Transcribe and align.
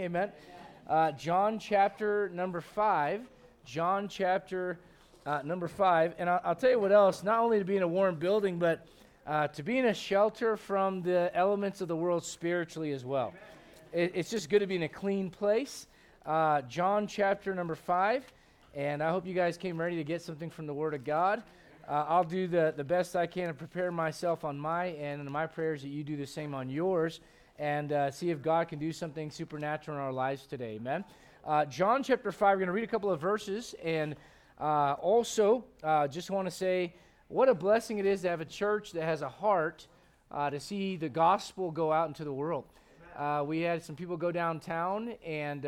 Amen. 0.00 0.30
Uh, 0.88 1.10
John 1.12 1.58
chapter 1.58 2.30
number 2.32 2.60
five. 2.60 3.22
John 3.64 4.06
chapter 4.06 4.78
uh, 5.26 5.40
number 5.44 5.66
five. 5.66 6.14
And 6.18 6.30
I'll, 6.30 6.40
I'll, 6.44 6.54
tell 6.54 6.70
you 6.70 6.78
what 6.78 6.92
else, 6.92 7.24
not 7.24 7.40
only 7.40 7.58
to 7.58 7.64
be 7.64 7.76
in 7.76 7.82
a 7.82 7.88
warm 7.88 8.14
building, 8.14 8.60
but 8.60 8.86
uh, 9.26 9.48
to 9.48 9.62
be 9.64 9.78
in 9.78 9.86
a 9.86 9.94
shelter 9.94 10.56
from 10.56 11.02
the 11.02 11.30
elements 11.34 11.80
of 11.80 11.88
the 11.88 11.96
world 11.96 12.24
spiritually 12.24 12.92
as 12.92 13.04
well. 13.04 13.34
It, 13.92 14.12
it's 14.14 14.30
just 14.30 14.48
good 14.50 14.60
to 14.60 14.68
be 14.68 14.76
in 14.76 14.84
a 14.84 14.88
clean 14.88 15.30
place. 15.30 15.88
Uh, 16.24 16.62
John 16.62 17.08
chapter 17.08 17.52
number 17.54 17.74
five. 17.74 18.24
And 18.74 19.02
I 19.02 19.10
hope 19.10 19.26
you 19.26 19.34
guys 19.34 19.56
came 19.56 19.80
ready 19.80 19.96
to 19.96 20.04
get 20.04 20.22
something 20.22 20.50
from 20.50 20.68
the 20.68 20.74
Word 20.74 20.94
of 20.94 21.02
God. 21.02 21.42
Uh, 21.88 22.04
I'll 22.06 22.22
do 22.22 22.46
the, 22.46 22.72
the 22.76 22.84
best 22.84 23.16
I 23.16 23.26
can 23.26 23.48
to 23.48 23.54
prepare 23.54 23.90
myself 23.90 24.44
on 24.44 24.58
my 24.58 24.90
end, 24.90 25.20
and 25.20 25.30
my 25.30 25.46
prayers 25.46 25.82
that 25.82 25.88
you 25.88 26.04
do 26.04 26.16
the 26.16 26.26
same 26.26 26.54
on 26.54 26.68
yours, 26.70 27.18
and 27.58 27.92
uh, 27.92 28.10
see 28.10 28.30
if 28.30 28.40
God 28.40 28.68
can 28.68 28.78
do 28.78 28.92
something 28.92 29.30
supernatural 29.30 29.96
in 29.96 30.02
our 30.02 30.12
lives 30.12 30.46
today. 30.46 30.76
Amen. 30.76 31.04
Uh, 31.44 31.64
John 31.64 32.02
chapter 32.02 32.30
5, 32.30 32.40
we're 32.40 32.56
going 32.56 32.66
to 32.66 32.72
read 32.72 32.84
a 32.84 32.88
couple 32.88 33.10
of 33.10 33.20
verses, 33.20 33.74
and 33.82 34.14
uh, 34.60 34.92
also 35.00 35.64
uh, 35.82 36.06
just 36.06 36.30
want 36.30 36.46
to 36.46 36.50
say 36.50 36.94
what 37.28 37.48
a 37.48 37.54
blessing 37.54 37.98
it 37.98 38.06
is 38.06 38.22
to 38.22 38.28
have 38.28 38.40
a 38.40 38.44
church 38.44 38.92
that 38.92 39.02
has 39.02 39.22
a 39.22 39.28
heart 39.28 39.86
uh, 40.30 40.50
to 40.50 40.60
see 40.60 40.96
the 40.96 41.08
gospel 41.08 41.70
go 41.70 41.92
out 41.92 42.08
into 42.08 42.24
the 42.24 42.32
world. 42.32 42.64
we 43.46 43.60
had 43.60 43.82
some 43.82 43.96
people 43.96 44.16
go 44.16 44.30
downtown 44.30 45.14
and 45.24 45.66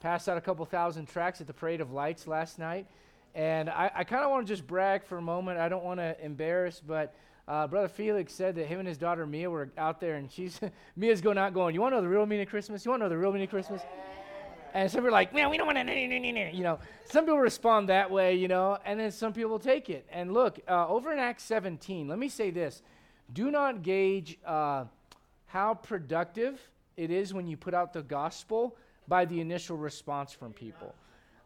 passed 0.00 0.28
out 0.28 0.36
a 0.36 0.40
couple 0.40 0.64
thousand 0.64 1.06
tracts 1.06 1.40
at 1.40 1.46
the 1.46 1.54
Parade 1.54 1.80
of 1.80 1.92
Lights 1.92 2.26
last 2.26 2.58
night. 2.58 2.86
And 3.34 3.70
I, 3.70 3.90
I 3.94 4.04
kind 4.04 4.24
of 4.24 4.30
want 4.30 4.46
to 4.46 4.52
just 4.52 4.66
brag 4.66 5.04
for 5.04 5.16
a 5.16 5.22
moment. 5.22 5.58
I 5.58 5.68
don't 5.68 5.84
want 5.84 6.00
to 6.00 6.16
embarrass, 6.22 6.82
but 6.84 7.14
uh, 7.48 7.66
Brother 7.66 7.88
Felix 7.88 8.32
said 8.32 8.54
that 8.56 8.66
him 8.66 8.78
and 8.78 8.86
his 8.86 8.98
daughter 8.98 9.26
Mia 9.26 9.50
were 9.50 9.70
out 9.76 10.00
there, 10.00 10.14
and 10.14 10.30
she's 10.30 10.60
Mia's 10.96 11.20
going 11.20 11.38
out 11.38 11.54
going, 11.54 11.74
"You 11.74 11.80
want 11.80 11.92
to 11.92 11.96
know 11.96 12.02
the 12.02 12.08
real 12.08 12.26
meaning 12.26 12.44
of 12.44 12.50
Christmas? 12.50 12.84
You 12.84 12.90
want 12.90 13.00
to 13.00 13.06
know 13.06 13.08
the 13.10 13.18
real 13.18 13.32
meaning 13.32 13.46
of 13.46 13.50
Christmas?" 13.50 13.82
And 14.74 14.90
some 14.90 15.00
people 15.00 15.08
are 15.08 15.12
like, 15.12 15.34
"Man, 15.34 15.50
we 15.50 15.58
don't 15.58 15.66
want 15.66 15.76
to," 15.76 16.56
you 16.56 16.62
know. 16.62 16.78
Some 17.04 17.24
people 17.24 17.40
respond 17.40 17.88
that 17.88 18.10
way, 18.10 18.36
you 18.36 18.48
know, 18.48 18.78
and 18.84 18.98
then 18.98 19.10
some 19.10 19.32
people 19.32 19.58
take 19.58 19.90
it. 19.90 20.06
And 20.10 20.32
look, 20.32 20.60
uh, 20.68 20.88
over 20.88 21.12
in 21.12 21.18
Acts 21.18 21.44
17, 21.44 22.08
let 22.08 22.18
me 22.18 22.28
say 22.28 22.50
this: 22.50 22.82
Do 23.32 23.50
not 23.50 23.82
gauge 23.82 24.38
uh, 24.46 24.84
how 25.46 25.74
productive 25.74 26.60
it 26.96 27.10
is 27.10 27.34
when 27.34 27.46
you 27.46 27.56
put 27.56 27.74
out 27.74 27.92
the 27.92 28.02
gospel 28.02 28.76
by 29.08 29.24
the 29.24 29.40
initial 29.40 29.76
response 29.76 30.32
from 30.32 30.52
people. 30.52 30.94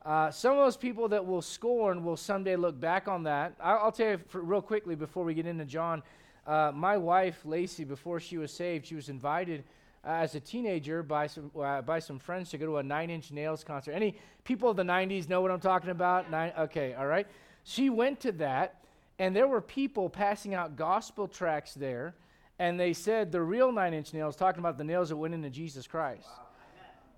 Uh, 0.07 0.31
some 0.31 0.53
of 0.53 0.59
those 0.59 0.77
people 0.77 1.09
that 1.09 1.27
will 1.27 1.43
scorn 1.43 2.05
will 2.05 2.17
someday 2.17 2.55
look 2.55 2.79
back 2.79 3.09
on 3.09 3.25
that. 3.25 3.53
I'll, 3.59 3.79
I'll 3.87 3.93
tell 3.93 4.11
you 4.11 4.19
for, 4.29 4.41
real 4.41 4.63
quickly 4.63 4.95
before 4.95 5.25
we 5.25 5.35
get 5.35 5.47
into 5.47 5.65
John. 5.65 6.01
Uh, 6.47 6.71
my 6.73 6.97
wife, 6.97 7.41
Lacey, 7.45 7.83
before 7.83 8.21
she 8.21 8.39
was 8.39 8.53
saved, 8.53 8.87
she 8.87 8.95
was 8.95 9.09
invited 9.09 9.65
uh, 10.05 10.11
as 10.11 10.37
a 10.37 10.41
teenager 10.41 11.03
by 11.03 11.27
some, 11.27 11.51
uh, 11.61 11.83
by 11.83 11.99
some 11.99 12.21
friends 12.21 12.51
to 12.51 12.59
go 12.59 12.67
to 12.67 12.77
a 12.77 12.85
Nine 12.85 13.11
Inch 13.11 13.33
Nails 13.33 13.65
concert. 13.65 13.95
Any 13.95 14.17
people 14.45 14.71
of 14.71 14.77
the 14.77 14.85
90s 14.85 15.29
know 15.29 15.41
what 15.41 15.51
I'm 15.51 15.59
talking 15.59 15.91
about? 15.91 16.31
Nine, 16.31 16.53
okay, 16.57 16.95
all 16.95 17.09
right. 17.09 17.27
She 17.65 17.91
went 17.91 18.21
to 18.21 18.31
that, 18.33 18.77
and 19.19 19.35
there 19.35 19.49
were 19.49 19.61
people 19.61 20.09
passing 20.09 20.55
out 20.55 20.77
gospel 20.77 21.27
tracts 21.27 21.75
there, 21.75 22.15
and 22.61 22.79
they 22.79 22.93
said 22.93 23.33
the 23.33 23.43
real 23.43 23.73
Nine 23.73 23.93
Inch 23.93 24.15
Nails, 24.15 24.37
talking 24.37 24.61
about 24.61 24.79
the 24.79 24.85
nails 24.85 25.09
that 25.09 25.17
went 25.17 25.35
into 25.35 25.51
Jesus 25.51 25.89
Christ. 25.89 26.29
Wow. 26.29 26.45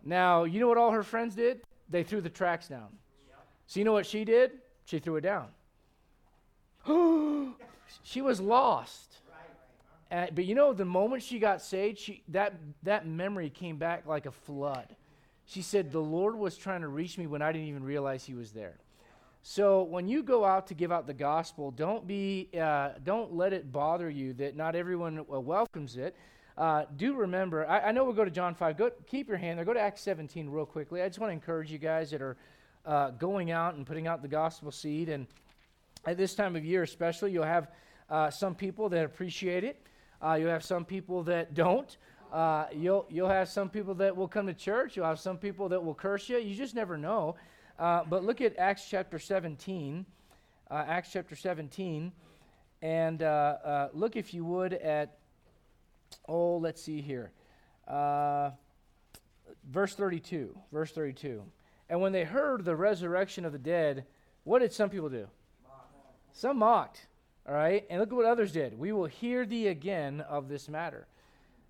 Now, 0.06 0.44
you 0.44 0.58
know 0.58 0.68
what 0.68 0.78
all 0.78 0.92
her 0.92 1.02
friends 1.02 1.34
did? 1.34 1.60
They 1.88 2.02
threw 2.02 2.20
the 2.20 2.30
tracks 2.30 2.68
down. 2.68 2.88
So, 3.66 3.80
you 3.80 3.84
know 3.84 3.92
what 3.92 4.06
she 4.06 4.24
did? 4.24 4.52
She 4.84 4.98
threw 4.98 5.16
it 5.16 5.22
down. 5.22 5.48
she 8.02 8.22
was 8.22 8.40
lost. 8.40 9.18
And, 10.10 10.34
but 10.34 10.46
you 10.46 10.54
know, 10.54 10.72
the 10.72 10.86
moment 10.86 11.22
she 11.22 11.38
got 11.38 11.60
saved, 11.60 11.98
she, 11.98 12.22
that, 12.28 12.54
that 12.82 13.06
memory 13.06 13.50
came 13.50 13.76
back 13.76 14.06
like 14.06 14.26
a 14.26 14.30
flood. 14.30 14.96
She 15.44 15.62
said, 15.62 15.92
The 15.92 16.00
Lord 16.00 16.34
was 16.34 16.56
trying 16.56 16.80
to 16.80 16.88
reach 16.88 17.18
me 17.18 17.26
when 17.26 17.42
I 17.42 17.52
didn't 17.52 17.68
even 17.68 17.84
realize 17.84 18.24
He 18.24 18.34
was 18.34 18.52
there. 18.52 18.78
So 19.42 19.82
when 19.82 20.08
you 20.08 20.22
go 20.22 20.44
out 20.44 20.66
to 20.68 20.74
give 20.74 20.92
out 20.92 21.06
the 21.06 21.14
gospel, 21.14 21.70
don't 21.70 22.06
be, 22.06 22.48
uh, 22.58 22.90
don't 23.04 23.34
let 23.34 23.52
it 23.52 23.70
bother 23.70 24.10
you 24.10 24.32
that 24.34 24.56
not 24.56 24.74
everyone 24.74 25.20
uh, 25.20 25.40
welcomes 25.40 25.96
it. 25.96 26.16
Uh, 26.58 26.84
do 26.96 27.14
remember, 27.14 27.64
I, 27.68 27.78
I, 27.82 27.92
know 27.92 28.02
we'll 28.02 28.14
go 28.14 28.24
to 28.24 28.32
John 28.32 28.52
5. 28.52 28.76
Go, 28.76 28.90
keep 29.06 29.28
your 29.28 29.36
hand 29.36 29.56
there. 29.56 29.64
Go 29.64 29.74
to 29.74 29.80
Acts 29.80 30.00
17 30.00 30.50
real 30.50 30.66
quickly. 30.66 31.00
I 31.00 31.06
just 31.06 31.20
want 31.20 31.30
to 31.30 31.34
encourage 31.34 31.70
you 31.70 31.78
guys 31.78 32.10
that 32.10 32.20
are 32.20 32.36
uh, 32.84 33.10
going 33.10 33.52
out 33.52 33.74
and 33.74 33.86
putting 33.86 34.08
out 34.08 34.22
the 34.22 34.28
gospel 34.28 34.72
seed. 34.72 35.08
And 35.08 35.28
at 36.04 36.16
this 36.16 36.34
time 36.34 36.56
of 36.56 36.64
year, 36.64 36.82
especially, 36.82 37.30
you'll 37.30 37.44
have 37.44 37.68
uh, 38.10 38.30
some 38.30 38.56
people 38.56 38.88
that 38.88 39.04
appreciate 39.04 39.62
it, 39.62 39.86
uh, 40.20 40.34
you'll 40.34 40.50
have 40.50 40.64
some 40.64 40.84
people 40.84 41.22
that 41.22 41.54
don't. 41.54 41.96
Uh, 42.32 42.66
you'll, 42.74 43.06
you'll 43.08 43.28
have 43.28 43.48
some 43.48 43.70
people 43.70 43.94
that 43.94 44.14
will 44.14 44.26
come 44.26 44.48
to 44.48 44.52
church, 44.52 44.96
you'll 44.96 45.06
have 45.06 45.20
some 45.20 45.38
people 45.38 45.68
that 45.68 45.82
will 45.82 45.94
curse 45.94 46.28
you. 46.28 46.38
You 46.38 46.56
just 46.56 46.74
never 46.74 46.98
know. 46.98 47.36
Uh, 47.78 48.02
but 48.10 48.24
look 48.24 48.40
at 48.40 48.58
Acts 48.58 48.84
chapter 48.90 49.20
17. 49.20 50.04
Acts 50.72 51.10
chapter 51.12 51.36
17. 51.36 52.10
And 52.82 53.20
look, 53.94 54.16
if 54.16 54.34
you 54.34 54.44
would, 54.44 54.72
at 54.72 55.18
oh, 56.28 56.58
let's 56.58 56.82
see 56.82 57.00
here. 57.00 57.32
Uh, 57.86 58.50
verse 59.70 59.94
32. 59.94 60.56
Verse 60.72 60.92
32. 60.92 61.42
And 61.88 62.00
when 62.00 62.12
they 62.12 62.24
heard 62.24 62.64
the 62.64 62.76
resurrection 62.76 63.44
of 63.44 63.52
the 63.52 63.58
dead, 63.58 64.04
what 64.44 64.60
did 64.60 64.72
some 64.72 64.90
people 64.90 65.08
do? 65.08 65.26
Some 66.32 66.58
mocked. 66.58 67.06
All 67.46 67.54
right? 67.54 67.84
And 67.88 68.00
look 68.00 68.10
at 68.10 68.14
what 68.14 68.26
others 68.26 68.52
did. 68.52 68.78
We 68.78 68.92
will 68.92 69.06
hear 69.06 69.46
thee 69.46 69.68
again 69.68 70.20
of 70.20 70.48
this 70.48 70.68
matter. 70.68 71.06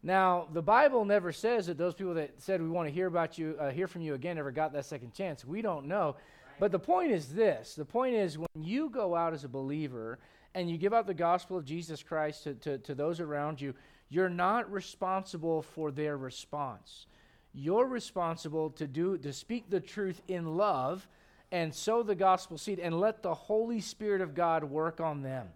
Now, 0.03 0.47
the 0.53 0.62
Bible 0.62 1.05
never 1.05 1.32
says 1.32 1.66
that 1.66 1.78
those 1.78 1.94
people 1.94 2.15
that 2.15 2.41
said 2.41 2.62
we 2.62 2.69
want 2.69 2.88
to 2.88 2.94
hear 2.94 3.06
about 3.06 3.37
you, 3.37 3.56
uh, 3.60 3.70
hear 3.70 3.88
from 3.88 4.03
you 4.03 4.15
again, 4.15 4.38
ever 4.38 4.53
got 4.53 4.72
that 4.72 4.84
second 4.84 5.12
chance. 5.12 5.44
We 5.44 5.60
don't 5.60 5.87
know. 5.87 6.16
But 6.60 6.72
the 6.72 6.78
point 6.78 7.12
is 7.12 7.28
this 7.28 7.75
the 7.75 7.84
point 7.84 8.15
is 8.15 8.38
when 8.38 8.49
you 8.55 8.91
go 8.91 9.15
out 9.15 9.32
as 9.32 9.44
a 9.44 9.49
believer 9.49 10.19
and 10.55 10.70
you 10.70 10.76
give 10.78 10.93
out 10.93 11.06
the 11.06 11.15
gospel 11.15 11.56
of 11.56 11.65
Jesus 11.65 12.03
Christ 12.03 12.44
to, 12.44 12.55
to, 12.55 12.78
to 12.78 12.94
those 12.94 13.20
around 13.20 13.60
you, 13.60 13.75
you're 14.08 14.28
not 14.28 14.70
responsible 14.70 15.62
for 15.62 15.91
their 15.91 16.16
response. 16.16 17.06
You're 17.52 17.86
responsible 17.86 18.70
to 18.70 18.86
do 18.86 19.19
to 19.19 19.32
speak 19.32 19.69
the 19.69 19.80
truth 19.80 20.22
in 20.28 20.56
love 20.56 21.06
and 21.50 21.74
sow 21.74 22.02
the 22.02 22.14
gospel 22.14 22.58
seed 22.58 22.78
and 22.78 23.00
let 23.00 23.22
the 23.22 23.34
Holy 23.34 23.80
Spirit 23.80 24.20
of 24.20 24.34
God 24.34 24.64
work 24.64 25.00
on 25.00 25.22
them. 25.22 25.48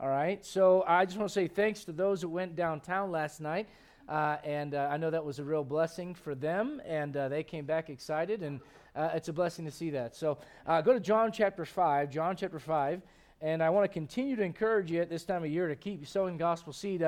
All 0.00 0.08
right. 0.08 0.44
So 0.44 0.84
I 0.86 1.04
just 1.04 1.16
want 1.16 1.28
to 1.28 1.32
say 1.32 1.48
thanks 1.48 1.84
to 1.84 1.92
those 1.92 2.22
that 2.22 2.28
went 2.28 2.56
downtown 2.56 3.10
last 3.10 3.40
night. 3.40 3.68
Uh, 4.08 4.36
and 4.44 4.74
uh, 4.74 4.88
I 4.90 4.96
know 4.96 5.10
that 5.10 5.24
was 5.24 5.38
a 5.38 5.44
real 5.44 5.62
blessing 5.62 6.14
for 6.14 6.34
them, 6.34 6.82
and 6.84 7.16
uh, 7.16 7.28
they 7.28 7.44
came 7.44 7.64
back 7.64 7.88
excited, 7.88 8.42
and 8.42 8.60
uh, 8.96 9.10
it's 9.14 9.28
a 9.28 9.32
blessing 9.32 9.64
to 9.64 9.70
see 9.70 9.90
that. 9.90 10.16
So 10.16 10.38
uh, 10.66 10.80
go 10.80 10.92
to 10.92 10.98
John 10.98 11.30
chapter 11.30 11.64
5, 11.64 12.10
John 12.10 12.34
chapter 12.36 12.58
5, 12.58 13.00
and 13.40 13.62
I 13.62 13.70
want 13.70 13.84
to 13.84 13.88
continue 13.88 14.34
to 14.36 14.42
encourage 14.42 14.90
you 14.90 15.00
at 15.00 15.08
this 15.08 15.24
time 15.24 15.44
of 15.44 15.50
year 15.50 15.68
to 15.68 15.76
keep 15.76 16.04
sowing 16.06 16.36
gospel 16.36 16.72
seed. 16.72 17.04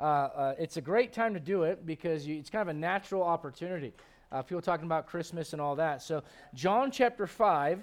Uh, 0.00 0.02
uh, 0.02 0.54
it's 0.58 0.76
a 0.76 0.80
great 0.80 1.12
time 1.12 1.34
to 1.34 1.40
do 1.40 1.62
it 1.62 1.86
because 1.86 2.26
you, 2.26 2.36
it's 2.36 2.50
kind 2.50 2.62
of 2.62 2.68
a 2.68 2.78
natural 2.78 3.22
opportunity. 3.22 3.92
Uh, 4.32 4.42
people 4.42 4.60
talking 4.60 4.86
about 4.86 5.06
Christmas 5.06 5.52
and 5.52 5.62
all 5.62 5.76
that. 5.76 6.02
So, 6.02 6.22
John 6.54 6.90
chapter 6.90 7.26
5, 7.26 7.82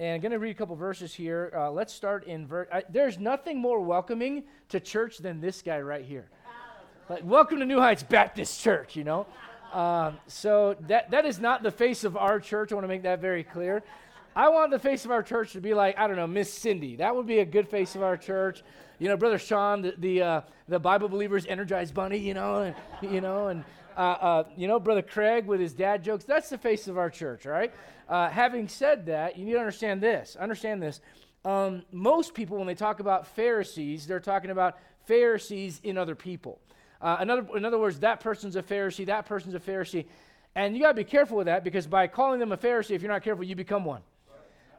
and 0.00 0.14
I'm 0.14 0.20
going 0.20 0.32
to 0.32 0.40
read 0.40 0.50
a 0.50 0.54
couple 0.54 0.74
verses 0.74 1.14
here. 1.14 1.52
Uh, 1.56 1.70
let's 1.70 1.94
start 1.94 2.24
in 2.24 2.46
verse. 2.46 2.68
There's 2.90 3.18
nothing 3.18 3.60
more 3.60 3.80
welcoming 3.80 4.44
to 4.70 4.80
church 4.80 5.18
than 5.18 5.40
this 5.40 5.62
guy 5.62 5.80
right 5.80 6.04
here. 6.04 6.28
Like, 7.08 7.24
welcome 7.24 7.60
to 7.60 7.66
New 7.66 7.78
Heights 7.78 8.02
Baptist 8.02 8.60
Church, 8.60 8.96
you 8.96 9.04
know? 9.04 9.26
Um, 9.72 10.18
so, 10.26 10.76
that, 10.88 11.12
that 11.12 11.24
is 11.24 11.38
not 11.38 11.62
the 11.62 11.70
face 11.70 12.02
of 12.02 12.16
our 12.16 12.40
church. 12.40 12.72
I 12.72 12.74
want 12.74 12.84
to 12.84 12.88
make 12.88 13.02
that 13.04 13.20
very 13.20 13.44
clear. 13.44 13.84
I 14.34 14.48
want 14.48 14.70
the 14.70 14.78
face 14.78 15.04
of 15.04 15.10
our 15.10 15.22
church 15.22 15.52
to 15.52 15.60
be 15.60 15.74
like, 15.74 15.98
I 15.98 16.06
don't 16.06 16.16
know, 16.16 16.26
Miss 16.26 16.52
Cindy. 16.52 16.96
That 16.96 17.14
would 17.14 17.26
be 17.26 17.40
a 17.40 17.44
good 17.44 17.68
face 17.68 17.94
of 17.94 18.02
our 18.02 18.16
church. 18.16 18.62
You 18.98 19.08
know, 19.08 19.16
Brother 19.16 19.38
Sean, 19.38 19.82
the 19.82 19.94
the, 19.98 20.22
uh, 20.22 20.40
the 20.68 20.78
Bible 20.78 21.08
believers 21.08 21.44
Energizer 21.44 21.92
bunny, 21.92 22.16
you 22.16 22.32
know, 22.32 22.62
and, 22.62 22.74
you 23.12 23.20
know, 23.20 23.48
and 23.48 23.64
uh, 23.96 24.00
uh, 24.00 24.44
you 24.56 24.68
know, 24.68 24.80
Brother 24.80 25.02
Craig 25.02 25.46
with 25.46 25.60
his 25.60 25.74
dad 25.74 26.02
jokes. 26.02 26.24
That's 26.24 26.48
the 26.48 26.56
face 26.56 26.88
of 26.88 26.96
our 26.96 27.10
church, 27.10 27.44
right? 27.44 27.74
Uh, 28.08 28.30
having 28.30 28.68
said 28.68 29.06
that, 29.06 29.36
you 29.36 29.44
need 29.44 29.52
to 29.52 29.58
understand 29.58 30.00
this. 30.00 30.36
Understand 30.36 30.82
this. 30.82 31.00
Um, 31.44 31.82
most 31.92 32.32
people, 32.32 32.56
when 32.56 32.66
they 32.66 32.74
talk 32.74 33.00
about 33.00 33.26
Pharisees, 33.26 34.06
they're 34.06 34.20
talking 34.20 34.50
about 34.50 34.78
Pharisees 35.06 35.80
in 35.82 35.98
other 35.98 36.14
people. 36.14 36.58
Uh, 37.02 37.18
in, 37.20 37.30
in 37.30 37.64
other 37.64 37.78
words, 37.78 37.98
that 38.00 38.20
person's 38.20 38.56
a 38.56 38.62
Pharisee, 38.62 39.04
that 39.06 39.26
person's 39.26 39.54
a 39.54 39.60
Pharisee. 39.60 40.06
And 40.54 40.74
you 40.74 40.82
got 40.82 40.88
to 40.88 40.94
be 40.94 41.04
careful 41.04 41.36
with 41.36 41.46
that 41.46 41.64
because 41.64 41.86
by 41.86 42.06
calling 42.06 42.38
them 42.38 42.52
a 42.52 42.56
Pharisee, 42.56 42.92
if 42.92 43.02
you're 43.02 43.10
not 43.10 43.22
careful, 43.22 43.44
you 43.44 43.56
become 43.56 43.84
one. 43.84 44.02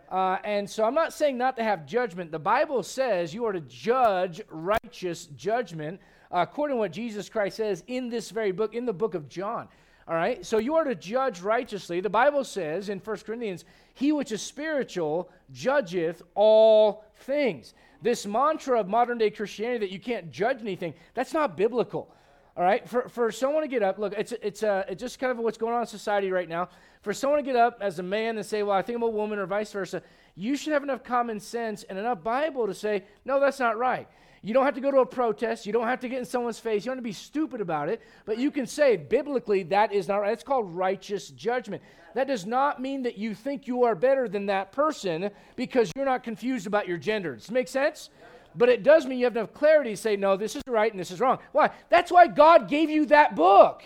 Uh, 0.10 0.38
and 0.44 0.70
so 0.70 0.84
I'm 0.84 0.94
not 0.94 1.14
saying 1.14 1.38
not 1.38 1.56
to 1.58 1.64
have 1.64 1.86
judgment. 1.86 2.32
The 2.32 2.40
Bible 2.40 2.84
says 2.84 3.34
you 3.34 3.46
are 3.46 3.54
to 3.54 3.62
judge 3.62 4.42
righteous 4.50 5.26
judgment 5.28 6.00
uh, 6.32 6.46
according 6.50 6.76
to 6.76 6.80
what 6.80 6.92
Jesus 6.92 7.30
Christ 7.30 7.58
says 7.58 7.84
in 7.88 8.10
this 8.10 8.32
very 8.32 8.52
book, 8.52 8.74
in 8.74 8.86
the 8.86 8.94
book 8.94 9.14
of 9.14 9.30
John. 9.30 9.68
All 10.08 10.16
right? 10.16 10.46
So 10.46 10.58
you 10.58 10.76
are 10.76 10.84
to 10.84 10.96
judge 10.96 11.42
righteously. 11.42 12.02
The 12.02 12.10
Bible 12.10 12.44
says 12.44 12.90
in 12.90 13.00
1 13.00 13.18
Corinthians, 13.18 13.66
He 13.94 14.12
which 14.12 14.32
is 14.32 14.42
spiritual 14.42 15.30
judgeth 15.52 16.22
all 16.36 17.06
things. 17.20 17.74
This 18.02 18.26
mantra 18.26 18.82
of 18.82 18.90
modern 18.90 19.18
day 19.18 19.30
Christianity 19.30 19.86
that 19.86 19.94
you 19.94 20.00
can't 20.00 20.32
judge 20.32 20.60
anything, 20.60 20.94
that's 21.14 21.34
not 21.34 21.56
biblical. 21.56 22.14
All 22.56 22.64
right, 22.64 22.88
for, 22.88 23.10
for 23.10 23.32
someone 23.32 23.64
to 23.64 23.68
get 23.68 23.82
up, 23.82 23.98
look, 23.98 24.14
it's 24.14 24.32
it's 24.32 24.62
uh, 24.62 24.84
it's 24.88 25.02
just 25.02 25.18
kind 25.18 25.32
of 25.32 25.40
what's 25.40 25.58
going 25.58 25.74
on 25.74 25.82
in 25.82 25.88
society 25.88 26.30
right 26.30 26.48
now. 26.48 26.70
For 27.02 27.12
someone 27.12 27.40
to 27.40 27.44
get 27.44 27.56
up 27.56 27.80
as 27.82 27.98
a 27.98 28.04
man 28.04 28.38
and 28.38 28.46
say, 28.46 28.62
"Well, 28.62 28.78
I 28.78 28.84
think 28.84 28.98
I'm 28.98 29.04
a 29.04 29.10
woman," 29.10 29.40
or 29.40 29.48
vice 29.48 29.72
versa, 29.72 30.04
you 30.36 30.56
should 30.56 30.72
have 30.74 30.84
enough 30.84 31.04
common 31.04 31.40
sense 31.40 31.82
and 31.82 31.98
enough 31.98 32.24
Bible 32.24 32.68
to 32.68 32.76
say, 32.76 33.06
"No, 33.26 33.40
that's 33.40 33.60
not 33.60 33.78
right." 33.80 34.08
You 34.46 34.54
don't 34.54 34.66
have 34.66 34.76
to 34.76 34.82
go 34.82 34.92
to 34.92 35.00
a 35.00 35.06
protest. 35.06 35.66
You 35.66 35.72
don't 35.72 35.88
have 35.88 36.02
to 36.02 36.10
get 36.10 36.20
in 36.20 36.26
someone's 36.26 36.60
face. 36.60 36.84
You 36.84 36.90
don't 36.90 36.98
have 36.98 37.04
to 37.04 37.08
be 37.08 37.14
stupid 37.14 37.62
about 37.62 37.88
it. 37.88 38.02
But 38.26 38.38
you 38.38 38.52
can 38.52 38.68
say, 38.68 38.98
biblically, 38.98 39.64
that 39.64 39.94
is 39.94 40.10
not 40.10 40.18
right. 40.18 40.34
It's 40.34 40.44
called 40.44 40.76
righteous 40.76 41.30
judgment. 41.30 41.82
That 42.14 42.28
does 42.28 42.46
not 42.46 42.82
mean 42.82 43.04
that 43.04 43.18
you 43.18 43.36
think 43.36 43.68
you 43.68 43.84
are 43.86 43.96
better 43.96 44.28
than 44.28 44.48
that 44.48 44.74
person 44.74 45.32
because 45.56 45.94
you're 45.96 46.04
not 46.04 46.24
confused 46.24 46.68
about 46.68 46.90
your 46.90 46.98
gender. 46.98 47.36
Does 47.36 47.48
it 47.48 47.54
make 47.54 47.70
sense? 47.70 48.10
But 48.56 48.70
it 48.70 48.84
does 48.84 49.06
mean 49.06 49.20
you 49.20 49.26
have 49.26 49.36
enough 49.36 49.54
clarity 49.54 49.92
to 49.92 49.98
say, 49.98 50.16
no, 50.16 50.38
this 50.38 50.56
is 50.56 50.64
right 50.68 50.92
and 50.92 51.00
this 51.00 51.12
is 51.12 51.20
wrong. 51.20 51.40
Why? 51.52 51.72
That's 51.90 52.12
why 52.12 52.28
God 52.28 52.70
gave 52.70 52.90
you 52.90 53.06
that 53.08 53.36
book. 53.36 53.84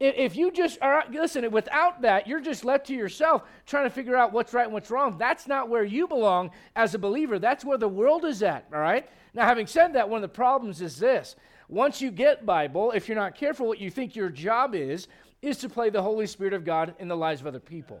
If 0.00 0.36
you 0.36 0.52
just 0.52 0.78
are, 0.80 1.04
listen, 1.10 1.50
without 1.50 2.02
that, 2.02 2.28
you're 2.28 2.40
just 2.40 2.64
left 2.64 2.86
to 2.86 2.94
yourself 2.94 3.42
trying 3.66 3.84
to 3.84 3.90
figure 3.90 4.14
out 4.14 4.32
what's 4.32 4.54
right 4.54 4.64
and 4.64 4.72
what's 4.72 4.92
wrong. 4.92 5.18
That's 5.18 5.48
not 5.48 5.68
where 5.68 5.82
you 5.82 6.06
belong 6.06 6.52
as 6.76 6.94
a 6.94 6.98
believer. 6.98 7.40
That's 7.40 7.64
where 7.64 7.78
the 7.78 7.88
world 7.88 8.24
is 8.24 8.42
at, 8.44 8.66
all 8.72 8.78
right? 8.78 9.08
Now, 9.34 9.44
having 9.44 9.66
said 9.66 9.94
that, 9.94 10.08
one 10.08 10.18
of 10.18 10.30
the 10.30 10.34
problems 10.34 10.80
is 10.80 10.98
this. 10.98 11.34
Once 11.68 12.00
you 12.00 12.12
get 12.12 12.46
Bible, 12.46 12.92
if 12.92 13.08
you're 13.08 13.16
not 13.16 13.34
careful, 13.34 13.66
what 13.66 13.80
you 13.80 13.90
think 13.90 14.14
your 14.14 14.30
job 14.30 14.74
is, 14.74 15.08
is 15.42 15.58
to 15.58 15.68
play 15.68 15.90
the 15.90 16.02
Holy 16.02 16.26
Spirit 16.26 16.54
of 16.54 16.64
God 16.64 16.94
in 17.00 17.08
the 17.08 17.16
lives 17.16 17.40
of 17.40 17.48
other 17.48 17.58
people. 17.60 18.00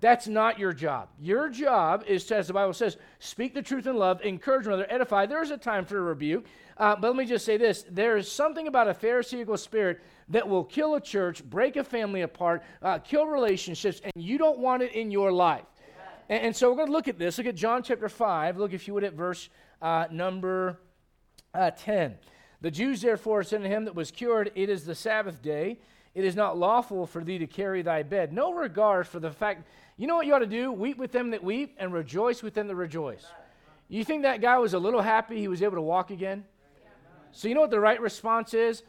That's 0.00 0.26
not 0.26 0.58
your 0.58 0.72
job. 0.72 1.08
Your 1.18 1.48
job 1.48 2.04
is 2.06 2.24
to, 2.26 2.36
as 2.36 2.48
the 2.48 2.52
Bible 2.52 2.74
says, 2.74 2.96
speak 3.18 3.54
the 3.54 3.62
truth 3.62 3.86
in 3.86 3.96
love, 3.96 4.20
encourage 4.22 4.66
one 4.66 4.74
another, 4.74 4.92
edify. 4.92 5.26
There 5.26 5.42
is 5.42 5.50
a 5.50 5.56
time 5.56 5.84
for 5.84 5.98
a 5.98 6.02
rebuke. 6.02 6.44
Uh, 6.76 6.96
but 6.96 7.08
let 7.08 7.16
me 7.16 7.24
just 7.24 7.44
say 7.44 7.56
this 7.56 7.84
there 7.90 8.16
is 8.16 8.30
something 8.30 8.66
about 8.66 8.88
a 8.88 8.94
Pharisaical 8.94 9.56
spirit 9.56 10.00
that 10.28 10.48
will 10.48 10.64
kill 10.64 10.96
a 10.96 11.00
church, 11.00 11.44
break 11.44 11.76
a 11.76 11.84
family 11.84 12.22
apart, 12.22 12.62
uh, 12.82 12.98
kill 12.98 13.26
relationships, 13.26 14.00
and 14.02 14.12
you 14.22 14.38
don't 14.38 14.58
want 14.58 14.82
it 14.82 14.92
in 14.92 15.10
your 15.10 15.30
life. 15.30 15.64
And, 16.28 16.46
and, 16.46 16.56
so 16.56 16.70
we're 16.70 16.76
going 16.76 16.88
to 16.88 16.92
look 16.92 17.08
at 17.08 17.18
this. 17.18 17.38
Look 17.38 17.46
at 17.46 17.54
John 17.54 17.82
chapter 17.82 18.08
5. 18.08 18.56
Look, 18.56 18.72
if 18.72 18.88
you 18.88 18.94
would, 18.94 19.04
at 19.04 19.12
verse 19.12 19.50
uh, 19.82 20.06
number 20.10 20.80
uh, 21.52 21.70
10. 21.70 22.16
The 22.62 22.70
Jews 22.70 23.02
therefore 23.02 23.42
said 23.42 23.62
to 23.62 23.68
him 23.68 23.84
that 23.84 23.94
was 23.94 24.10
cured, 24.10 24.50
It 24.54 24.70
is 24.70 24.84
the 24.84 24.94
Sabbath 24.94 25.42
day. 25.42 25.78
It 26.14 26.24
is 26.24 26.36
not 26.36 26.56
lawful 26.56 27.06
for 27.06 27.22
thee 27.22 27.38
to 27.38 27.46
carry 27.46 27.82
thy 27.82 28.02
bed. 28.04 28.32
No 28.32 28.54
regard 28.54 29.06
for 29.06 29.20
the 29.20 29.32
fact 29.32 29.66
you 29.96 30.06
know 30.06 30.16
what 30.16 30.26
you 30.26 30.34
ought 30.34 30.40
to 30.40 30.46
do? 30.46 30.72
Weep 30.72 30.98
with 30.98 31.12
them 31.12 31.30
that 31.30 31.42
weep 31.42 31.76
and 31.78 31.92
rejoice 31.92 32.42
with 32.42 32.54
them 32.54 32.66
that 32.68 32.74
rejoice. 32.74 33.24
You 33.88 34.04
think 34.04 34.22
that 34.22 34.40
guy 34.40 34.58
was 34.58 34.74
a 34.74 34.78
little 34.78 35.02
happy 35.02 35.38
he 35.38 35.48
was 35.48 35.62
able 35.62 35.76
to 35.76 35.82
walk 35.82 36.10
again? 36.10 36.44
So 37.32 37.48
you 37.48 37.54
know 37.54 37.60
what 37.60 37.70
the 37.70 37.80
right 37.80 38.00
response 38.00 38.54
is? 38.54 38.84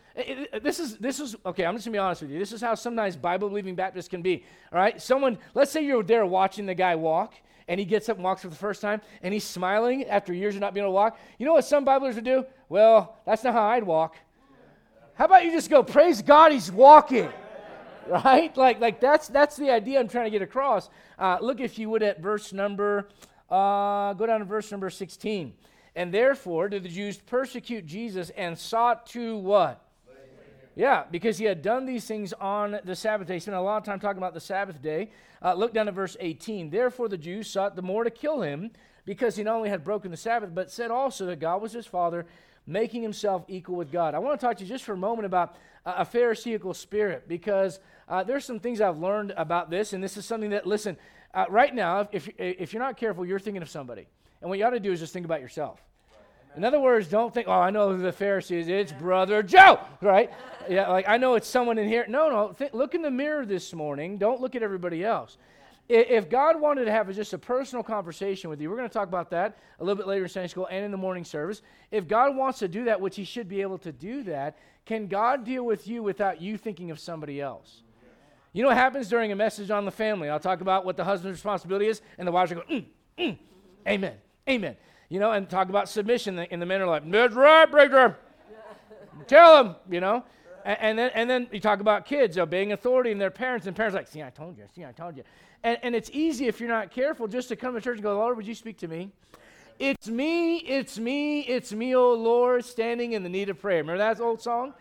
This 0.62 0.80
is 0.80 0.98
this 0.98 1.20
is 1.20 1.36
okay. 1.46 1.66
I'm 1.66 1.76
just 1.76 1.86
gonna 1.86 1.96
be 1.96 2.00
honest 2.00 2.22
with 2.22 2.32
you. 2.32 2.40
This 2.40 2.54
is 2.54 2.62
how 2.62 2.76
sometimes 2.76 3.16
Bible 3.16 3.50
believing 3.50 3.76
Baptists 3.76 4.08
can 4.08 4.22
be. 4.22 4.44
All 4.72 4.78
right, 4.78 5.02
someone. 5.02 5.40
Let's 5.56 5.72
say 5.72 5.84
you're 5.84 6.04
there 6.04 6.26
watching 6.28 6.68
the 6.68 6.76
guy 6.76 6.96
walk, 6.96 7.34
and 7.68 7.80
he 7.80 7.86
gets 7.86 8.08
up 8.08 8.18
and 8.18 8.24
walks 8.24 8.44
for 8.44 8.50
the 8.50 8.56
first 8.56 8.82
time, 8.82 9.02
and 9.24 9.34
he's 9.34 9.44
smiling 9.44 10.06
after 10.06 10.32
years 10.32 10.54
of 10.54 10.62
not 10.62 10.76
being 10.76 10.84
able 10.84 10.92
to 10.92 10.96
walk. 10.96 11.20
You 11.40 11.48
know 11.48 11.54
what 11.54 11.66
some 11.66 11.86
Biblers 11.86 12.16
would 12.16 12.24
do? 12.24 12.46
Well, 12.70 13.18
that's 13.26 13.44
not 13.44 13.54
how 13.54 13.64
I'd 13.64 13.84
walk. 13.84 14.16
How 15.16 15.26
about 15.26 15.44
you 15.44 15.52
just 15.52 15.70
go, 15.70 15.82
praise 15.82 16.22
God, 16.22 16.52
he's 16.52 16.72
walking 16.72 17.32
right? 18.26 18.56
Like, 18.56 18.80
like 18.80 19.00
that's 19.00 19.28
that's 19.28 19.56
the 19.56 19.70
idea 19.70 20.00
I'm 20.00 20.08
trying 20.08 20.26
to 20.26 20.32
get 20.32 20.42
across. 20.42 20.90
Uh, 21.18 21.38
look, 21.42 21.60
if 21.60 21.80
you 21.80 21.90
would, 21.90 22.04
at 22.04 22.22
verse 22.22 22.54
number, 22.54 23.10
uh, 23.50 24.14
go 24.14 24.26
down 24.26 24.40
to 24.40 24.46
verse 24.46 24.72
number 24.72 24.90
16. 24.90 25.54
And 25.96 26.14
therefore 26.14 26.68
did 26.68 26.84
the 26.84 26.90
Jews 26.90 27.18
persecute 27.18 27.86
Jesus 27.86 28.30
and 28.32 28.58
sought 28.58 29.06
to 29.08 29.38
what? 29.38 29.82
Yeah, 30.76 31.06
because 31.10 31.38
he 31.38 31.46
had 31.46 31.62
done 31.62 31.86
these 31.86 32.06
things 32.06 32.34
on 32.34 32.80
the 32.84 32.98
Sabbath 32.98 33.30
day. 33.30 33.36
He 33.36 33.40
spent 33.40 33.56
a 33.56 33.62
lot 33.62 33.78
of 33.78 33.86
time 33.86 33.98
talking 33.98 34.18
about 34.18 34.34
the 34.34 34.42
Sabbath 34.42 34.82
day. 34.82 35.10
Uh, 35.42 35.54
look 35.54 35.74
down 35.74 35.88
at 35.88 35.94
verse 35.94 36.18
18. 36.20 36.70
Therefore 36.70 37.08
the 37.08 37.18
Jews 37.18 37.50
sought 37.50 37.78
the 37.78 37.82
more 37.82 38.04
to 38.04 38.10
kill 38.10 38.42
him 38.42 38.72
because 39.06 39.38
he 39.38 39.44
not 39.44 39.56
only 39.56 39.70
had 39.70 39.86
broken 39.86 40.12
the 40.12 40.18
Sabbath, 40.18 40.54
but 40.54 40.70
said 40.70 40.92
also 40.92 41.26
that 41.28 41.40
God 41.40 41.62
was 41.62 41.72
his 41.72 41.86
father, 41.86 42.26
making 42.68 43.04
himself 43.04 43.46
equal 43.48 43.76
with 43.76 43.90
God. 43.90 44.16
I 44.16 44.20
want 44.20 44.38
to 44.38 44.46
talk 44.46 44.58
to 44.58 44.64
you 44.64 44.70
just 44.70 44.84
for 44.84 44.94
a 44.94 44.98
moment 44.98 45.26
about 45.26 45.56
a 45.86 46.04
Pharisaical 46.04 46.74
spirit 46.74 47.28
because 47.28 47.80
uh, 48.08 48.24
there's 48.24 48.46
some 48.46 48.60
things 48.60 48.82
I've 48.82 48.98
learned 48.98 49.34
about 49.36 49.70
this, 49.70 49.94
and 49.94 50.04
this 50.04 50.18
is 50.18 50.26
something 50.26 50.52
that, 50.52 50.66
listen, 50.66 50.98
uh, 51.34 51.46
right 51.50 51.74
now, 51.74 52.08
if, 52.12 52.30
if 52.38 52.74
you're 52.74 52.82
not 52.82 52.98
careful, 52.98 53.26
you're 53.26 53.40
thinking 53.40 53.62
of 53.62 53.70
somebody. 53.70 54.08
And 54.42 54.50
what 54.50 54.60
you 54.60 54.66
ought 54.66 54.72
to 54.72 54.80
do 54.80 54.92
is 54.92 55.00
just 55.00 55.14
think 55.14 55.26
about 55.26 55.42
yourself. 55.42 55.82
In 56.56 56.64
other 56.64 56.80
words, 56.80 57.10
don't 57.10 57.34
think, 57.34 57.48
oh, 57.50 57.52
I 57.52 57.70
know 57.70 57.92
who 57.92 58.02
the 58.02 58.14
Pharisees. 58.14 58.70
It's 58.70 58.94
Brother 58.94 59.44
Joe, 59.44 59.80
right? 60.02 60.32
Yeah, 60.70 60.88
like 60.88 61.08
I 61.08 61.18
know 61.18 61.36
it's 61.36 61.50
someone 61.50 61.78
in 61.78 61.88
here. 61.88 62.06
No, 62.08 62.30
no. 62.30 62.54
Think, 62.54 62.74
look 62.74 62.96
in 62.96 63.02
the 63.02 63.12
mirror 63.12 63.46
this 63.46 63.74
morning. 63.74 64.18
Don't 64.18 64.40
look 64.40 64.56
at 64.56 64.64
everybody 64.64 65.04
else. 65.04 65.38
If 65.90 66.30
God 66.30 66.60
wanted 66.60 66.86
to 66.86 66.92
have 66.92 67.14
just 67.14 67.34
a 67.34 67.38
personal 67.38 67.84
conversation 67.84 68.50
with 68.50 68.62
you, 68.62 68.70
we're 68.70 68.78
going 68.78 68.88
to 68.88 68.94
talk 68.94 69.08
about 69.08 69.30
that 69.32 69.58
a 69.80 69.84
little 69.84 69.98
bit 69.98 70.08
later 70.08 70.24
in 70.24 70.30
Sunday 70.30 70.48
school 70.48 70.68
and 70.72 70.84
in 70.84 70.92
the 70.92 70.98
morning 70.98 71.26
service. 71.26 71.62
If 71.92 72.08
God 72.08 72.36
wants 72.36 72.60
to 72.60 72.68
do 72.68 72.86
that, 72.86 73.02
which 73.02 73.18
He 73.18 73.26
should 73.26 73.50
be 73.50 73.62
able 73.62 73.78
to 73.80 73.92
do 73.92 74.24
that, 74.24 74.58
can 74.86 75.08
God 75.08 75.44
deal 75.44 75.64
with 75.64 75.88
you 75.88 76.02
without 76.02 76.42
you 76.42 76.58
thinking 76.58 76.90
of 76.90 77.00
somebody 77.00 77.42
else? 77.42 77.84
You 78.56 78.62
know 78.62 78.70
what 78.70 78.78
happens 78.78 79.10
during 79.10 79.34
a 79.34 79.36
message 79.36 79.70
on 79.70 79.84
the 79.84 79.92
family? 79.92 80.30
I'll 80.30 80.40
talk 80.40 80.62
about 80.62 80.86
what 80.86 80.96
the 80.96 81.04
husband's 81.04 81.36
responsibility 81.36 81.88
is, 81.88 82.02
and 82.18 82.26
the 82.26 82.32
wives 82.32 82.54
are 82.54 82.56
going, 82.56 82.68
mm, 82.70 82.86
mm, 83.20 83.38
amen, 83.86 84.14
amen. 84.48 84.78
You 85.10 85.20
know, 85.20 85.34
and 85.34 85.50
talk 85.50 85.68
about 85.68 85.90
submission, 85.90 86.40
and 86.40 86.62
the 86.62 86.66
men 86.66 86.80
are 86.80 86.88
like, 86.88 87.12
that's 87.12 87.36
right, 87.36 87.70
breaker. 87.70 88.16
Tell 89.28 89.62
them, 89.62 89.76
you 89.92 90.00
know. 90.00 90.24
And, 90.64 90.78
and, 90.80 90.98
then, 90.98 91.12
and 91.16 91.30
then 91.30 91.48
you 91.52 91.60
talk 91.60 91.82
about 91.82 92.06
kids 92.06 92.38
obeying 92.38 92.72
authority 92.72 93.12
and 93.12 93.20
their 93.20 93.30
parents, 93.30 93.68
and 93.68 93.76
parents 93.76 93.94
like, 93.94 94.08
see, 94.08 94.24
I 94.24 94.30
told 94.30 94.58
you, 94.58 94.64
see, 94.74 94.86
I 94.86 94.94
told 94.94 95.18
you. 95.18 95.24
And, 95.62 95.78
and 95.84 95.94
it's 95.94 96.10
easy 96.14 96.48
if 96.48 96.62
you're 96.62 96.70
not 96.70 96.92
careful 96.92 97.28
just 97.28 97.50
to 97.50 97.58
come 97.58 97.74
to 97.74 97.82
church 97.82 97.96
and 97.96 98.04
go, 98.04 98.16
Lord, 98.16 98.38
would 98.38 98.48
you 98.48 98.56
speak 98.56 98.78
to 98.78 98.88
me? 98.88 99.12
It's 99.80 100.08
me, 100.08 100.60
it's 100.60 100.98
me, 100.98 101.42
it's 101.42 101.74
me, 101.74 101.94
oh 101.94 102.14
Lord, 102.14 102.64
standing 102.64 103.12
in 103.12 103.24
the 103.24 103.28
need 103.28 103.50
of 103.50 103.60
prayer. 103.60 103.80
Remember 103.80 103.98
that 103.98 104.22
old 104.22 104.42
song? 104.42 104.74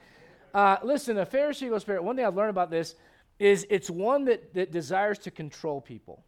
Uh, 0.54 0.76
listen, 0.84 1.16
the 1.16 1.26
Pharisee 1.26 1.68
goes, 1.68 1.82
spirit, 1.82 2.04
one 2.04 2.14
thing 2.14 2.24
I've 2.24 2.36
learned 2.36 2.50
about 2.50 2.70
this, 2.70 2.94
is 3.38 3.66
it's 3.70 3.90
one 3.90 4.24
that, 4.26 4.54
that 4.54 4.70
desires 4.70 5.18
to 5.20 5.30
control 5.30 5.80
people. 5.80 6.24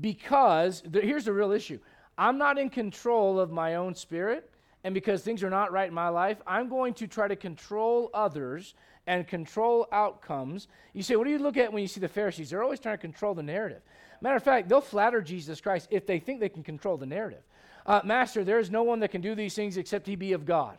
Because 0.00 0.82
the, 0.86 1.00
here's 1.00 1.24
the 1.24 1.32
real 1.32 1.52
issue 1.52 1.78
I'm 2.18 2.38
not 2.38 2.58
in 2.58 2.70
control 2.70 3.40
of 3.40 3.50
my 3.50 3.76
own 3.76 3.94
spirit, 3.94 4.50
and 4.84 4.94
because 4.94 5.22
things 5.22 5.42
are 5.42 5.50
not 5.50 5.72
right 5.72 5.88
in 5.88 5.94
my 5.94 6.08
life, 6.08 6.38
I'm 6.46 6.68
going 6.68 6.94
to 6.94 7.06
try 7.06 7.28
to 7.28 7.36
control 7.36 8.10
others 8.14 8.74
and 9.06 9.26
control 9.26 9.88
outcomes. 9.92 10.68
You 10.92 11.02
say, 11.02 11.16
what 11.16 11.24
do 11.24 11.30
you 11.30 11.38
look 11.38 11.56
at 11.56 11.72
when 11.72 11.82
you 11.82 11.88
see 11.88 12.00
the 12.00 12.08
Pharisees? 12.08 12.50
They're 12.50 12.62
always 12.62 12.80
trying 12.80 12.96
to 12.96 13.00
control 13.00 13.34
the 13.34 13.42
narrative. 13.42 13.82
Matter 14.20 14.36
of 14.36 14.42
fact, 14.42 14.68
they'll 14.68 14.80
flatter 14.80 15.22
Jesus 15.22 15.60
Christ 15.60 15.88
if 15.90 16.06
they 16.06 16.18
think 16.18 16.40
they 16.40 16.48
can 16.48 16.62
control 16.62 16.96
the 16.96 17.06
narrative. 17.06 17.42
Uh, 17.86 18.00
Master, 18.04 18.44
there 18.44 18.58
is 18.58 18.70
no 18.70 18.82
one 18.82 19.00
that 19.00 19.10
can 19.10 19.20
do 19.20 19.34
these 19.34 19.54
things 19.54 19.76
except 19.76 20.06
he 20.06 20.14
be 20.14 20.32
of 20.32 20.44
God. 20.44 20.76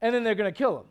And 0.00 0.14
then 0.14 0.24
they're 0.24 0.34
going 0.34 0.52
to 0.52 0.56
kill 0.56 0.78
him. 0.78 0.86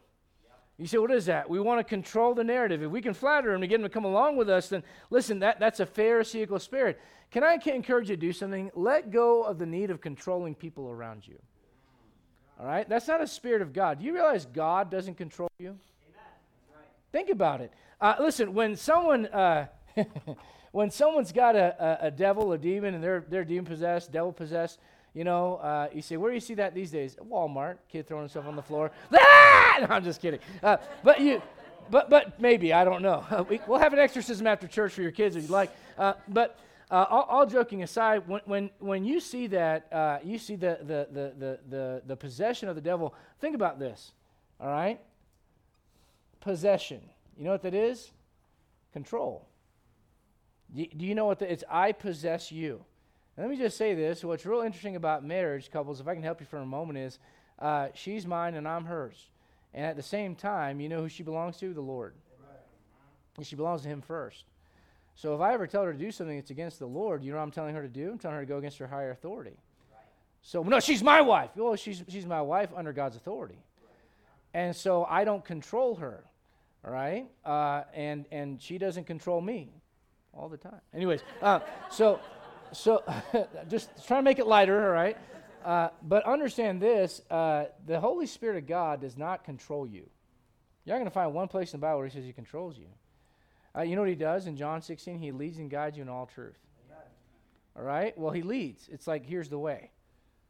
You 0.78 0.86
say, 0.86 1.00
what 1.00 1.12
is 1.12 1.26
that? 1.26 1.50
We 1.50 1.60
want 1.60 1.80
to 1.80 1.84
control 1.84 2.36
the 2.36 2.44
narrative. 2.44 2.84
If 2.84 2.92
we 2.92 3.02
can 3.02 3.16
flatter 3.16 3.54
him 3.54 3.62
to 3.62 3.68
get 3.68 3.80
him 3.80 3.84
to 3.84 3.90
come 3.90 4.06
along 4.06 4.36
with 4.36 4.50
us, 4.50 4.70
then 4.70 4.84
listen, 5.10 5.40
that, 5.40 5.60
that's 5.60 5.80
a 5.80 5.86
Pharisaical 5.86 6.60
spirit. 6.60 7.00
Can 7.32 7.44
I 7.44 7.58
encourage 7.66 8.10
you 8.10 8.16
to 8.16 8.22
do 8.22 8.32
something? 8.32 8.70
Let 8.76 9.12
go 9.12 9.42
of 9.42 9.58
the 9.58 9.66
need 9.66 9.90
of 9.90 10.02
controlling 10.02 10.54
people 10.54 10.90
around 10.90 11.28
you. 11.28 11.40
All 12.60 12.68
right? 12.68 12.88
That's 12.88 13.08
not 13.08 13.22
a 13.22 13.28
spirit 13.28 13.62
of 13.64 13.74
God. 13.74 14.00
Do 14.00 14.06
you 14.06 14.14
realize 14.14 14.46
God 14.46 14.92
doesn't 14.92 15.16
control 15.16 15.50
you? 15.58 15.70
Right. 15.70 16.86
Think 17.12 17.30
about 17.30 17.62
it. 17.62 17.72
Uh, 18.00 18.16
listen, 18.20 18.54
when 18.54 18.76
someone. 18.76 19.26
Uh, 19.28 19.68
when 20.72 20.92
someone's 20.92 21.32
got 21.32 21.56
a, 21.56 22.02
a, 22.04 22.08
a, 22.08 22.12
devil, 22.12 22.52
a 22.54 22.58
demon, 22.58 22.94
and 22.94 23.04
they're, 23.04 23.26
they're 23.28 23.44
demon 23.44 23.66
possessed, 23.66 24.12
devil 24.12 24.32
possessed, 24.32 24.80
you 25.14 25.24
know, 25.24 25.56
uh, 25.56 25.88
you 25.94 26.02
say, 26.02 26.18
where 26.18 26.32
do 26.32 26.36
you 26.36 26.42
see 26.42 26.56
that 26.56 26.76
these 26.76 26.92
days? 26.92 27.16
Walmart, 27.16 27.78
kid 27.90 28.08
throwing 28.08 28.24
himself 28.24 28.46
on 28.46 28.56
the 28.56 28.62
floor. 28.62 28.92
Ah! 29.14 29.58
No, 29.82 29.88
I'm 29.90 30.04
just 30.04 30.22
kidding. 30.22 30.40
Uh, 30.64 30.78
but 31.04 31.22
you, 31.22 31.42
but 31.90 32.10
but 32.10 32.40
maybe 32.40 32.74
I 32.74 32.84
don't 32.84 33.02
know. 33.02 33.24
Uh, 33.30 33.44
we, 33.50 33.60
will 33.68 33.80
have 33.80 33.94
an 33.94 34.00
exorcism 34.00 34.48
after 34.48 34.68
church 34.68 34.94
for 34.94 35.02
your 35.02 35.12
kids 35.12 35.36
if 35.36 35.44
you'd 35.44 35.52
like. 35.52 35.72
Uh, 35.98 36.14
but 36.28 36.60
uh, 36.90 37.06
all, 37.10 37.24
all, 37.24 37.46
joking 37.46 37.84
aside, 37.84 38.28
when 38.28 38.42
when 38.46 38.70
when 38.80 39.04
you 39.04 39.20
see 39.20 39.48
that, 39.48 39.92
uh, 39.92 40.20
you 40.24 40.38
see 40.38 40.56
the, 40.56 40.80
the 40.82 41.08
the, 41.12 41.34
the 41.38 41.60
the 41.70 42.02
the 42.08 42.16
possession 42.16 42.70
of 42.70 42.76
the 42.76 42.82
devil. 42.82 43.14
Think 43.40 43.56
about 43.56 43.80
this. 43.80 44.14
All 44.60 44.70
right, 44.70 45.00
possession. 46.40 47.02
You 47.38 47.44
know 47.46 47.52
what 47.52 47.62
that 47.64 47.76
is? 47.76 48.12
Control. 48.94 49.48
Do, 50.74 50.86
do 50.86 51.06
you 51.06 51.14
know 51.14 51.26
what 51.26 51.40
the, 51.40 51.52
it's? 51.52 51.64
I 51.70 51.92
possess 51.92 52.52
you. 52.52 52.84
Let 53.38 53.50
me 53.50 53.58
just 53.58 53.78
say 53.78 53.94
this 53.94 54.24
what's 54.24 54.46
real 54.46 54.62
interesting 54.62 54.96
about 54.96 55.24
marriage, 55.24 55.70
couples, 55.72 56.00
if 56.00 56.08
I 56.08 56.14
can 56.14 56.24
help 56.24 56.40
you 56.40 56.46
for 56.46 56.58
a 56.58 56.66
moment, 56.66 56.98
is 56.98 57.20
uh, 57.60 57.90
she's 57.94 58.26
mine 58.26 58.56
and 58.56 58.68
I'm 58.68 58.86
hers. 58.86 59.30
And 59.74 59.86
at 59.86 59.96
the 59.96 60.04
same 60.04 60.36
time, 60.36 60.80
you 60.80 60.90
know 60.90 61.02
who 61.02 61.10
she 61.10 61.24
belongs 61.24 61.58
to? 61.58 61.74
The 61.74 61.82
Lord. 61.82 62.14
And 63.38 63.46
she 63.46 63.56
belongs 63.56 63.84
to 63.84 63.88
Him 63.88 64.02
first. 64.02 64.46
So 65.16 65.36
if 65.36 65.42
I 65.42 65.54
ever 65.54 65.68
tell 65.68 65.84
her 65.84 65.94
to 65.94 65.98
do 65.98 66.12
something 66.12 66.36
that's 66.36 66.52
against 66.52 66.80
the 66.80 66.88
Lord, 66.88 67.24
you 67.24 67.32
know 67.32 67.38
what 67.38 67.44
I'm 67.44 67.52
telling 67.52 67.76
her 67.76 67.82
to 67.82 67.88
do? 67.88 68.12
I'm 68.12 68.18
telling 68.18 68.36
her 68.36 68.44
to 68.44 68.48
go 68.48 68.58
against 68.58 68.78
her 68.80 68.88
higher 68.88 69.12
authority. 69.12 69.58
So, 70.42 70.64
no, 70.64 70.80
she's 70.80 71.04
my 71.04 71.22
wife. 71.22 71.50
Well, 71.56 71.76
she's, 71.76 72.04
she's 72.08 72.26
my 72.26 72.42
wife 72.42 72.70
under 72.76 72.94
God's 72.94 73.18
authority. 73.18 73.60
And 74.54 74.76
so 74.76 75.06
I 75.10 75.24
don't 75.24 75.44
control 75.44 75.96
her, 75.96 76.24
all 76.86 76.92
right? 76.92 77.28
Uh, 77.44 77.84
and, 77.94 78.26
and 78.32 78.62
she 78.62 78.78
doesn't 78.78 79.06
control 79.06 79.42
me 79.42 79.70
all 80.34 80.48
the 80.48 80.58
time. 80.58 80.80
Anyways, 80.94 81.22
uh, 81.42 81.60
so, 81.92 82.20
so 82.74 83.04
just 83.70 83.90
trying 84.08 84.20
to 84.20 84.24
make 84.24 84.40
it 84.40 84.48
lighter, 84.48 84.88
all 84.88 84.94
right? 84.94 85.18
Uh, 85.66 85.90
but 86.04 86.26
understand 86.26 86.82
this 86.82 87.22
uh, 87.30 87.66
the 87.86 88.00
Holy 88.00 88.26
Spirit 88.26 88.58
of 88.58 88.68
God 88.68 89.02
does 89.02 89.18
not 89.18 89.44
control 89.44 89.86
you. 89.86 90.10
You're 90.86 90.96
not 90.96 91.00
going 91.00 91.06
to 91.06 91.14
find 91.14 91.34
one 91.34 91.48
place 91.48 91.74
in 91.74 91.80
the 91.80 91.86
Bible 91.86 91.98
where 91.98 92.08
he 92.08 92.14
says 92.14 92.24
he 92.24 92.32
controls 92.32 92.78
you. 92.78 92.88
Uh, 93.76 93.82
you 93.82 93.96
know 93.96 94.02
what 94.02 94.10
he 94.10 94.16
does 94.16 94.48
in 94.48 94.56
John 94.56 94.82
16? 94.82 95.20
He 95.20 95.32
leads 95.32 95.58
and 95.58 95.70
guides 95.70 95.98
you 95.98 96.04
in 96.04 96.10
all 96.10 96.26
truth. 96.26 96.58
Amen. 96.88 97.04
All 97.76 97.84
right? 97.84 98.18
Well, 98.18 98.32
he 98.32 98.42
leads. 98.42 98.88
It's 98.90 99.06
like, 99.06 99.26
here's 99.26 99.50
the 99.50 99.60
way. 99.60 99.92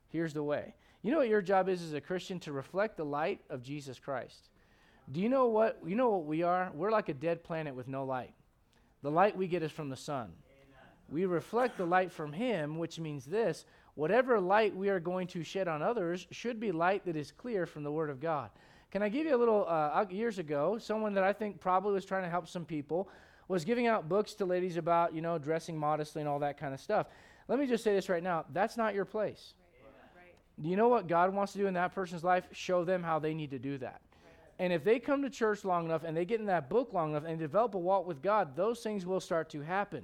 Here's 0.09 0.33
the 0.33 0.43
way. 0.43 0.75
You 1.01 1.11
know 1.11 1.17
what 1.17 1.27
your 1.27 1.41
job 1.41 1.69
is 1.69 1.81
as 1.81 1.93
a 1.93 2.01
Christian? 2.01 2.39
To 2.41 2.51
reflect 2.51 2.97
the 2.97 3.05
light 3.05 3.41
of 3.49 3.63
Jesus 3.63 3.99
Christ. 3.99 4.49
Do 5.11 5.21
you 5.21 5.29
know 5.29 5.47
what 5.47 5.79
you 5.85 5.95
know 5.95 6.09
what 6.09 6.25
we 6.25 6.43
are? 6.43 6.69
We're 6.73 6.91
like 6.91 7.09
a 7.09 7.13
dead 7.13 7.43
planet 7.43 7.75
with 7.75 7.87
no 7.87 8.03
light. 8.03 8.33
The 9.03 9.11
light 9.11 9.37
we 9.37 9.47
get 9.47 9.63
is 9.63 9.71
from 9.71 9.89
the 9.89 9.95
sun. 9.95 10.33
We 11.09 11.25
reflect 11.25 11.77
the 11.77 11.85
light 11.85 12.11
from 12.11 12.33
him, 12.33 12.77
which 12.77 12.99
means 12.99 13.25
this, 13.25 13.65
whatever 13.95 14.39
light 14.39 14.75
we 14.75 14.89
are 14.89 14.99
going 14.99 15.27
to 15.27 15.43
shed 15.43 15.67
on 15.67 15.81
others 15.81 16.27
should 16.31 16.59
be 16.59 16.71
light 16.71 17.05
that 17.05 17.15
is 17.15 17.31
clear 17.31 17.65
from 17.65 17.83
the 17.83 17.91
word 17.91 18.09
of 18.09 18.19
God. 18.19 18.49
Can 18.91 19.01
I 19.01 19.09
give 19.09 19.25
you 19.25 19.35
a 19.35 19.37
little 19.37 19.65
uh, 19.67 20.05
years 20.09 20.39
ago, 20.39 20.77
someone 20.77 21.13
that 21.13 21.23
I 21.23 21.33
think 21.33 21.59
probably 21.59 21.93
was 21.93 22.05
trying 22.05 22.23
to 22.23 22.29
help 22.29 22.47
some 22.47 22.65
people 22.65 23.09
was 23.47 23.63
giving 23.63 23.87
out 23.87 24.09
books 24.09 24.33
to 24.35 24.45
ladies 24.45 24.77
about, 24.77 25.13
you 25.13 25.21
know, 25.21 25.37
dressing 25.37 25.77
modestly 25.77 26.21
and 26.21 26.29
all 26.29 26.39
that 26.39 26.57
kind 26.57 26.73
of 26.73 26.79
stuff. 26.79 27.07
Let 27.47 27.59
me 27.59 27.67
just 27.67 27.83
say 27.83 27.93
this 27.93 28.09
right 28.09 28.23
now, 28.23 28.45
that's 28.53 28.75
not 28.75 28.93
your 28.93 29.05
place. 29.05 29.53
Do 30.61 30.69
you 30.69 30.75
know 30.75 30.87
what 30.87 31.07
God 31.07 31.33
wants 31.33 31.53
to 31.53 31.59
do 31.59 31.67
in 31.67 31.75
that 31.75 31.93
person's 31.93 32.23
life? 32.23 32.45
Show 32.51 32.83
them 32.83 33.03
how 33.03 33.19
they 33.19 33.33
need 33.33 33.51
to 33.51 33.59
do 33.59 33.77
that. 33.77 34.01
And 34.59 34.73
if 34.73 34.83
they 34.83 34.99
come 34.99 35.21
to 35.21 35.29
church 35.29 35.63
long 35.63 35.85
enough 35.85 36.03
and 36.03 36.17
they 36.17 36.25
get 36.25 36.39
in 36.39 36.47
that 36.47 36.67
book 36.67 36.91
long 36.93 37.11
enough 37.11 37.25
and 37.25 37.37
develop 37.37 37.75
a 37.75 37.79
walk 37.79 38.07
with 38.07 38.23
God, 38.23 38.55
those 38.55 38.79
things 38.79 39.05
will 39.05 39.19
start 39.19 39.49
to 39.51 39.61
happen. 39.61 40.03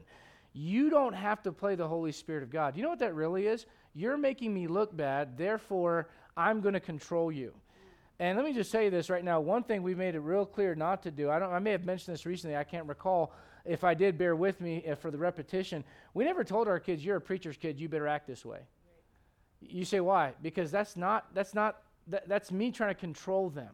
You 0.53 0.89
don't 0.89 1.13
have 1.13 1.41
to 1.43 1.51
play 1.51 1.75
the 1.75 1.87
Holy 1.87 2.11
Spirit 2.11 2.43
of 2.43 2.51
God. 2.51 2.77
You 2.77 2.83
know 2.83 2.89
what 2.89 2.99
that 2.99 3.15
really 3.15 3.47
is? 3.47 3.65
You're 3.95 4.17
making 4.17 4.53
me 4.53 4.67
look 4.67 4.95
bad, 4.95 5.37
therefore, 5.37 6.09
I'm 6.37 6.61
going 6.61 6.73
to 6.73 6.79
control 6.79 7.31
you. 7.31 7.53
And 8.19 8.37
let 8.37 8.45
me 8.45 8.53
just 8.53 8.71
say 8.71 8.89
this 8.89 9.09
right 9.09 9.23
now. 9.23 9.39
One 9.39 9.63
thing 9.63 9.81
we've 9.81 9.97
made 9.97 10.15
it 10.15 10.19
real 10.19 10.45
clear 10.45 10.75
not 10.75 11.03
to 11.03 11.11
do. 11.11 11.29
I 11.29 11.39
don't. 11.39 11.51
I 11.51 11.59
may 11.59 11.71
have 11.71 11.85
mentioned 11.85 12.13
this 12.13 12.25
recently. 12.25 12.55
I 12.55 12.63
can't 12.63 12.87
recall. 12.87 13.33
If 13.65 13.83
I 13.83 13.93
did, 13.93 14.17
bear 14.17 14.35
with 14.35 14.61
me 14.61 14.83
eh, 14.85 14.95
for 14.95 15.09
the 15.09 15.17
repetition. 15.17 15.83
We 16.13 16.23
never 16.23 16.43
told 16.43 16.67
our 16.67 16.79
kids, 16.79 17.03
"You're 17.03 17.17
a 17.17 17.21
preacher's 17.21 17.57
kid. 17.57 17.79
You 17.79 17.89
better 17.89 18.07
act 18.07 18.27
this 18.27 18.45
way." 18.45 18.59
You 19.59 19.83
say 19.83 19.99
why? 19.99 20.33
Because 20.41 20.69
that's 20.69 20.95
not 20.95 21.33
that's 21.33 21.53
not 21.53 21.81
that, 22.07 22.27
that's 22.29 22.51
me 22.51 22.71
trying 22.71 22.93
to 22.93 22.99
control 22.99 23.49
them. 23.49 23.73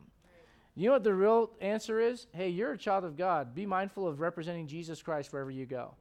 You 0.76 0.88
know 0.88 0.94
what 0.94 1.04
the 1.04 1.14
real 1.14 1.52
answer 1.60 2.00
is? 2.00 2.28
Hey, 2.32 2.50
you're 2.50 2.72
a 2.72 2.78
child 2.78 3.04
of 3.04 3.18
God. 3.18 3.54
Be 3.54 3.66
mindful 3.66 4.08
of 4.08 4.22
representing 4.22 4.68
Jesus 4.68 5.02
Christ 5.02 5.34
wherever 5.34 5.52
you 5.52 5.66
go. 5.66 5.96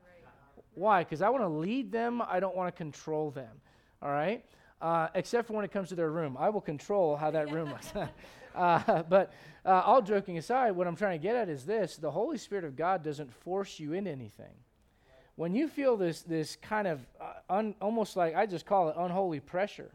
Why? 0.78 1.04
Because 1.04 1.22
I 1.22 1.28
want 1.28 1.44
to 1.44 1.48
lead 1.48 1.92
them. 1.92 2.22
I 2.22 2.40
don't 2.40 2.56
want 2.56 2.74
to 2.74 2.76
control 2.76 3.30
them. 3.30 3.60
All 4.02 4.10
right. 4.10 4.44
Uh, 4.80 5.08
except 5.14 5.48
for 5.48 5.54
when 5.54 5.64
it 5.64 5.72
comes 5.72 5.88
to 5.88 5.94
their 5.94 6.10
room, 6.10 6.36
I 6.38 6.50
will 6.50 6.60
control 6.60 7.16
how 7.16 7.30
that 7.32 7.50
room 7.50 7.70
looks. 7.70 7.92
uh, 8.54 9.02
but 9.02 9.32
uh, 9.64 9.82
all 9.84 10.02
joking 10.02 10.38
aside, 10.38 10.72
what 10.72 10.86
I'm 10.86 10.96
trying 10.96 11.18
to 11.18 11.22
get 11.22 11.34
at 11.34 11.48
is 11.48 11.64
this: 11.64 11.96
the 11.96 12.10
Holy 12.10 12.38
Spirit 12.38 12.64
of 12.64 12.76
God 12.76 13.02
doesn't 13.02 13.32
force 13.32 13.80
you 13.80 13.92
into 13.92 14.10
anything 14.10 14.54
when 15.38 15.54
you 15.54 15.68
feel 15.68 15.96
this, 15.96 16.22
this 16.22 16.56
kind 16.56 16.88
of 16.88 17.00
uh, 17.20 17.34
un, 17.48 17.72
almost 17.80 18.16
like 18.16 18.34
I 18.34 18.44
just 18.44 18.66
call 18.66 18.88
it 18.88 18.96
unholy 18.98 19.38
pressure, 19.38 19.92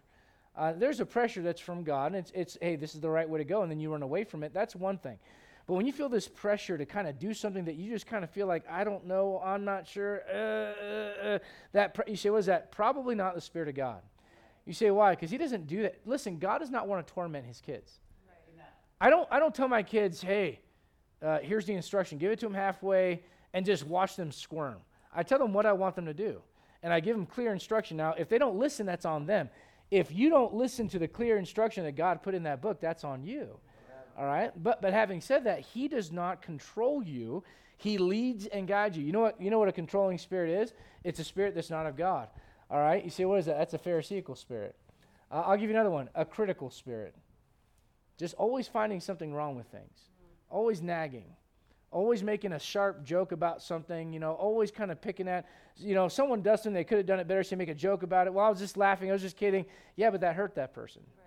uh, 0.56 0.72
there's 0.72 1.02
a 1.02 1.06
pressure 1.06 1.42
that's 1.42 1.60
from 1.60 1.84
God, 1.84 2.13
and 2.13 2.16
it's, 2.16 2.32
it's, 2.34 2.58
hey, 2.62 2.78
this 2.78 2.96
is 2.96 3.02
the 3.02 3.10
right 3.10 3.28
way 3.28 3.40
to 3.40 3.44
go, 3.44 3.62
and 3.62 3.70
then 3.70 3.78
you 3.78 3.92
run 3.92 4.04
away 4.04 4.24
from 4.24 4.42
it. 4.44 4.54
That's 4.54 4.74
one 4.74 4.98
thing. 4.98 5.20
But 5.65 5.75
when 5.75 5.86
you 5.86 5.93
feel 5.93 6.10
this 6.10 6.27
pressure 6.27 6.77
to 6.77 6.86
kind 6.86 7.08
of 7.08 7.17
do 7.17 7.34
something 7.34 7.63
that 7.65 7.75
you 7.75 7.91
just 7.91 8.05
kind 8.05 8.24
of 8.24 8.29
feel 8.29 8.48
like, 8.48 8.63
I 8.70 8.84
don't 8.84 9.08
know, 9.08 9.41
I'm 9.43 9.63
not 9.63 9.88
sure, 9.88 10.22
uh, 10.29 10.36
uh, 10.36 11.36
uh 11.36 11.39
that 11.72 11.98
you 12.08 12.17
say, 12.17 12.29
what 12.29 12.39
is 12.39 12.48
that? 12.48 12.72
Probably 12.72 13.15
not 13.15 13.34
the 13.34 13.41
Spirit 13.41 13.70
of 13.70 13.75
God. 13.75 14.01
You 14.65 14.74
say, 14.74 14.91
why? 14.91 15.12
Because 15.12 15.32
He 15.32 15.38
doesn't 15.38 15.67
do 15.67 15.84
that. 15.84 16.00
Listen, 16.05 16.38
God 16.38 16.60
does 16.60 16.70
not 16.70 16.88
want 16.88 17.05
to 17.05 17.13
torment 17.13 17.46
His 17.46 17.62
kids. 17.62 18.00
Right. 18.27 18.65
I 19.00 19.10
don't, 19.10 19.27
I 19.32 19.39
don't 19.39 19.55
tell 19.55 19.70
my 19.70 19.84
kids, 19.84 20.22
hey, 20.22 20.60
uh, 21.22 21.39
here's 21.39 21.65
the 21.65 21.74
instruction, 21.74 22.17
give 22.17 22.32
it 22.32 22.39
to 22.39 22.46
them 22.46 22.53
halfway, 22.53 23.24
and 23.53 23.65
just 23.65 23.86
watch 23.88 24.17
them 24.17 24.32
squirm. 24.32 24.77
I 25.15 25.24
tell 25.24 25.39
them 25.39 25.53
what 25.53 25.65
I 25.65 25.72
want 25.72 25.96
them 25.96 26.05
to 26.05 26.13
do, 26.13 26.41
and 26.82 26.91
I 26.91 27.00
give 27.00 27.15
them 27.15 27.25
clear 27.25 27.53
instruction. 27.53 27.96
Now, 27.96 28.15
if 28.17 28.27
they 28.27 28.38
don't 28.38 28.58
listen, 28.58 28.86
that's 28.86 29.05
on 29.05 29.25
them. 29.25 29.50
If 29.91 30.12
you 30.12 30.29
don't 30.29 30.53
listen 30.53 30.89
to 30.89 31.00
the 31.00 31.08
clear 31.08 31.38
instruction 31.38 31.86
that 31.86 31.96
God 31.96 32.22
put 32.22 32.34
in 32.34 32.43
that 32.43 32.62
book, 32.62 32.82
that's 32.82 33.03
on 33.03 33.24
you. 33.24 33.60
All 34.17 34.25
right? 34.25 34.51
But 34.62 34.82
but 34.82 34.93
having 34.93 35.22
said 35.22 35.46
that, 35.46 35.60
he 35.60 35.88
does 35.88 36.12
not 36.12 36.41
control 36.41 37.03
you. 37.03 37.43
He 37.77 37.98
leads 37.98 38.46
and 38.48 38.67
guides 38.67 38.98
you. 38.98 39.03
You 39.03 39.12
know 39.12 39.22
what 39.22 39.41
you 39.41 39.50
know 39.50 39.60
what 39.60 39.70
a 39.70 39.74
controlling 39.74 40.17
spirit 40.17 40.50
is? 40.50 40.74
It's 41.03 41.20
a 41.20 41.24
spirit 41.24 41.55
that's 41.55 41.70
not 41.70 41.86
of 41.86 41.96
God. 41.96 42.29
All 42.70 42.79
right? 42.79 43.03
You 43.03 43.10
say 43.10 43.25
what 43.25 43.39
is 43.39 43.46
that? 43.46 43.58
That's 43.58 43.74
a 43.74 43.79
pharisaical 43.79 44.36
spirit. 44.36 44.75
Uh, 45.32 45.43
I'll 45.46 45.58
give 45.58 45.70
you 45.70 45.75
another 45.75 45.91
one, 45.91 46.10
a 46.15 46.25
critical 46.25 46.70
spirit. 46.70 47.15
Just 48.17 48.36
always 48.36 48.67
finding 48.67 49.00
something 49.00 49.34
wrong 49.34 49.55
with 49.55 49.67
things. 49.67 50.10
Always 50.50 50.82
nagging 50.82 51.36
always 51.93 52.24
making 52.24 52.53
a 52.53 52.60
sharp 52.60 53.03
joke 53.03 53.32
about 53.32 53.62
something, 53.62 54.12
you 54.12 54.20
know, 54.20 54.34
always 54.34 54.72
kind 54.72 54.91
of 54.91 55.00
picking 55.00 55.27
at, 55.27 55.48
you 55.77 55.93
know, 55.93 56.08
someone 56.08 56.41
does 56.41 56.63
something, 56.63 56.74
they 56.74 56.84
could 56.84 56.98
have 56.98 57.05
done 57.05 57.20
it 57.20 57.27
better, 57.27 57.43
so 57.43 57.55
make 57.55 57.70
a 57.70 57.75
joke 57.75 58.03
about 58.03 58.27
it. 58.27 58.34
Well, 58.34 58.46
I 58.46 58.50
was 58.50 58.60
just 58.60 58.75
laughing, 58.75 59.10
I 59.10 59.13
was 59.13 59.22
just 59.22 59.38
kidding. 59.38 59.65
Yeah, 59.96 60.10
but 60.10 60.22
that 60.22 60.36
hurt 60.36 60.55
that 60.55 60.74
person. 60.74 61.03
Right. 61.15 61.25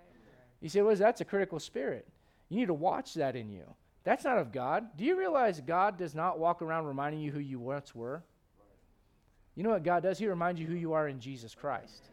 You 0.60 0.68
say, 0.68 0.82
well, 0.82 0.94
that's 0.94 1.20
a 1.20 1.24
critical 1.24 1.60
spirit. 1.60 2.06
You 2.48 2.58
need 2.58 2.66
to 2.66 2.74
watch 2.74 3.14
that 3.14 3.36
in 3.36 3.50
you. 3.50 3.64
That's 4.04 4.24
not 4.24 4.38
of 4.38 4.52
God. 4.52 4.96
Do 4.96 5.04
you 5.04 5.18
realize 5.18 5.60
God 5.60 5.98
does 5.98 6.14
not 6.14 6.38
walk 6.38 6.62
around 6.62 6.86
reminding 6.86 7.20
you 7.20 7.32
who 7.32 7.40
you 7.40 7.58
once 7.58 7.94
were? 7.94 8.22
You 9.56 9.64
know 9.64 9.70
what 9.70 9.82
God 9.82 10.02
does? 10.02 10.18
He 10.18 10.28
reminds 10.28 10.60
you 10.60 10.66
who 10.66 10.74
you 10.74 10.92
are 10.92 11.08
in 11.08 11.18
Jesus 11.18 11.54
Christ. 11.54 12.10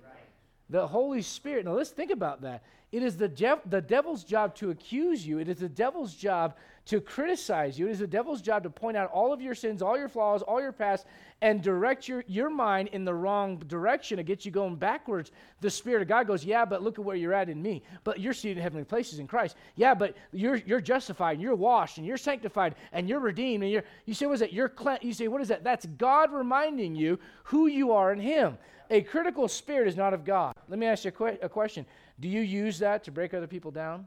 The 0.70 0.88
Holy 0.88 1.22
Spirit. 1.22 1.66
Now 1.66 1.74
let's 1.74 1.92
think 1.92 2.10
about 2.10 2.42
that. 2.42 2.64
It 2.92 3.04
is 3.04 3.18
the, 3.18 3.28
dev- 3.28 3.62
the 3.70 3.82
devil's 3.82 4.24
job 4.24 4.56
to 4.56 4.72
accuse 4.72 5.26
you. 5.26 5.40
It 5.40 5.50
is 5.50 5.58
the 5.58 5.70
devil's 5.70 6.16
job 6.16 6.56
to 6.86 7.00
criticize 7.00 7.80
you. 7.80 7.88
It 7.88 7.92
is 7.92 8.00
the 8.00 8.08
devil's 8.08 8.42
job 8.42 8.64
to 8.64 8.70
point 8.70 8.98
out 8.98 9.10
all 9.12 9.32
of 9.32 9.42
your 9.42 9.56
sins, 9.56 9.82
all 9.82 9.98
your 9.98 10.10
flaws, 10.10 10.42
all 10.42 10.62
your 10.62 10.74
past, 10.74 11.06
and 11.42 11.62
direct 11.62 12.08
your, 12.08 12.24
your 12.28 12.50
mind 12.50 12.90
in 12.90 13.06
the 13.06 13.14
wrong 13.14 13.58
direction 13.68 14.18
to 14.18 14.24
get 14.24 14.46
you 14.46 14.52
going 14.52 14.76
backwards. 14.76 15.32
The 15.62 15.70
Spirit 15.70 16.02
of 16.02 16.08
God 16.10 16.28
goes, 16.28 16.44
Yeah, 16.44 16.66
but 16.66 16.84
look 16.84 17.00
at 17.00 17.06
where 17.06 17.16
you're 17.16 17.34
at 17.34 17.50
in 17.50 17.62
me. 17.62 17.84
But 18.04 18.20
you're 18.20 18.34
seated 18.34 18.58
in 18.58 18.64
heavenly 18.64 18.84
places 18.84 19.20
in 19.20 19.28
Christ. 19.28 19.56
Yeah, 19.76 19.94
but 19.94 20.16
you're, 20.34 20.58
you're 20.58 20.82
justified, 20.82 21.34
and 21.34 21.42
you're 21.42 21.56
washed, 21.56 21.98
and 21.98 22.06
you're 22.06 22.18
sanctified, 22.18 22.76
and 22.92 23.08
you're 23.08 23.20
redeemed. 23.20 23.64
And 23.64 23.72
you're, 23.72 23.84
you 24.06 24.14
say, 24.14 24.26
What 24.26 24.34
is 24.34 24.40
that? 24.42 24.54
You're 24.54 24.70
cle-. 24.70 25.00
You 25.02 25.14
say, 25.14 25.30
What 25.30 25.42
is 25.42 25.48
that? 25.48 25.64
That's 25.64 25.86
God 25.86 26.34
reminding 26.34 26.96
you 26.96 27.18
who 27.46 27.68
you 27.68 27.94
are 27.94 28.12
in 28.12 28.20
Him. 28.20 28.58
A 28.90 29.02
critical 29.02 29.48
spirit 29.48 29.88
is 29.88 29.96
not 29.96 30.14
of 30.14 30.26
God. 30.26 30.54
Let 30.68 30.80
me 30.80 30.86
ask 30.86 31.06
you 31.06 31.10
a, 31.10 31.12
que- 31.12 31.40
a 31.42 31.50
question. 31.50 31.86
Do 32.20 32.28
you 32.28 32.42
use 32.42 32.78
that 32.80 33.06
to 33.06 33.12
break 33.12 33.34
other 33.34 33.48
people 33.48 33.72
down? 33.72 34.06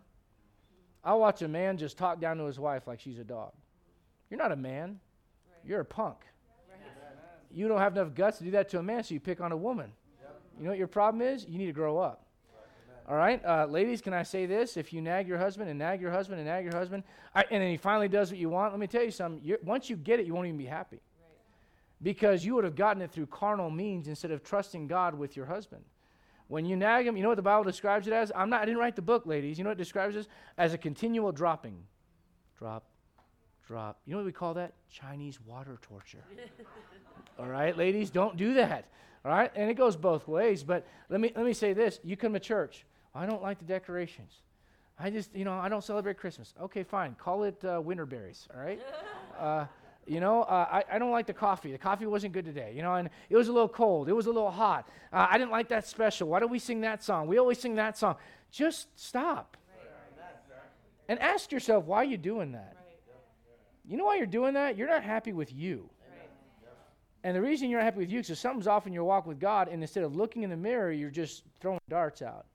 I 1.06 1.14
watch 1.14 1.40
a 1.42 1.48
man 1.48 1.78
just 1.78 1.96
talk 1.96 2.20
down 2.20 2.36
to 2.38 2.44
his 2.46 2.58
wife 2.58 2.88
like 2.88 2.98
she's 2.98 3.20
a 3.20 3.24
dog. 3.24 3.52
You're 4.28 4.38
not 4.38 4.50
a 4.50 4.56
man. 4.56 4.98
You're 5.64 5.80
a 5.80 5.84
punk. 5.84 6.16
You 7.52 7.68
don't 7.68 7.78
have 7.78 7.96
enough 7.96 8.12
guts 8.12 8.38
to 8.38 8.44
do 8.44 8.50
that 8.50 8.68
to 8.70 8.80
a 8.80 8.82
man, 8.82 9.04
so 9.04 9.14
you 9.14 9.20
pick 9.20 9.40
on 9.40 9.52
a 9.52 9.56
woman. 9.56 9.92
You 10.58 10.64
know 10.64 10.70
what 10.70 10.78
your 10.78 10.88
problem 10.88 11.22
is? 11.22 11.46
You 11.48 11.58
need 11.58 11.66
to 11.66 11.72
grow 11.72 11.98
up. 11.98 12.26
All 13.08 13.14
right, 13.14 13.40
uh, 13.44 13.66
ladies, 13.66 14.00
can 14.00 14.12
I 14.12 14.24
say 14.24 14.46
this? 14.46 14.76
If 14.76 14.92
you 14.92 15.00
nag 15.00 15.28
your 15.28 15.38
husband 15.38 15.70
and 15.70 15.78
nag 15.78 16.00
your 16.00 16.10
husband 16.10 16.40
and 16.40 16.48
nag 16.48 16.64
your 16.64 16.74
husband, 16.74 17.04
I, 17.36 17.44
and 17.52 17.62
then 17.62 17.70
he 17.70 17.76
finally 17.76 18.08
does 18.08 18.32
what 18.32 18.40
you 18.40 18.48
want, 18.48 18.72
let 18.72 18.80
me 18.80 18.88
tell 18.88 19.04
you 19.04 19.12
something. 19.12 19.56
once 19.62 19.88
you 19.88 19.94
get 19.94 20.18
it, 20.18 20.26
you 20.26 20.34
won't 20.34 20.48
even 20.48 20.58
be 20.58 20.66
happy. 20.66 20.98
Because 22.02 22.44
you 22.44 22.56
would 22.56 22.64
have 22.64 22.74
gotten 22.74 23.00
it 23.00 23.12
through 23.12 23.26
carnal 23.26 23.70
means 23.70 24.08
instead 24.08 24.32
of 24.32 24.42
trusting 24.42 24.88
God 24.88 25.14
with 25.14 25.36
your 25.36 25.46
husband. 25.46 25.84
When 26.48 26.64
you 26.64 26.76
nag 26.76 27.06
him, 27.06 27.16
you 27.16 27.22
know 27.22 27.28
what 27.28 27.36
the 27.36 27.42
Bible 27.42 27.64
describes 27.64 28.06
it 28.06 28.12
as? 28.12 28.30
I'm 28.34 28.50
not, 28.50 28.62
I 28.62 28.64
didn't 28.64 28.78
write 28.78 28.96
the 28.96 29.02
book, 29.02 29.26
ladies. 29.26 29.58
You 29.58 29.64
know 29.64 29.70
what 29.70 29.78
it 29.78 29.82
describes 29.82 30.14
as? 30.16 30.28
As 30.56 30.74
a 30.74 30.78
continual 30.78 31.32
dropping. 31.32 31.76
Drop, 32.58 32.84
drop. 33.66 33.98
You 34.06 34.12
know 34.12 34.18
what 34.18 34.26
we 34.26 34.32
call 34.32 34.54
that? 34.54 34.74
Chinese 34.90 35.40
water 35.40 35.78
torture. 35.82 36.24
All 37.38 37.46
right, 37.46 37.76
ladies, 37.76 38.10
don't 38.10 38.36
do 38.36 38.54
that. 38.54 38.86
All 39.24 39.32
right, 39.32 39.50
and 39.56 39.68
it 39.68 39.74
goes 39.74 39.96
both 39.96 40.28
ways. 40.28 40.62
But 40.62 40.86
let 41.08 41.20
me 41.20 41.32
let 41.34 41.44
me 41.44 41.52
say 41.52 41.72
this: 41.72 41.98
you 42.04 42.16
come 42.16 42.32
to 42.32 42.40
church. 42.40 42.86
I 43.14 43.26
don't 43.26 43.42
like 43.42 43.58
the 43.58 43.64
decorations. 43.64 44.40
I 44.98 45.10
just, 45.10 45.34
you 45.34 45.44
know, 45.44 45.52
I 45.52 45.68
don't 45.68 45.84
celebrate 45.84 46.16
Christmas. 46.16 46.54
Okay, 46.60 46.82
fine. 46.82 47.16
Call 47.18 47.44
it 47.44 47.62
uh, 47.64 47.80
winter 47.80 48.06
berries. 48.06 48.48
All 48.54 48.60
right. 48.60 48.80
Uh, 49.38 49.66
you 50.06 50.20
know, 50.20 50.42
uh, 50.42 50.66
I, 50.70 50.96
I 50.96 50.98
don't 50.98 51.10
like 51.10 51.26
the 51.26 51.32
coffee. 51.32 51.72
The 51.72 51.78
coffee 51.78 52.06
wasn't 52.06 52.32
good 52.32 52.44
today. 52.44 52.72
You 52.74 52.82
know, 52.82 52.94
and 52.94 53.10
it 53.28 53.36
was 53.36 53.48
a 53.48 53.52
little 53.52 53.68
cold. 53.68 54.08
It 54.08 54.12
was 54.12 54.26
a 54.26 54.32
little 54.32 54.50
hot. 54.50 54.88
Uh, 55.12 55.26
I 55.30 55.38
didn't 55.38 55.50
like 55.50 55.68
that 55.68 55.86
special. 55.86 56.28
Why 56.28 56.40
do 56.40 56.46
we 56.46 56.58
sing 56.58 56.80
that 56.82 57.02
song? 57.02 57.26
We 57.26 57.38
always 57.38 57.58
sing 57.58 57.74
that 57.76 57.98
song. 57.98 58.16
Just 58.50 58.88
stop. 58.98 59.56
And 61.08 61.20
ask 61.20 61.52
yourself, 61.52 61.84
why 61.84 61.98
are 61.98 62.04
you 62.04 62.16
doing 62.16 62.52
that? 62.52 62.76
You 63.88 63.96
know 63.96 64.04
why 64.04 64.16
you're 64.16 64.26
doing 64.26 64.54
that? 64.54 64.76
You're 64.76 64.88
not 64.88 65.04
happy 65.04 65.32
with 65.32 65.52
you. 65.52 65.88
And 67.22 67.34
the 67.34 67.40
reason 67.40 67.68
you're 67.70 67.80
not 67.80 67.84
happy 67.86 67.98
with 67.98 68.10
you 68.10 68.20
is 68.20 68.26
because 68.26 68.38
something's 68.38 68.66
off 68.68 68.86
in 68.86 68.92
your 68.92 69.02
walk 69.04 69.26
with 69.26 69.40
God, 69.40 69.68
and 69.68 69.82
instead 69.82 70.04
of 70.04 70.14
looking 70.14 70.42
in 70.42 70.50
the 70.50 70.56
mirror, 70.56 70.92
you're 70.92 71.10
just 71.10 71.42
throwing 71.60 71.80
darts 71.88 72.22
out. 72.22 72.46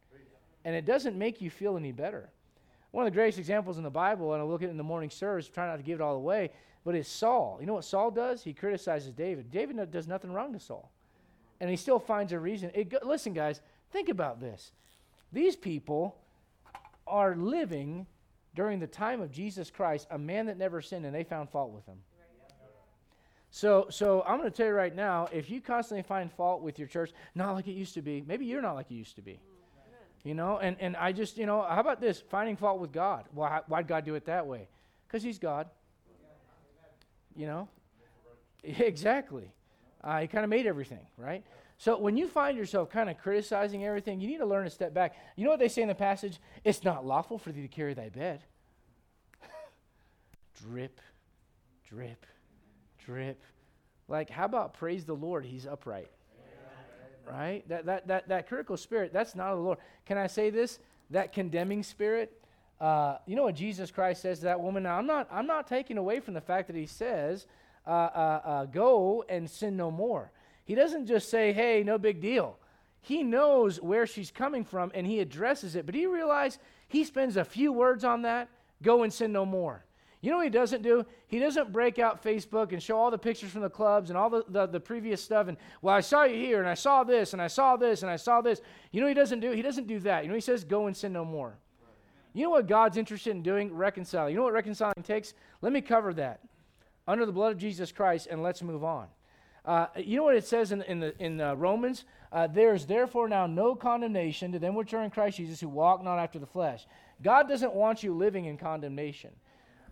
And 0.64 0.76
it 0.76 0.86
doesn't 0.86 1.18
make 1.18 1.42
you 1.42 1.50
feel 1.50 1.76
any 1.76 1.92
better. 1.92 2.30
One 2.92 3.06
of 3.06 3.12
the 3.12 3.16
greatest 3.16 3.40
examples 3.40 3.78
in 3.78 3.84
the 3.84 3.90
Bible, 3.90 4.34
and 4.34 4.42
I'll 4.42 4.48
look 4.48 4.62
at 4.62 4.68
it 4.68 4.72
in 4.72 4.78
the 4.78 4.84
morning 4.84 5.10
service, 5.10 5.48
try 5.48 5.68
not 5.68 5.78
to 5.78 5.84
give 5.84 6.00
it 6.00 6.02
all 6.02 6.16
away, 6.16 6.52
but 6.84 6.96
it's 6.96 7.10
Saul. 7.10 7.58
You 7.60 7.68
know 7.68 7.74
what 7.74 7.86
Saul 7.86 8.12
does? 8.12 8.44
He 8.44 8.54
criticizes 8.54 9.14
David. 9.14 9.52
David 9.52 9.92
does 9.92 10.08
nothing 10.08 10.32
wrong 10.32 10.54
to 10.54 10.60
Saul. 10.60 10.92
And 11.60 11.70
he 11.70 11.76
still 11.76 12.00
finds 12.00 12.34
a 12.34 12.40
reason. 12.40 12.72
It, 12.74 13.06
listen, 13.06 13.34
guys, 13.34 13.62
think 13.92 14.10
about 14.10 14.40
this. 14.40 14.72
These 15.32 15.56
people 15.56 16.18
are 17.06 17.36
living 17.36 18.08
during 18.56 18.80
the 18.80 18.88
time 18.88 19.22
of 19.22 19.32
Jesus 19.32 19.70
Christ, 19.70 20.08
a 20.10 20.18
man 20.18 20.48
that 20.48 20.58
never 20.58 20.82
sinned, 20.82 21.06
and 21.06 21.14
they 21.14 21.24
found 21.24 21.50
fault 21.50 21.72
with 21.72 21.86
him. 21.86 21.98
So, 23.52 23.88
so 23.90 24.24
I'm 24.26 24.40
going 24.40 24.50
to 24.50 24.56
tell 24.56 24.68
you 24.68 24.74
right 24.74 24.96
now, 24.96 25.28
if 25.32 25.50
you 25.50 25.62
constantly 25.62 26.04
find 26.04 26.32
fault 26.32 26.62
with 26.62 26.80
your 26.80 26.88
church, 26.88 27.12
not 27.36 27.54
like 27.54 27.68
it 27.68 27.74
used 27.74 27.94
to 27.96 28.02
be, 28.02 28.24
maybe 28.26 28.46
you're 28.46 28.62
not 28.62 28.74
like 28.74 28.90
you 28.90 28.98
used 28.98 29.16
to 29.18 29.22
be. 29.22 29.40
You 30.24 30.36
know, 30.36 30.60
and, 30.60 30.78
and 30.80 30.96
I 30.96 31.12
just, 31.12 31.38
you 31.38 31.46
know, 31.46 31.62
how 31.64 31.80
about 31.80 32.00
this? 32.00 32.22
Finding 32.30 32.56
fault 32.56 32.80
with 32.80 32.92
God. 32.92 33.26
Why, 33.34 33.62
why'd 33.68 33.88
God 33.88 34.06
do 34.06 34.16
it 34.16 34.26
that 34.26 34.46
way? 34.46 34.68
Because 35.08 35.24
He's 35.24 35.40
God. 35.40 35.68
You 37.36 37.48
know? 37.48 37.70
Exactly. 38.64 39.52
Uh, 40.04 40.20
he 40.20 40.28
kind 40.28 40.44
of 40.44 40.50
made 40.52 40.68
everything, 40.68 41.06
right? 41.18 41.44
So 41.78 41.98
when 41.98 42.16
you 42.16 42.28
find 42.28 42.56
yourself 42.56 42.92
kind 42.92 43.10
of 43.10 43.18
criticizing 43.18 43.84
everything, 43.84 44.22
you 44.22 44.28
need 44.28 44.38
to 44.38 44.46
learn 44.46 44.66
to 44.66 44.70
step 44.70 44.94
back. 44.94 45.16
You 45.36 45.46
know 45.46 45.50
what 45.50 45.60
they 45.60 45.68
say 45.68 45.82
in 45.82 45.88
the 45.88 45.96
passage? 45.96 46.40
It's 46.64 46.84
not 46.84 47.06
lawful 47.06 47.40
for 47.40 47.52
thee 47.52 47.64
to 47.64 47.68
carry 47.68 47.96
thy 47.96 48.10
bed. 48.10 48.44
drip, 50.62 51.02
drip, 51.90 52.26
drip. 53.04 53.42
Like, 54.08 54.30
how 54.30 54.46
about 54.46 54.76
praise 54.76 55.06
the 55.06 55.16
Lord? 55.16 55.46
He's 55.46 55.66
upright. 55.66 56.12
Right? 57.28 57.68
That, 57.70 57.86
that, 57.86 58.08
that, 58.08 58.28
that 58.28 58.48
critical 58.48 58.78
spirit, 58.78 59.12
that's 59.14 59.36
not 59.36 59.48
of 59.52 59.58
the 59.58 59.64
Lord. 59.64 59.78
Can 60.06 60.20
I 60.20 60.28
say 60.28 60.52
this? 60.52 60.80
That 61.10 61.34
condemning 61.34 61.82
spirit, 61.82 62.41
uh, 62.82 63.20
you 63.28 63.36
know 63.36 63.44
what 63.44 63.56
Jesus 63.56 63.92
Christ 63.92 64.24
says 64.24 64.40
to 64.40 64.46
that 64.46 64.60
woman? 64.60 64.84
Now, 64.84 64.98
I'm 64.98 65.06
not, 65.06 65.28
I'm 65.32 65.46
not 65.46 65.68
taking 65.68 65.98
away 65.98 66.20
from 66.20 66.34
the 66.34 66.42
fact 66.42 66.68
that 66.68 66.76
he 66.76 66.88
says, 66.88 67.46
uh, 67.86 67.90
uh, 67.90 68.42
uh 68.44 68.66
go 68.66 69.24
and 69.30 69.48
sin 69.50 69.78
no 69.78 69.92
more. 69.92 70.32
He 70.66 70.74
doesn't 70.74 71.06
just 71.06 71.30
say, 71.30 71.54
hey, 71.54 71.84
no 71.84 71.98
big 71.98 72.22
deal. 72.22 72.58
He 73.02 73.24
knows 73.24 73.80
where 73.80 74.08
she's 74.08 74.32
coming 74.32 74.64
from 74.64 74.92
and 74.96 75.06
he 75.06 75.20
addresses 75.20 75.76
it. 75.76 75.86
But 75.86 75.94
do 75.94 76.00
you 76.00 76.14
realize 76.14 76.58
he 76.88 77.04
spends 77.04 77.38
a 77.38 77.46
few 77.46 77.72
words 77.72 78.04
on 78.04 78.24
that? 78.24 78.50
Go 78.82 79.04
and 79.04 79.14
sin 79.14 79.32
no 79.32 79.46
more. 79.46 79.86
You 80.22 80.30
know 80.30 80.38
what 80.38 80.44
he 80.44 80.52
doesn't 80.52 80.84
do? 80.84 81.04
He 81.28 81.40
doesn't 81.40 81.72
break 81.72 81.98
out 81.98 82.24
Facebook 82.24 82.74
and 82.74 82.82
show 82.82 82.98
all 82.98 83.10
the 83.10 83.18
pictures 83.18 83.50
from 83.50 83.62
the 83.62 83.70
clubs 83.70 84.12
and 84.12 84.18
all 84.18 84.30
the, 84.30 84.44
the, 84.48 84.68
the, 84.68 84.80
previous 84.80 85.24
stuff. 85.24 85.48
And, 85.48 85.58
well, 85.82 85.96
I 85.96 86.02
saw 86.02 86.26
you 86.26 86.36
here, 86.36 86.60
and 86.60 86.70
I 86.70 86.76
saw 86.76 87.04
this, 87.04 87.34
and 87.34 87.42
I 87.42 87.48
saw 87.48 87.76
this, 87.76 88.04
and 88.04 88.12
I 88.12 88.18
saw 88.18 88.40
this. 88.40 88.62
You 88.92 89.02
know 89.02 89.08
he 89.08 89.16
doesn't 89.16 89.40
do? 89.40 89.52
He 89.52 89.64
doesn't 89.64 89.88
do 89.88 90.00
that. 90.02 90.24
You 90.24 90.30
know 90.30 90.36
he 90.36 90.42
says, 90.42 90.64
go 90.64 90.86
and 90.86 90.96
sin 90.96 91.12
no 91.12 91.26
more. 91.26 91.58
You 92.34 92.44
know 92.44 92.52
what 92.52 92.68
God's 92.68 92.98
interested 92.98 93.32
in 93.32 93.44
doing? 93.44 93.74
Reconciling. 93.74 94.32
You 94.32 94.38
know 94.38 94.44
what 94.44 94.54
reconciling 94.54 95.04
takes? 95.04 95.34
Let 95.62 95.74
me 95.74 95.82
cover 95.82 96.14
that. 96.14 96.42
Under 97.08 97.26
the 97.26 97.32
blood 97.32 97.52
of 97.52 97.58
Jesus 97.58 97.92
Christ, 97.92 98.28
and 98.30 98.42
let's 98.42 98.62
move 98.62 98.84
on. 98.84 99.08
Uh, 99.66 99.88
you 99.98 100.18
know 100.18 100.24
what 100.24 100.36
it 100.36 100.46
says 100.46 100.72
in, 100.72 100.82
in, 100.84 101.00
the, 101.00 101.14
in 101.24 101.40
uh, 101.40 101.56
Romans? 101.56 102.06
Uh, 102.32 102.48
there 102.48 102.74
is 102.74 102.86
therefore 102.86 103.28
now 103.28 103.46
no 103.46 103.76
condemnation 103.76 104.52
to 104.52 104.60
them 104.60 104.76
which 104.76 104.94
are 104.94 105.04
in 105.04 105.12
Christ 105.12 105.38
Jesus 105.38 105.60
who 105.60 105.70
walk 105.70 106.04
not 106.04 106.18
after 106.18 106.40
the 106.40 106.48
flesh. 106.48 106.88
God 107.22 107.48
doesn't 107.48 107.74
want 107.74 108.02
you 108.02 108.16
living 108.16 108.46
in 108.46 108.58
condemnation. 108.58 109.32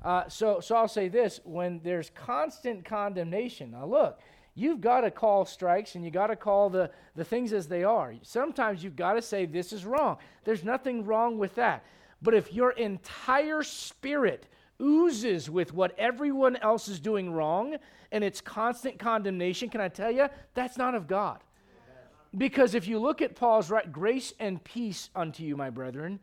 Uh, 0.03 0.27
so, 0.29 0.60
so 0.60 0.75
I'll 0.75 0.88
say 0.88 1.10
this 1.10 1.41
when 1.43 1.81
there's 1.84 2.10
constant 2.12 2.86
condemnation, 2.86 3.72
now 3.72 3.86
look, 3.86 4.19
you've 4.55 4.81
got 4.81 5.01
to 5.01 5.12
call 5.12 5.46
strikes 5.46 5.96
and 5.96 6.03
you 6.03 6.10
got 6.10 6.27
to 6.27 6.36
call 6.36 6.69
the, 6.69 6.89
the 7.15 7.25
things 7.25 7.53
as 7.53 7.67
they 7.67 7.84
are. 7.84 8.15
Sometimes 8.24 8.84
you've 8.84 8.96
got 8.96 9.13
to 9.13 9.22
say, 9.22 9.46
This 9.46 9.74
is 9.74 9.86
wrong. 9.86 10.17
There's 10.46 10.63
nothing 10.63 11.05
wrong 11.05 11.38
with 11.38 11.55
that. 11.55 11.84
But 12.21 12.33
if 12.33 12.53
your 12.53 12.71
entire 12.71 13.63
spirit 13.63 14.47
oozes 14.81 15.49
with 15.49 15.73
what 15.73 15.97
everyone 15.97 16.55
else 16.57 16.88
is 16.88 16.99
doing 16.99 17.31
wrong 17.31 17.77
and 18.11 18.23
it's 18.23 18.41
constant 18.41 18.97
condemnation, 18.99 19.69
can 19.69 19.81
I 19.81 19.89
tell 19.89 20.11
you, 20.11 20.27
that's 20.53 20.77
not 20.77 20.95
of 20.95 21.07
God. 21.07 21.39
Because 22.38 22.75
if 22.75 22.88
you 22.88 22.99
look 22.99 23.21
at 23.21 23.35
Paul's 23.35 23.71
right, 23.71 23.91
grace 23.91 24.34
and 24.39 24.63
peace 24.63 25.10
unto 25.15 25.43
you, 25.43 25.58
my 25.58 25.69
brethren, 25.69 26.19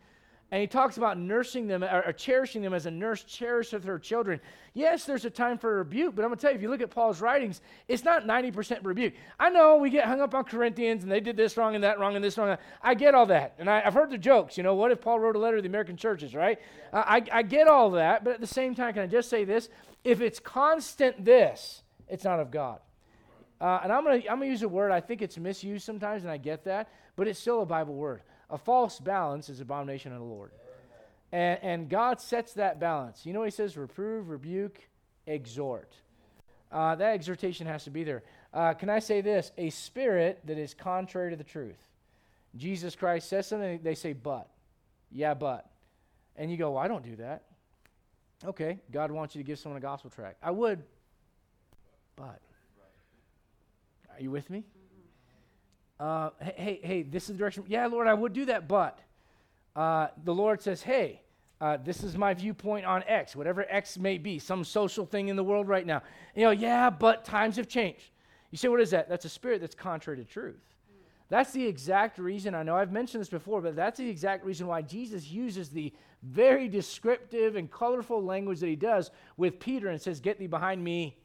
and 0.52 0.60
he 0.60 0.68
talks 0.68 0.96
about 0.96 1.18
nursing 1.18 1.66
them 1.66 1.82
or, 1.82 2.04
or, 2.06 2.12
cherishing 2.12 2.62
them 2.62 2.72
as 2.72 2.86
a 2.86 2.90
nurse 2.90 3.24
cherisheth 3.24 3.82
her 3.82 3.98
children. 3.98 4.40
Yes, 4.74 5.04
there's 5.04 5.24
a 5.24 5.30
time 5.30 5.58
for 5.58 5.78
rebuke, 5.78 6.14
but 6.14 6.22
I'm 6.22 6.28
going 6.28 6.38
to 6.38 6.42
tell 6.42 6.52
you, 6.52 6.56
if 6.56 6.62
you 6.62 6.70
look 6.70 6.80
at 6.80 6.90
Paul's 6.90 7.20
writings, 7.20 7.60
it's 7.88 8.04
not 8.04 8.26
90% 8.26 8.78
rebuke. 8.84 9.14
I 9.40 9.50
know 9.50 9.76
we 9.76 9.90
get 9.90 10.04
hung 10.04 10.20
up 10.20 10.34
on 10.34 10.44
Corinthians 10.44 11.02
and 11.02 11.10
they 11.10 11.18
did 11.18 11.36
this 11.36 11.56
wrong 11.56 11.74
and 11.74 11.82
that 11.82 11.98
wrong 11.98 12.14
and 12.14 12.24
this 12.24 12.38
wrong. 12.38 12.56
I 12.80 12.94
get 12.94 13.14
all 13.14 13.26
that. 13.26 13.54
And 13.58 13.68
I, 13.68 13.80
have 13.80 13.94
heard 13.94 14.10
the 14.10 14.18
jokes. 14.18 14.56
You 14.56 14.62
know, 14.62 14.76
what 14.76 14.92
if 14.92 15.00
Paul 15.00 15.18
wrote 15.18 15.34
a 15.34 15.38
letter 15.38 15.56
to 15.56 15.62
the 15.62 15.68
American 15.68 15.96
churches, 15.96 16.32
right? 16.32 16.60
Yeah. 16.92 17.02
I, 17.04 17.22
I 17.32 17.42
get 17.42 17.66
all 17.66 17.90
that, 17.92 18.22
but 18.22 18.34
at 18.34 18.40
the 18.40 18.46
same 18.46 18.76
time, 18.76 18.94
can 18.94 19.02
I 19.02 19.06
just 19.08 19.28
say 19.28 19.44
this? 19.44 19.68
If 20.04 20.20
it's 20.20 20.38
constant 20.38 21.24
this, 21.24 21.82
it's 22.08 22.22
not 22.22 22.38
of 22.38 22.52
God. 22.52 22.78
Uh, 23.60 23.80
and 23.82 23.92
I'm 23.92 24.04
going 24.04 24.22
to 24.22 24.30
I'm 24.30 24.38
gonna 24.38 24.50
use 24.50 24.62
a 24.62 24.68
word, 24.68 24.92
I 24.92 25.00
think 25.00 25.22
it's 25.22 25.38
misused 25.38 25.84
sometimes, 25.84 26.22
and 26.22 26.30
I 26.30 26.36
get 26.36 26.64
that, 26.64 26.88
but 27.16 27.26
it's 27.26 27.40
still 27.40 27.62
a 27.62 27.66
Bible 27.66 27.94
word. 27.94 28.20
A 28.50 28.58
false 28.58 29.00
balance 29.00 29.48
is 29.48 29.60
abomination 29.60 30.12
of 30.12 30.18
the 30.18 30.24
Lord. 30.24 30.52
And, 31.32 31.58
and 31.62 31.88
God 31.88 32.20
sets 32.20 32.52
that 32.54 32.78
balance. 32.78 33.26
You 33.26 33.32
know 33.32 33.42
he 33.42 33.50
says? 33.50 33.76
Reprove, 33.76 34.28
rebuke, 34.28 34.78
exhort. 35.26 35.92
Uh, 36.70 36.94
that 36.94 37.14
exhortation 37.14 37.66
has 37.66 37.84
to 37.84 37.90
be 37.90 38.04
there. 38.04 38.22
Uh, 38.54 38.74
can 38.74 38.88
I 38.88 39.00
say 39.00 39.20
this? 39.20 39.50
A 39.58 39.70
spirit 39.70 40.40
that 40.44 40.58
is 40.58 40.74
contrary 40.74 41.30
to 41.30 41.36
the 41.36 41.44
truth. 41.44 41.78
Jesus 42.56 42.94
Christ 42.96 43.28
says 43.28 43.46
something, 43.46 43.80
they 43.82 43.94
say, 43.94 44.12
but. 44.12 44.48
Yeah, 45.10 45.34
but. 45.34 45.68
And 46.36 46.50
you 46.50 46.56
go, 46.56 46.72
well, 46.72 46.82
I 46.82 46.88
don't 46.88 47.04
do 47.04 47.16
that. 47.16 47.44
Okay, 48.44 48.78
God 48.92 49.10
wants 49.10 49.34
you 49.34 49.42
to 49.42 49.46
give 49.46 49.58
someone 49.58 49.78
a 49.78 49.80
gospel 49.80 50.10
tract. 50.10 50.38
I 50.42 50.50
would, 50.50 50.82
but. 52.16 52.40
Are 54.14 54.20
you 54.20 54.30
with 54.30 54.48
me? 54.48 54.64
Uh, 55.98 56.30
hey, 56.40 56.80
hey, 56.82 57.02
this 57.02 57.24
is 57.24 57.28
the 57.30 57.34
direction. 57.38 57.64
Yeah, 57.68 57.86
Lord, 57.86 58.06
I 58.06 58.14
would 58.14 58.32
do 58.32 58.44
that, 58.46 58.68
but 58.68 58.98
uh, 59.74 60.08
the 60.24 60.34
Lord 60.34 60.62
says, 60.62 60.82
hey, 60.82 61.22
uh, 61.60 61.78
this 61.78 62.02
is 62.02 62.16
my 62.16 62.34
viewpoint 62.34 62.84
on 62.84 63.02
X, 63.06 63.34
whatever 63.34 63.64
X 63.68 63.98
may 63.98 64.18
be, 64.18 64.38
some 64.38 64.62
social 64.62 65.06
thing 65.06 65.28
in 65.28 65.36
the 65.36 65.44
world 65.44 65.68
right 65.68 65.86
now. 65.86 66.02
You 66.34 66.42
know, 66.42 66.50
yeah, 66.50 66.90
but 66.90 67.24
times 67.24 67.56
have 67.56 67.68
changed. 67.68 68.10
You 68.50 68.58
say, 68.58 68.68
what 68.68 68.80
is 68.80 68.90
that? 68.90 69.08
That's 69.08 69.24
a 69.24 69.30
spirit 69.30 69.60
that's 69.60 69.74
contrary 69.74 70.18
to 70.18 70.24
truth. 70.24 70.60
That's 71.28 71.52
the 71.52 71.66
exact 71.66 72.18
reason, 72.18 72.54
I 72.54 72.62
know 72.62 72.76
I've 72.76 72.92
mentioned 72.92 73.20
this 73.20 73.28
before, 73.28 73.60
but 73.60 73.74
that's 73.74 73.98
the 73.98 74.08
exact 74.08 74.44
reason 74.44 74.66
why 74.66 74.82
Jesus 74.82 75.28
uses 75.28 75.70
the 75.70 75.92
very 76.22 76.68
descriptive 76.68 77.56
and 77.56 77.70
colorful 77.70 78.22
language 78.22 78.60
that 78.60 78.68
he 78.68 78.76
does 78.76 79.10
with 79.36 79.58
Peter 79.58 79.88
and 79.88 80.00
says, 80.00 80.20
Get 80.20 80.38
thee 80.38 80.46
behind 80.46 80.84
me, 80.84 81.16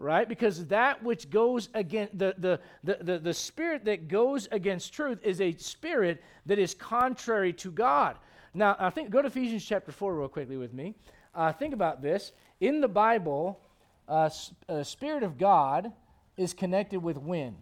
right? 0.00 0.26
Because 0.26 0.66
that 0.68 1.02
which 1.02 1.28
goes 1.28 1.68
against 1.74 2.18
the, 2.18 2.34
the, 2.38 2.58
the, 2.82 2.98
the, 3.04 3.18
the 3.18 3.34
spirit 3.34 3.84
that 3.84 4.08
goes 4.08 4.48
against 4.50 4.94
truth 4.94 5.18
is 5.22 5.42
a 5.42 5.52
spirit 5.58 6.22
that 6.46 6.58
is 6.58 6.74
contrary 6.74 7.52
to 7.52 7.70
God. 7.70 8.16
Now, 8.54 8.74
I 8.78 8.88
think 8.88 9.10
go 9.10 9.20
to 9.20 9.28
Ephesians 9.28 9.64
chapter 9.64 9.92
4 9.92 10.16
real 10.16 10.28
quickly 10.28 10.56
with 10.56 10.72
me. 10.72 10.94
Uh, 11.34 11.52
think 11.52 11.74
about 11.74 12.00
this. 12.00 12.32
In 12.60 12.80
the 12.80 12.88
Bible, 12.88 13.60
uh, 14.08 14.30
uh, 14.70 14.82
Spirit 14.82 15.22
of 15.22 15.36
God 15.36 15.92
is 16.38 16.54
connected 16.54 17.00
with 17.00 17.18
wind. 17.18 17.58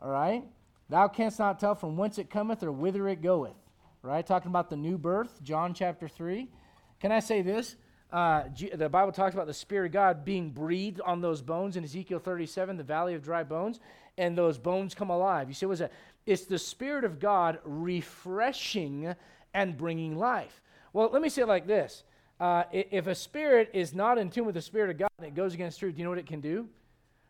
All 0.00 0.10
right? 0.10 0.44
Thou 0.88 1.06
canst 1.06 1.38
not 1.38 1.60
tell 1.60 1.74
from 1.74 1.98
whence 1.98 2.18
it 2.18 2.30
cometh 2.30 2.62
or 2.62 2.72
whither 2.72 3.06
it 3.08 3.20
goeth. 3.20 3.52
Right? 4.00 4.26
Talking 4.26 4.50
about 4.50 4.70
the 4.70 4.76
new 4.76 4.96
birth, 4.96 5.42
John 5.42 5.74
chapter 5.74 6.08
3. 6.08 6.48
Can 6.98 7.12
I 7.12 7.20
say 7.20 7.42
this? 7.42 7.76
Uh, 8.10 8.44
the 8.74 8.88
Bible 8.88 9.12
talks 9.12 9.34
about 9.34 9.46
the 9.46 9.54
Spirit 9.54 9.86
of 9.86 9.92
God 9.92 10.24
being 10.24 10.50
breathed 10.50 11.00
on 11.02 11.20
those 11.20 11.42
bones 11.42 11.76
in 11.76 11.84
Ezekiel 11.84 12.18
37, 12.18 12.76
the 12.76 12.82
valley 12.82 13.14
of 13.14 13.22
dry 13.22 13.44
bones, 13.44 13.80
and 14.16 14.36
those 14.36 14.58
bones 14.58 14.94
come 14.94 15.10
alive. 15.10 15.48
You 15.48 15.54
say, 15.54 15.66
what's 15.66 15.80
that? 15.80 15.92
It's 16.24 16.44
the 16.44 16.58
Spirit 16.58 17.04
of 17.04 17.20
God 17.20 17.58
refreshing 17.64 19.14
and 19.52 19.76
bringing 19.76 20.16
life. 20.16 20.62
Well, 20.92 21.10
let 21.12 21.20
me 21.20 21.28
say 21.28 21.42
it 21.42 21.48
like 21.48 21.66
this 21.66 22.02
uh, 22.40 22.64
if 22.72 23.06
a 23.06 23.14
spirit 23.14 23.70
is 23.72 23.94
not 23.94 24.16
in 24.18 24.30
tune 24.30 24.46
with 24.46 24.54
the 24.54 24.62
Spirit 24.62 24.90
of 24.90 24.98
God 24.98 25.10
and 25.18 25.26
it 25.26 25.34
goes 25.34 25.54
against 25.54 25.78
truth, 25.78 25.94
do 25.94 25.98
you 25.98 26.04
know 26.04 26.10
what 26.10 26.18
it 26.18 26.26
can 26.26 26.40
do? 26.40 26.68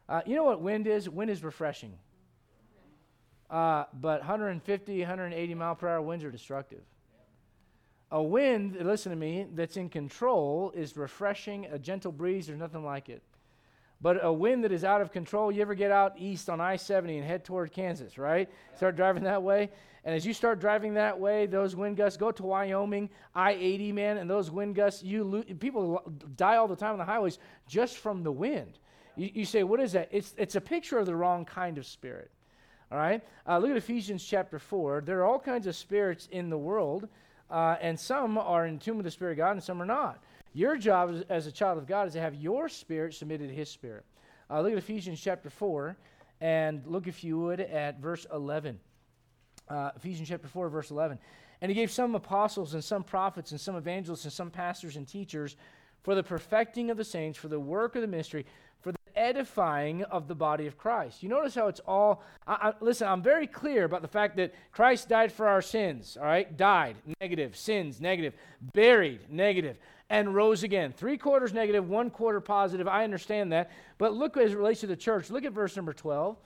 Uh, 0.08 0.20
you 0.26 0.36
know 0.36 0.44
what 0.44 0.60
wind 0.60 0.86
is? 0.86 1.08
Wind 1.08 1.30
is 1.30 1.42
refreshing. 1.42 1.92
Uh, 3.50 3.84
but 3.94 4.20
150, 4.20 4.98
180 5.00 5.54
mile 5.54 5.74
per 5.74 5.88
hour 5.88 6.02
winds 6.02 6.24
are 6.24 6.30
destructive. 6.30 6.82
A 8.10 8.22
wind, 8.22 8.76
listen 8.80 9.10
to 9.10 9.16
me, 9.16 9.46
that's 9.54 9.76
in 9.76 9.90
control 9.90 10.72
is 10.74 10.96
refreshing, 10.96 11.66
a 11.66 11.78
gentle 11.78 12.12
breeze, 12.12 12.46
there's 12.46 12.58
nothing 12.58 12.84
like 12.84 13.08
it. 13.08 13.22
But 14.00 14.24
a 14.24 14.32
wind 14.32 14.64
that 14.64 14.72
is 14.72 14.84
out 14.84 15.00
of 15.00 15.12
control, 15.12 15.50
you 15.50 15.60
ever 15.60 15.74
get 15.74 15.90
out 15.90 16.14
east 16.16 16.48
on 16.48 16.60
I 16.60 16.76
70 16.76 17.18
and 17.18 17.26
head 17.26 17.44
toward 17.44 17.72
Kansas, 17.72 18.16
right? 18.16 18.48
Start 18.76 18.94
driving 18.96 19.24
that 19.24 19.42
way. 19.42 19.70
And 20.04 20.14
as 20.14 20.24
you 20.24 20.32
start 20.32 20.60
driving 20.60 20.94
that 20.94 21.18
way, 21.18 21.46
those 21.46 21.74
wind 21.74 21.96
gusts 21.96 22.16
go 22.16 22.30
to 22.30 22.42
Wyoming, 22.44 23.10
I 23.34 23.52
80, 23.52 23.92
man, 23.92 24.18
and 24.18 24.30
those 24.30 24.50
wind 24.50 24.76
gusts, 24.76 25.02
you 25.02 25.24
lo- 25.24 25.42
people 25.58 26.02
die 26.36 26.56
all 26.56 26.68
the 26.68 26.76
time 26.76 26.92
on 26.92 26.98
the 26.98 27.04
highways 27.04 27.38
just 27.66 27.98
from 27.98 28.22
the 28.22 28.32
wind. 28.32 28.78
You, 29.16 29.30
you, 29.34 29.44
say, 29.44 29.64
what 29.64 29.80
is 29.80 29.92
that? 29.92 30.08
It's, 30.12 30.32
it's 30.38 30.54
a 30.54 30.60
picture 30.60 30.98
of 30.98 31.06
the 31.06 31.16
wrong 31.16 31.44
kind 31.44 31.76
of 31.76 31.84
spirit. 31.84 32.30
All 32.92 32.98
right? 32.98 33.20
Uh, 33.46 33.58
look 33.58 33.70
at 33.70 33.76
Ephesians 33.76 34.24
chapter 34.24 34.60
4. 34.60 35.02
There 35.04 35.18
are 35.18 35.24
all 35.24 35.40
kinds 35.40 35.66
of 35.66 35.74
spirits 35.74 36.28
in 36.30 36.48
the 36.48 36.56
world 36.56 37.08
uh, 37.50 37.76
and 37.80 37.98
some 37.98 38.36
are 38.38 38.66
in 38.66 38.78
tune 38.78 38.96
with 38.96 39.04
the 39.04 39.10
Spirit 39.10 39.32
of 39.32 39.38
God, 39.38 39.52
and 39.52 39.62
some 39.62 39.80
are 39.80 39.86
not. 39.86 40.22
Your 40.52 40.76
job 40.76 41.10
as, 41.10 41.22
as 41.28 41.46
a 41.46 41.52
child 41.52 41.78
of 41.78 41.86
God 41.86 42.06
is 42.08 42.14
to 42.14 42.20
have 42.20 42.34
your 42.34 42.68
spirit 42.68 43.14
submitted 43.14 43.48
to 43.48 43.54
His 43.54 43.70
Spirit. 43.70 44.04
Uh, 44.50 44.60
look 44.60 44.72
at 44.72 44.78
Ephesians 44.78 45.20
chapter 45.20 45.50
4, 45.50 45.96
and 46.40 46.82
look, 46.86 47.06
if 47.06 47.22
you 47.22 47.38
would, 47.38 47.60
at 47.60 48.00
verse 48.00 48.26
11. 48.32 48.78
Uh, 49.68 49.90
Ephesians 49.96 50.28
chapter 50.28 50.48
4, 50.48 50.68
verse 50.68 50.90
11. 50.90 51.18
And 51.60 51.70
he 51.70 51.74
gave 51.74 51.90
some 51.90 52.14
apostles 52.14 52.74
and 52.74 52.82
some 52.82 53.02
prophets 53.02 53.50
and 53.50 53.60
some 53.60 53.76
evangelists 53.76 54.24
and 54.24 54.32
some 54.32 54.50
pastors 54.50 54.96
and 54.96 55.06
teachers 55.06 55.56
for 56.02 56.14
the 56.14 56.22
perfecting 56.22 56.90
of 56.90 56.96
the 56.96 57.04
saints, 57.04 57.38
for 57.38 57.48
the 57.48 57.58
work 57.58 57.96
of 57.96 58.02
the 58.02 58.06
ministry, 58.06 58.46
edifying 59.18 60.04
of 60.04 60.28
the 60.28 60.34
body 60.34 60.66
of 60.66 60.78
Christ. 60.78 61.22
You 61.22 61.28
notice 61.28 61.54
how 61.54 61.68
it's 61.68 61.80
all. 61.80 62.22
I, 62.46 62.70
I, 62.70 62.72
listen, 62.80 63.08
I'm 63.08 63.22
very 63.22 63.46
clear 63.46 63.84
about 63.84 64.02
the 64.02 64.08
fact 64.08 64.36
that 64.36 64.54
Christ 64.72 65.08
died 65.08 65.32
for 65.32 65.48
our 65.48 65.62
sins, 65.62 66.16
all 66.18 66.26
right? 66.26 66.56
Died, 66.56 66.96
negative. 67.20 67.56
Sins, 67.56 68.00
negative. 68.00 68.34
Buried, 68.72 69.20
negative. 69.30 69.78
And 70.10 70.34
rose 70.34 70.62
again. 70.62 70.92
Three 70.96 71.18
quarters 71.18 71.52
negative, 71.52 71.88
one 71.88 72.08
quarter 72.08 72.40
positive. 72.40 72.88
I 72.88 73.04
understand 73.04 73.52
that. 73.52 73.70
But 73.98 74.14
look 74.14 74.36
as 74.36 74.52
it 74.52 74.56
relates 74.56 74.80
to 74.80 74.86
the 74.86 74.96
church. 74.96 75.30
Look 75.30 75.44
at 75.44 75.52
verse 75.52 75.76
number 75.76 75.92
12 75.92 76.36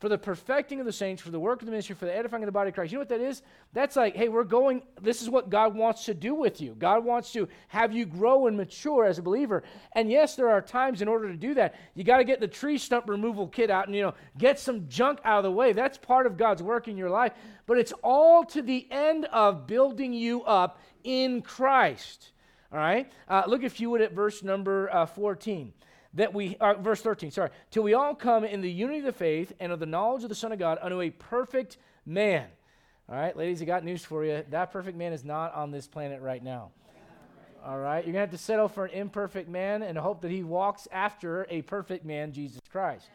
for 0.00 0.08
the 0.08 0.16
perfecting 0.16 0.80
of 0.80 0.86
the 0.86 0.92
saints, 0.92 1.20
for 1.20 1.30
the 1.30 1.38
work 1.38 1.60
of 1.60 1.66
the 1.66 1.70
ministry, 1.70 1.94
for 1.94 2.06
the 2.06 2.16
edifying 2.16 2.42
of 2.42 2.46
the 2.46 2.52
body 2.52 2.68
of 2.68 2.74
Christ. 2.74 2.90
You 2.90 2.96
know 2.96 3.02
what 3.02 3.10
that 3.10 3.20
is? 3.20 3.42
That's 3.74 3.96
like, 3.96 4.16
hey, 4.16 4.30
we're 4.30 4.44
going, 4.44 4.82
this 5.02 5.20
is 5.20 5.28
what 5.28 5.50
God 5.50 5.76
wants 5.76 6.06
to 6.06 6.14
do 6.14 6.34
with 6.34 6.58
you. 6.58 6.74
God 6.78 7.04
wants 7.04 7.32
to 7.32 7.46
have 7.68 7.92
you 7.92 8.06
grow 8.06 8.46
and 8.46 8.56
mature 8.56 9.04
as 9.04 9.18
a 9.18 9.22
believer. 9.22 9.62
And 9.92 10.10
yes, 10.10 10.36
there 10.36 10.48
are 10.48 10.62
times 10.62 11.02
in 11.02 11.08
order 11.08 11.28
to 11.28 11.36
do 11.36 11.52
that, 11.54 11.74
you 11.94 12.02
got 12.02 12.16
to 12.16 12.24
get 12.24 12.40
the 12.40 12.48
tree 12.48 12.78
stump 12.78 13.10
removal 13.10 13.46
kit 13.46 13.70
out 13.70 13.88
and, 13.88 13.94
you 13.94 14.00
know, 14.00 14.14
get 14.38 14.58
some 14.58 14.88
junk 14.88 15.20
out 15.22 15.40
of 15.40 15.44
the 15.44 15.52
way. 15.52 15.74
That's 15.74 15.98
part 15.98 16.26
of 16.26 16.38
God's 16.38 16.62
work 16.62 16.88
in 16.88 16.96
your 16.96 17.10
life. 17.10 17.32
But 17.66 17.76
it's 17.76 17.92
all 18.02 18.42
to 18.46 18.62
the 18.62 18.88
end 18.90 19.26
of 19.26 19.66
building 19.66 20.14
you 20.14 20.42
up 20.44 20.80
in 21.04 21.42
Christ. 21.42 22.30
All 22.72 22.78
right? 22.78 23.12
Uh, 23.28 23.42
look, 23.46 23.64
if 23.64 23.80
you 23.80 23.90
would, 23.90 24.00
at 24.00 24.12
verse 24.12 24.42
number 24.42 24.88
uh, 24.90 25.04
14 25.04 25.74
that 26.14 26.34
we, 26.34 26.56
uh, 26.60 26.74
verse 26.74 27.00
13, 27.00 27.30
sorry, 27.30 27.50
till 27.70 27.82
we 27.82 27.94
all 27.94 28.14
come 28.14 28.44
in 28.44 28.60
the 28.60 28.70
unity 28.70 28.98
of 28.98 29.04
the 29.04 29.12
faith 29.12 29.52
and 29.60 29.72
of 29.72 29.78
the 29.78 29.86
knowledge 29.86 30.22
of 30.22 30.28
the 30.28 30.34
Son 30.34 30.52
of 30.52 30.58
God 30.58 30.78
unto 30.82 31.00
a 31.00 31.10
perfect 31.10 31.76
man. 32.04 32.46
All 33.08 33.16
right, 33.16 33.36
ladies, 33.36 33.62
I 33.62 33.64
got 33.64 33.84
news 33.84 34.04
for 34.04 34.24
you. 34.24 34.44
That 34.50 34.72
perfect 34.72 34.96
man 34.96 35.12
is 35.12 35.24
not 35.24 35.54
on 35.54 35.70
this 35.70 35.86
planet 35.86 36.20
right 36.20 36.42
now. 36.42 36.70
All 37.64 37.78
right, 37.78 38.04
you're 38.04 38.12
going 38.12 38.14
to 38.14 38.20
have 38.20 38.30
to 38.30 38.38
settle 38.38 38.68
for 38.68 38.86
an 38.86 38.92
imperfect 38.92 39.48
man 39.48 39.82
and 39.82 39.98
hope 39.98 40.22
that 40.22 40.30
he 40.30 40.42
walks 40.42 40.88
after 40.90 41.46
a 41.50 41.60
perfect 41.62 42.04
man, 42.04 42.32
Jesus 42.32 42.60
Christ. 42.72 43.10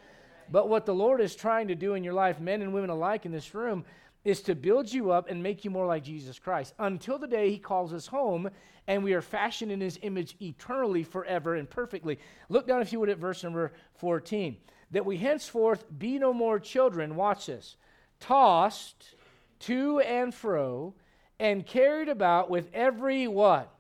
But 0.52 0.70
what 0.70 0.86
the 0.86 0.94
Lord 0.94 1.20
is 1.20 1.36
trying 1.36 1.70
to 1.70 1.76
do 1.76 1.96
in 1.96 2.04
your 2.04 2.14
life, 2.14 2.40
men 2.40 2.62
and 2.62 2.74
women 2.74 2.92
alike 2.92 3.26
in 3.26 3.32
this 3.32 3.56
room, 3.56 3.86
is 4.26 4.42
to 4.42 4.56
build 4.56 4.92
you 4.92 5.12
up 5.12 5.30
and 5.30 5.42
make 5.42 5.64
you 5.64 5.70
more 5.70 5.86
like 5.86 6.04
Jesus 6.04 6.40
Christ 6.40 6.74
until 6.80 7.20
the 7.20 7.28
day 7.28 7.52
he 7.52 7.60
calls 7.60 7.94
us 7.94 8.08
home 8.08 8.50
and 8.88 9.04
we 9.04 9.14
are 9.14 9.22
fashioned 9.22 9.72
in 9.72 9.80
his 9.80 10.00
image 10.02 10.36
eternally, 10.42 11.04
forever, 11.04 11.56
and 11.56 11.70
perfectly. 11.70 12.20
Look 12.50 12.68
down, 12.68 12.82
if 12.82 12.92
you 12.92 13.00
would, 13.00 13.10
at 13.10 13.20
verse 13.20 13.44
number 13.44 13.72
14. 13.98 14.58
That 14.92 15.06
we 15.06 15.18
henceforth 15.18 15.86
be 15.98 16.20
no 16.20 16.34
more 16.34 16.60
children, 16.60 17.16
watch 17.16 17.46
this, 17.46 17.78
tossed 18.20 19.16
to 19.60 20.00
and 20.02 20.34
fro 20.34 20.94
and 21.40 21.66
carried 21.66 22.10
about 22.10 22.50
with 22.50 22.70
every 22.74 23.28
what? 23.28 23.72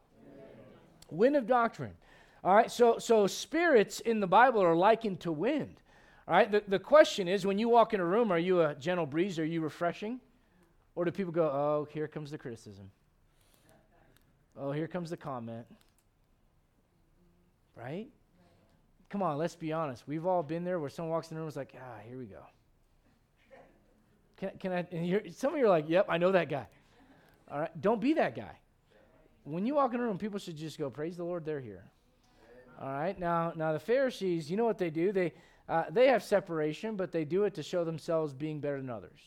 Wind 1.10 1.36
of 1.36 1.47
doctrine. 1.47 1.93
All 2.43 2.55
right, 2.55 2.69
so, 2.69 2.99
so 2.99 3.25
spirits 3.25 3.99
in 3.99 4.19
the 4.19 4.27
Bible 4.27 4.62
are 4.62 4.75
likened 4.75 5.21
to 5.21 5.31
wind. 5.31 5.81
All 6.27 6.36
right, 6.36 6.51
the, 6.51 6.63
the 6.67 6.79
question 6.79 7.27
is 7.27 7.45
when 7.45 7.58
you 7.58 7.69
walk 7.69 7.93
in 7.93 7.99
a 7.99 8.05
room, 8.05 8.31
are 8.31 8.38
you 8.38 8.62
a 8.62 8.75
gentle 8.75 9.05
breeze? 9.05 9.39
Are 9.39 9.45
you 9.45 9.62
refreshing? 9.62 10.19
Or 10.95 11.03
do 11.03 11.12
people 11.12 11.34
go, 11.34 11.43
oh, 11.43 11.88
here 11.91 12.08
comes 12.08 12.31
the 12.31 12.38
criticism? 12.38 12.89
Oh, 14.58 14.71
here 14.71 14.88
comes 14.88 15.10
the 15.10 15.17
comment. 15.17 15.65
Right? 17.75 18.08
Come 19.10 19.21
on, 19.21 19.38
let's 19.38 19.55
be 19.55 19.73
honest. 19.73 20.08
We've 20.08 20.25
all 20.25 20.41
been 20.41 20.63
there 20.63 20.79
where 20.79 20.89
someone 20.89 21.12
walks 21.12 21.29
in 21.29 21.36
the 21.36 21.39
room 21.39 21.47
and 21.47 21.51
is 21.51 21.58
like, 21.58 21.75
ah, 21.77 21.99
here 22.08 22.17
we 22.17 22.25
go. 22.25 22.41
Can, 24.38 24.51
can 24.60 24.71
I? 24.71 24.88
And 24.91 25.08
you're, 25.08 25.21
some 25.31 25.53
of 25.53 25.60
you 25.60 25.65
are 25.65 25.69
like, 25.69 25.89
yep, 25.89 26.05
I 26.10 26.17
know 26.17 26.31
that 26.31 26.49
guy. 26.49 26.67
All 27.51 27.60
right, 27.60 27.81
don't 27.81 28.01
be 28.01 28.13
that 28.13 28.36
guy. 28.36 28.58
When 29.43 29.65
you 29.65 29.75
walk 29.75 29.93
in 29.93 29.99
a 29.99 30.03
room, 30.03 30.17
people 30.17 30.39
should 30.39 30.58
just 30.58 30.79
go, 30.79 30.89
praise 30.89 31.17
the 31.17 31.23
Lord, 31.23 31.45
they're 31.45 31.60
here. 31.60 31.84
All 32.81 32.89
right, 32.89 33.17
now, 33.17 33.53
now 33.55 33.73
the 33.73 33.79
Pharisees, 33.79 34.49
you 34.49 34.58
know 34.58 34.65
what 34.65 34.77
they 34.77 34.89
do? 34.89 35.12
They, 35.12 35.34
uh, 35.69 35.84
they 35.89 36.08
have 36.08 36.23
separation, 36.23 36.95
but 36.95 37.12
they 37.12 37.23
do 37.23 37.43
it 37.43 37.53
to 37.53 37.63
show 37.63 37.84
themselves 37.84 38.34
being 38.34 38.60
better 38.60 38.77
than 38.77 38.89
others. 38.89 39.19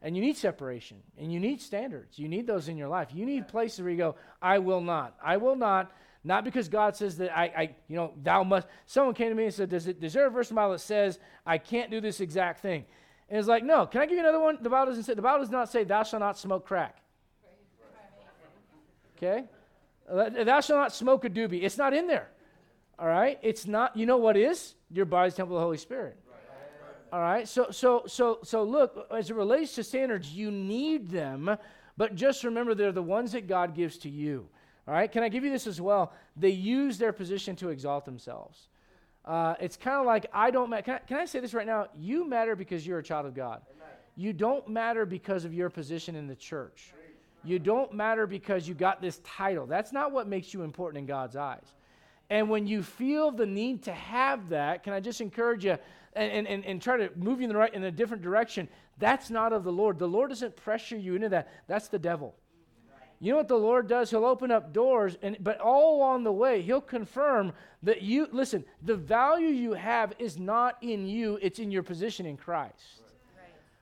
And 0.00 0.16
you 0.16 0.22
need 0.22 0.36
separation 0.36 0.98
and 1.18 1.32
you 1.32 1.40
need 1.40 1.60
standards. 1.60 2.18
You 2.18 2.28
need 2.28 2.46
those 2.46 2.68
in 2.68 2.76
your 2.76 2.88
life. 2.88 3.08
You 3.12 3.26
need 3.26 3.48
places 3.48 3.80
where 3.80 3.90
you 3.90 3.96
go, 3.96 4.14
I 4.40 4.58
will 4.58 4.80
not. 4.80 5.16
I 5.22 5.38
will 5.38 5.56
not. 5.56 5.90
Not 6.24 6.44
because 6.44 6.68
God 6.68 6.94
says 6.96 7.16
that 7.18 7.36
I, 7.36 7.44
I 7.44 7.76
you 7.88 7.96
know, 7.96 8.12
thou 8.22 8.44
must. 8.44 8.66
Someone 8.86 9.14
came 9.14 9.30
to 9.30 9.34
me 9.34 9.44
and 9.44 9.54
said, 9.54 9.70
Does 9.70 9.86
it, 9.86 10.00
there 10.00 10.26
a 10.26 10.30
verse 10.30 10.50
in 10.50 10.54
the 10.54 10.60
Bible 10.60 10.72
that 10.72 10.80
says 10.80 11.18
I 11.46 11.58
can't 11.58 11.90
do 11.90 12.00
this 12.00 12.20
exact 12.20 12.60
thing? 12.60 12.84
And 13.28 13.38
it's 13.38 13.48
like, 13.48 13.64
no. 13.64 13.86
Can 13.86 14.00
I 14.00 14.06
give 14.06 14.14
you 14.14 14.20
another 14.20 14.40
one? 14.40 14.58
The 14.60 14.70
Bible 14.70 14.86
doesn't 14.86 15.04
say, 15.04 15.14
the 15.14 15.22
Bible 15.22 15.40
does 15.40 15.50
not 15.50 15.70
say, 15.70 15.84
Thou 15.84 16.02
shalt 16.02 16.20
not 16.20 16.38
smoke 16.38 16.66
crack. 16.66 16.98
Okay? 19.16 19.44
Uh, 20.10 20.44
thou 20.44 20.60
shalt 20.60 20.78
not 20.78 20.94
smoke 20.94 21.24
a 21.24 21.30
doobie. 21.30 21.62
It's 21.62 21.76
not 21.76 21.92
in 21.92 22.06
there. 22.06 22.28
All 22.98 23.08
right? 23.08 23.38
It's 23.42 23.66
not, 23.66 23.96
you 23.96 24.06
know 24.06 24.16
what 24.16 24.36
is? 24.36 24.74
Your 24.90 25.04
body's 25.04 25.34
temple 25.34 25.56
of 25.56 25.60
the 25.60 25.64
Holy 25.64 25.76
Spirit. 25.76 26.16
All 27.12 27.20
right. 27.20 27.48
So 27.48 27.70
so 27.70 28.04
so 28.06 28.38
so 28.42 28.62
look, 28.62 29.06
as 29.10 29.30
it 29.30 29.36
relates 29.36 29.74
to 29.76 29.84
standards, 29.84 30.32
you 30.32 30.50
need 30.50 31.10
them, 31.10 31.56
but 31.96 32.14
just 32.14 32.44
remember 32.44 32.74
they're 32.74 32.92
the 32.92 33.02
ones 33.02 33.32
that 33.32 33.46
God 33.46 33.74
gives 33.74 33.98
to 33.98 34.08
you. 34.08 34.48
All 34.86 34.94
right. 34.94 35.10
Can 35.10 35.22
I 35.22 35.28
give 35.28 35.44
you 35.44 35.50
this 35.50 35.66
as 35.66 35.80
well? 35.80 36.12
They 36.36 36.50
use 36.50 36.98
their 36.98 37.12
position 37.12 37.56
to 37.56 37.70
exalt 37.70 38.04
themselves. 38.04 38.68
Uh, 39.24 39.54
it's 39.60 39.76
kind 39.76 39.98
of 39.98 40.06
like 40.06 40.26
I 40.32 40.50
don't 40.50 40.70
matter. 40.70 40.82
Can, 40.82 40.94
I, 40.94 40.98
can 40.98 41.16
I 41.18 41.24
say 41.24 41.40
this 41.40 41.54
right 41.54 41.66
now? 41.66 41.88
You 41.98 42.26
matter 42.26 42.56
because 42.56 42.86
you're 42.86 42.98
a 42.98 43.02
child 43.02 43.26
of 43.26 43.34
God. 43.34 43.62
Amen. 43.70 43.88
You 44.16 44.32
don't 44.32 44.68
matter 44.68 45.06
because 45.06 45.44
of 45.44 45.52
your 45.52 45.70
position 45.70 46.14
in 46.14 46.26
the 46.26 46.36
church. 46.36 46.92
You 47.44 47.58
don't 47.58 47.94
matter 47.94 48.26
because 48.26 48.66
you 48.66 48.74
got 48.74 49.00
this 49.00 49.20
title. 49.24 49.66
That's 49.66 49.92
not 49.92 50.12
what 50.12 50.26
makes 50.26 50.52
you 50.52 50.62
important 50.62 50.98
in 50.98 51.06
God's 51.06 51.36
eyes. 51.36 51.72
And 52.30 52.50
when 52.50 52.66
you 52.66 52.82
feel 52.82 53.30
the 53.30 53.46
need 53.46 53.84
to 53.84 53.92
have 53.92 54.50
that, 54.50 54.82
can 54.82 54.92
I 54.92 55.00
just 55.00 55.20
encourage 55.20 55.64
you 55.64 55.78
and, 56.14 56.46
and, 56.46 56.64
and 56.64 56.82
try 56.82 56.96
to 56.96 57.10
move 57.16 57.40
you 57.40 57.44
in 57.44 57.50
the 57.50 57.56
right 57.56 57.72
in 57.72 57.84
a 57.84 57.90
different 57.90 58.22
direction? 58.22 58.68
That's 58.98 59.30
not 59.30 59.52
of 59.52 59.64
the 59.64 59.72
Lord. 59.72 59.98
The 59.98 60.08
Lord 60.08 60.30
doesn't 60.30 60.56
pressure 60.56 60.96
you 60.96 61.14
into 61.14 61.28
that. 61.30 61.48
That's 61.66 61.88
the 61.88 61.98
devil. 61.98 62.34
You 63.20 63.32
know 63.32 63.38
what 63.38 63.48
the 63.48 63.56
Lord 63.56 63.88
does? 63.88 64.10
He'll 64.10 64.24
open 64.24 64.52
up 64.52 64.72
doors, 64.72 65.16
and 65.22 65.36
but 65.40 65.60
all 65.60 65.96
along 65.96 66.22
the 66.22 66.32
way, 66.32 66.62
He'll 66.62 66.80
confirm 66.80 67.52
that 67.82 68.02
you 68.02 68.28
listen. 68.30 68.64
The 68.82 68.94
value 68.94 69.48
you 69.48 69.72
have 69.72 70.12
is 70.20 70.38
not 70.38 70.76
in 70.82 71.04
you; 71.04 71.36
it's 71.42 71.58
in 71.58 71.72
your 71.72 71.82
position 71.82 72.26
in 72.26 72.36
Christ. 72.36 73.02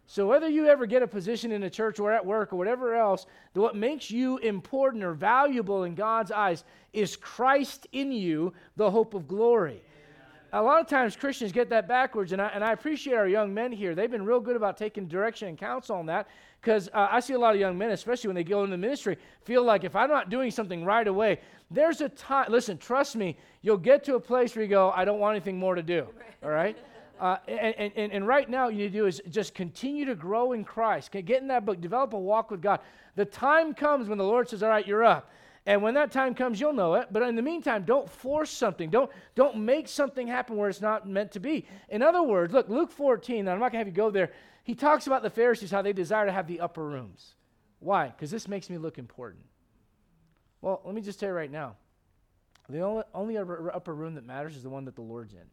So 0.06 0.26
whether 0.26 0.48
you 0.48 0.66
ever 0.66 0.86
get 0.86 1.02
a 1.02 1.06
position 1.06 1.50
in 1.50 1.64
a 1.64 1.70
church 1.70 1.98
or 1.98 2.12
at 2.12 2.24
work 2.24 2.52
or 2.52 2.56
whatever 2.56 2.94
else, 2.94 3.26
what 3.54 3.74
makes 3.74 4.08
you 4.08 4.38
important 4.38 5.02
or 5.02 5.12
valuable 5.14 5.82
in 5.82 5.96
God's 5.96 6.30
eyes 6.30 6.62
is 6.92 7.16
Christ 7.16 7.88
in 7.90 8.12
you, 8.12 8.52
the 8.76 8.90
hope 8.90 9.14
of 9.14 9.26
glory. 9.26 9.82
A 10.52 10.62
lot 10.62 10.80
of 10.80 10.86
times 10.86 11.16
Christians 11.16 11.52
get 11.52 11.68
that 11.70 11.88
backwards, 11.88 12.32
and 12.32 12.40
I, 12.40 12.48
and 12.48 12.62
I 12.62 12.72
appreciate 12.72 13.14
our 13.14 13.26
young 13.26 13.52
men 13.52 13.72
here. 13.72 13.94
They've 13.94 14.10
been 14.10 14.24
real 14.24 14.40
good 14.40 14.56
about 14.56 14.76
taking 14.76 15.08
direction 15.08 15.48
and 15.48 15.58
counsel 15.58 15.96
on 15.96 16.06
that 16.06 16.28
because 16.60 16.88
uh, 16.94 17.08
I 17.10 17.20
see 17.20 17.34
a 17.34 17.38
lot 17.38 17.54
of 17.54 17.60
young 17.60 17.76
men, 17.76 17.90
especially 17.90 18.28
when 18.28 18.36
they 18.36 18.44
go 18.44 18.60
into 18.60 18.70
the 18.72 18.78
ministry, 18.78 19.18
feel 19.44 19.62
like 19.62 19.84
if 19.84 19.96
I'm 19.96 20.08
not 20.08 20.30
doing 20.30 20.50
something 20.50 20.84
right 20.84 21.06
away, 21.06 21.40
there's 21.70 22.00
a 22.00 22.08
time, 22.08 22.46
listen, 22.50 22.78
trust 22.78 23.16
me, 23.16 23.36
you'll 23.62 23.76
get 23.76 24.04
to 24.04 24.14
a 24.14 24.20
place 24.20 24.54
where 24.54 24.62
you 24.64 24.70
go, 24.70 24.90
I 24.90 25.04
don't 25.04 25.18
want 25.18 25.34
anything 25.34 25.58
more 25.58 25.74
to 25.74 25.82
do, 25.82 26.06
all 26.42 26.50
right? 26.50 26.76
Uh, 27.18 27.38
and, 27.48 27.92
and, 27.96 28.12
and 28.12 28.26
right 28.26 28.48
now, 28.48 28.68
you 28.68 28.78
need 28.78 28.92
to 28.92 28.98
do 28.98 29.06
is 29.06 29.22
just 29.30 29.54
continue 29.54 30.04
to 30.04 30.14
grow 30.14 30.52
in 30.52 30.64
Christ. 30.64 31.10
Get 31.12 31.40
in 31.40 31.48
that 31.48 31.64
book, 31.64 31.80
develop 31.80 32.12
a 32.12 32.18
walk 32.18 32.50
with 32.50 32.60
God. 32.60 32.80
The 33.14 33.24
time 33.24 33.72
comes 33.72 34.08
when 34.08 34.18
the 34.18 34.24
Lord 34.24 34.48
says, 34.48 34.62
All 34.62 34.68
right, 34.68 34.86
you're 34.86 35.04
up. 35.04 35.30
And 35.66 35.82
when 35.82 35.94
that 35.94 36.12
time 36.12 36.34
comes, 36.34 36.60
you'll 36.60 36.72
know 36.72 36.94
it. 36.94 37.08
But 37.10 37.24
in 37.24 37.34
the 37.34 37.42
meantime, 37.42 37.82
don't 37.84 38.08
force 38.08 38.50
something. 38.50 38.88
Don't, 38.88 39.10
don't 39.34 39.56
make 39.56 39.88
something 39.88 40.28
happen 40.28 40.56
where 40.56 40.68
it's 40.68 40.80
not 40.80 41.08
meant 41.08 41.32
to 41.32 41.40
be. 41.40 41.66
In 41.88 42.02
other 42.02 42.22
words, 42.22 42.52
look, 42.52 42.68
Luke 42.68 42.92
14, 42.92 43.48
I'm 43.48 43.58
not 43.58 43.72
going 43.72 43.72
to 43.72 43.78
have 43.78 43.88
you 43.88 43.92
go 43.92 44.10
there. 44.10 44.30
He 44.62 44.74
talks 44.76 45.08
about 45.08 45.22
the 45.22 45.30
Pharisees, 45.30 45.70
how 45.70 45.82
they 45.82 45.92
desire 45.92 46.26
to 46.26 46.32
have 46.32 46.46
the 46.46 46.60
upper 46.60 46.84
rooms. 46.84 47.34
Why? 47.80 48.08
Because 48.08 48.30
this 48.30 48.46
makes 48.46 48.70
me 48.70 48.78
look 48.78 48.98
important. 48.98 49.44
Well, 50.60 50.80
let 50.84 50.94
me 50.94 51.00
just 51.00 51.18
tell 51.20 51.30
you 51.30 51.34
right 51.34 51.50
now 51.50 51.76
the 52.68 52.80
only, 52.80 53.02
only 53.14 53.36
upper 53.36 53.94
room 53.94 54.14
that 54.14 54.24
matters 54.24 54.56
is 54.56 54.62
the 54.62 54.70
one 54.70 54.84
that 54.86 54.96
the 54.96 55.02
Lord's 55.02 55.34
in. 55.34 55.48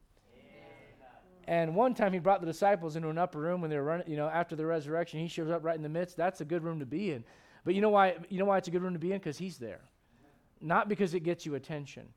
And 1.46 1.76
one 1.76 1.94
time 1.94 2.14
he 2.14 2.20
brought 2.20 2.40
the 2.40 2.48
disciples 2.48 2.96
into 2.96 3.10
an 3.10 3.18
upper 3.18 3.40
room 3.40 3.60
when 3.62 3.70
they 3.70 3.76
were 3.76 3.84
running, 3.84 4.10
you 4.10 4.16
know, 4.16 4.30
after 4.30 4.56
the 4.56 4.66
resurrection. 4.66 5.20
He 5.20 5.28
shows 5.28 5.50
up 5.50 5.64
right 5.64 5.76
in 5.76 5.84
the 5.84 5.90
midst. 5.90 6.16
That's 6.16 6.40
a 6.40 6.46
good 6.46 6.64
room 6.64 6.80
to 6.80 6.86
be 6.86 7.12
in. 7.12 7.24
But 7.66 7.76
you 7.76 7.82
know 7.82 7.90
why? 7.90 8.16
You 8.30 8.40
know 8.40 8.46
why 8.46 8.58
it's 8.58 8.68
a 8.68 8.72
good 8.72 8.82
room 8.82 8.94
to 8.94 9.00
be 9.00 9.12
in? 9.12 9.18
Because 9.20 9.38
he's 9.38 9.58
there, 9.58 9.82
not 10.64 10.90
because 10.90 11.14
it 11.14 11.22
gets 11.22 11.46
you 11.46 11.56
attention. 11.56 12.08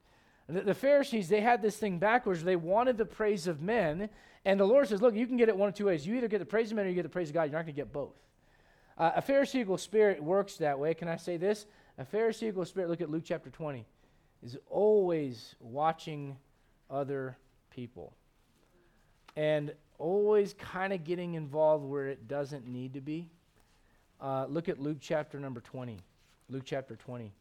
The, 0.48 0.60
the, 0.60 0.74
Pharisees 0.74 1.28
they 1.28 1.40
had 1.40 1.60
this 1.60 1.76
thing 1.76 1.98
backwards. 1.98 2.44
They 2.44 2.56
wanted 2.56 2.96
the 2.96 3.04
praise 3.04 3.46
of 3.48 3.60
men, 3.60 4.08
and 4.44 4.60
the 4.60 4.64
Lord 4.64 4.88
says, 4.88 5.02
"Look, 5.02 5.14
you 5.14 5.26
can 5.26 5.36
get 5.36 5.48
it 5.48 5.56
one 5.56 5.68
of 5.68 5.74
two 5.74 5.86
ways. 5.86 6.06
You 6.06 6.14
either 6.16 6.28
get 6.28 6.38
the 6.38 6.46
praise 6.46 6.70
of 6.70 6.76
men 6.76 6.86
or 6.86 6.88
you 6.88 6.94
get 6.94 7.02
the 7.02 7.08
praise 7.08 7.28
of 7.28 7.34
God. 7.34 7.44
You're 7.44 7.58
not 7.58 7.64
going 7.64 7.74
to 7.74 7.80
get 7.80 7.92
both." 7.92 8.14
Uh, 8.96 9.12
a 9.16 9.22
Pharisaical 9.22 9.76
spirit 9.76 10.22
works 10.22 10.56
that 10.56 10.78
way. 10.78 10.94
Can 10.94 11.08
I 11.08 11.16
say 11.16 11.36
this? 11.36 11.66
A 11.98 12.04
Pharisaical 12.04 12.64
spirit, 12.64 12.88
look 12.88 13.00
at 13.00 13.10
Luke 13.10 13.24
chapter 13.24 13.50
20, 13.50 13.84
is 14.42 14.56
always 14.68 15.54
watching 15.60 16.36
other 16.90 17.36
people 17.70 18.12
and 19.34 19.72
always 19.98 20.54
kind 20.54 20.92
of 20.92 21.04
getting 21.04 21.34
involved 21.34 21.84
where 21.84 22.08
it 22.08 22.28
doesn't 22.28 22.66
need 22.66 22.94
to 22.94 23.00
be. 23.00 23.30
Uh, 24.20 24.46
look 24.48 24.68
at 24.68 24.78
Luke 24.78 24.98
chapter 25.00 25.38
number 25.38 25.60
20. 25.60 25.98
Luke 26.48 26.62
chapter 26.64 26.96
20. 26.96 27.32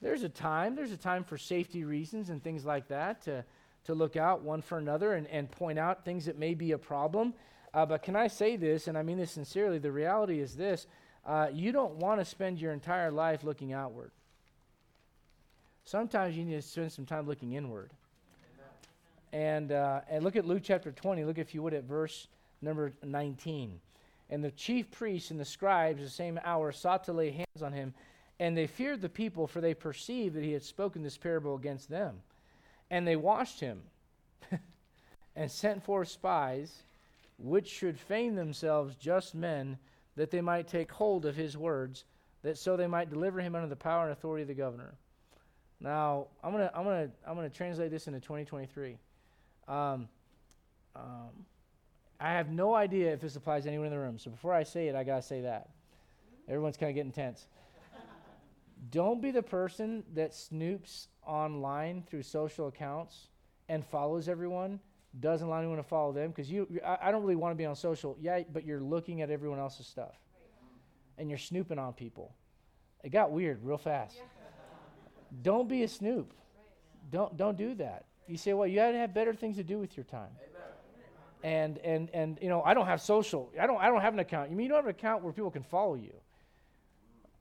There's 0.00 0.22
a 0.22 0.28
time, 0.28 0.74
there's 0.74 0.92
a 0.92 0.96
time 0.96 1.24
for 1.24 1.38
safety 1.38 1.84
reasons 1.84 2.30
and 2.30 2.42
things 2.42 2.64
like 2.64 2.88
that 2.88 3.22
to, 3.22 3.44
to 3.84 3.94
look 3.94 4.16
out 4.16 4.42
one 4.42 4.62
for 4.62 4.78
another 4.78 5.14
and, 5.14 5.26
and 5.28 5.50
point 5.50 5.78
out 5.78 6.04
things 6.04 6.26
that 6.26 6.38
may 6.38 6.54
be 6.54 6.72
a 6.72 6.78
problem. 6.78 7.34
Uh, 7.72 7.86
but 7.86 8.02
can 8.02 8.16
I 8.16 8.28
say 8.28 8.56
this, 8.56 8.88
and 8.88 8.96
I 8.96 9.02
mean 9.02 9.18
this 9.18 9.32
sincerely, 9.32 9.78
the 9.78 9.92
reality 9.92 10.40
is 10.40 10.56
this 10.56 10.86
uh, 11.26 11.48
you 11.52 11.72
don't 11.72 11.94
want 11.96 12.20
to 12.20 12.24
spend 12.24 12.60
your 12.60 12.72
entire 12.72 13.10
life 13.10 13.42
looking 13.42 13.72
outward. 13.72 14.12
Sometimes 15.84 16.36
you 16.36 16.44
need 16.44 16.54
to 16.54 16.62
spend 16.62 16.92
some 16.92 17.06
time 17.06 17.26
looking 17.26 17.52
inward. 17.52 17.92
And, 19.32 19.72
uh, 19.72 20.00
and 20.08 20.24
look 20.24 20.36
at 20.36 20.46
Luke 20.46 20.62
chapter 20.64 20.92
20. 20.92 21.24
Look, 21.24 21.38
if 21.38 21.54
you 21.54 21.62
would, 21.62 21.74
at 21.74 21.84
verse 21.84 22.28
number 22.62 22.92
19. 23.04 23.80
And 24.30 24.42
the 24.42 24.50
chief 24.52 24.90
priests 24.90 25.30
and 25.30 25.38
the 25.38 25.44
scribes, 25.44 26.02
the 26.02 26.08
same 26.08 26.40
hour, 26.44 26.72
sought 26.72 27.04
to 27.04 27.12
lay 27.12 27.30
hands 27.30 27.62
on 27.62 27.72
him. 27.72 27.92
And 28.38 28.56
they 28.56 28.66
feared 28.66 29.00
the 29.00 29.08
people, 29.08 29.46
for 29.46 29.60
they 29.60 29.74
perceived 29.74 30.36
that 30.36 30.44
he 30.44 30.52
had 30.52 30.62
spoken 30.62 31.02
this 31.02 31.16
parable 31.16 31.54
against 31.54 31.88
them. 31.88 32.20
And 32.90 33.06
they 33.06 33.16
watched 33.16 33.60
him 33.60 33.82
and 35.36 35.50
sent 35.50 35.82
forth 35.82 36.08
spies, 36.08 36.82
which 37.38 37.68
should 37.68 37.98
feign 37.98 38.34
themselves 38.34 38.94
just 38.96 39.34
men, 39.34 39.78
that 40.16 40.30
they 40.30 40.40
might 40.40 40.68
take 40.68 40.92
hold 40.92 41.24
of 41.24 41.36
his 41.36 41.56
words, 41.56 42.04
that 42.42 42.58
so 42.58 42.76
they 42.76 42.86
might 42.86 43.10
deliver 43.10 43.40
him 43.40 43.54
under 43.54 43.68
the 43.68 43.76
power 43.76 44.04
and 44.04 44.12
authority 44.12 44.42
of 44.42 44.48
the 44.48 44.54
governor. 44.54 44.94
Now, 45.80 46.28
I'm 46.42 46.52
gonna 46.52 46.70
I'm 46.74 46.84
gonna 46.84 47.10
I'm 47.26 47.34
gonna 47.34 47.50
translate 47.50 47.90
this 47.90 48.06
into 48.06 48.20
2023. 48.20 48.96
Um, 49.68 50.08
um, 50.94 51.44
I 52.18 52.30
have 52.32 52.50
no 52.50 52.74
idea 52.74 53.12
if 53.12 53.20
this 53.20 53.36
applies 53.36 53.64
to 53.64 53.68
anyone 53.68 53.86
in 53.86 53.92
the 53.92 53.98
room. 53.98 54.18
So 54.18 54.30
before 54.30 54.54
I 54.54 54.62
say 54.62 54.88
it, 54.88 54.94
I 54.94 55.04
gotta 55.04 55.22
say 55.22 55.42
that. 55.42 55.68
Everyone's 56.48 56.76
kind 56.76 56.90
of 56.90 56.94
getting 56.94 57.12
tense. 57.12 57.46
Don't 58.90 59.22
be 59.22 59.30
the 59.30 59.42
person 59.42 60.04
that 60.14 60.32
snoops 60.32 61.08
online 61.26 62.02
through 62.08 62.22
social 62.22 62.68
accounts 62.68 63.28
and 63.68 63.84
follows 63.84 64.28
everyone. 64.28 64.80
Doesn't 65.18 65.46
allow 65.46 65.58
anyone 65.58 65.78
to 65.78 65.82
follow 65.82 66.12
them 66.12 66.28
because 66.30 66.50
you. 66.50 66.68
I, 66.84 66.98
I 67.04 67.10
don't 67.10 67.22
really 67.22 67.36
want 67.36 67.52
to 67.52 67.56
be 67.56 67.64
on 67.64 67.74
social. 67.74 68.16
Yeah, 68.20 68.42
but 68.52 68.66
you're 68.66 68.80
looking 68.82 69.22
at 69.22 69.30
everyone 69.30 69.58
else's 69.58 69.86
stuff, 69.86 70.14
and 71.16 71.30
you're 71.30 71.38
snooping 71.38 71.78
on 71.78 71.94
people. 71.94 72.34
It 73.02 73.10
got 73.10 73.30
weird 73.30 73.64
real 73.64 73.78
fast. 73.78 74.16
Yeah. 74.16 74.24
Don't 75.42 75.68
be 75.68 75.84
a 75.84 75.88
snoop. 75.88 76.34
Don't 77.10 77.34
don't 77.36 77.56
do 77.56 77.74
that. 77.76 78.04
You 78.26 78.36
say, 78.36 78.52
well, 78.52 78.66
you 78.66 78.76
got 78.76 78.90
to 78.90 78.98
have 78.98 79.14
better 79.14 79.32
things 79.32 79.56
to 79.56 79.64
do 79.64 79.78
with 79.78 79.96
your 79.96 80.04
time. 80.04 80.30
And 81.42 81.78
and 81.78 82.10
and 82.12 82.38
you 82.42 82.48
know, 82.48 82.62
I 82.62 82.74
don't 82.74 82.86
have 82.86 83.00
social. 83.00 83.50
I 83.58 83.66
don't 83.66 83.80
I 83.80 83.86
don't 83.86 84.00
have 84.02 84.12
an 84.12 84.18
account. 84.20 84.50
You 84.50 84.56
mean 84.56 84.64
you 84.64 84.68
don't 84.70 84.78
have 84.78 84.86
an 84.86 84.90
account 84.90 85.22
where 85.22 85.32
people 85.32 85.50
can 85.50 85.62
follow 85.62 85.94
you? 85.94 86.12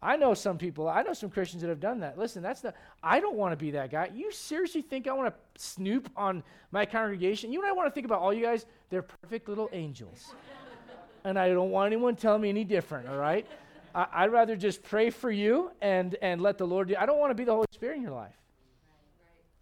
I 0.06 0.18
know 0.18 0.36
some 0.36 0.60
people. 0.60 0.88
I 0.88 1.02
know 1.02 1.13
some 1.13 1.32
Christians 1.32 1.63
that 1.63 1.70
have 1.70 1.80
done 1.80 2.00
that. 2.02 2.15
Listen, 2.15 2.44
that's 2.44 2.62
the. 2.62 2.76
I 3.02 3.20
don't 3.20 3.36
want 3.36 3.54
to 3.54 3.58
be 3.58 3.72
that 3.72 3.89
guy. 3.89 4.12
You 4.13 4.32
seriously 4.32 4.84
think 4.84 5.08
I 5.08 5.13
want 5.13 5.34
to 5.34 5.62
snoop 5.62 6.12
on 6.15 6.44
my 6.72 6.86
congregation? 6.86 7.52
You 7.52 7.62
and 7.62 7.68
I 7.68 7.72
want 7.72 7.88
to 7.88 7.91
think 7.91 8.06
about 8.06 8.22
all 8.22 8.32
you 8.32 8.44
guys? 8.44 8.68
They're 8.91 9.02
perfect 9.02 9.50
little 9.50 9.68
angels, 9.74 10.36
and 11.24 11.39
I 11.39 11.50
don't 11.50 11.72
want 11.72 11.88
anyone 11.88 12.15
telling 12.15 12.44
me 12.44 12.50
any 12.50 12.63
different. 12.63 13.10
All 13.10 13.18
right. 13.18 13.48
I, 13.96 14.26
would 14.26 14.34
rather 14.34 14.58
just 14.58 14.84
pray 14.84 15.10
for 15.10 15.32
you 15.32 15.72
and, 15.82 16.18
and 16.22 16.41
let 16.41 16.58
the 16.58 16.68
Lord 16.68 16.89
do. 16.89 16.96
I 17.00 17.06
don't 17.06 17.18
want 17.18 17.32
to 17.32 17.36
be 17.36 17.46
the 17.46 17.54
Holy 17.54 17.68
Spirit 17.72 17.96
in 17.96 18.02
your 18.02 18.12
life. 18.12 18.36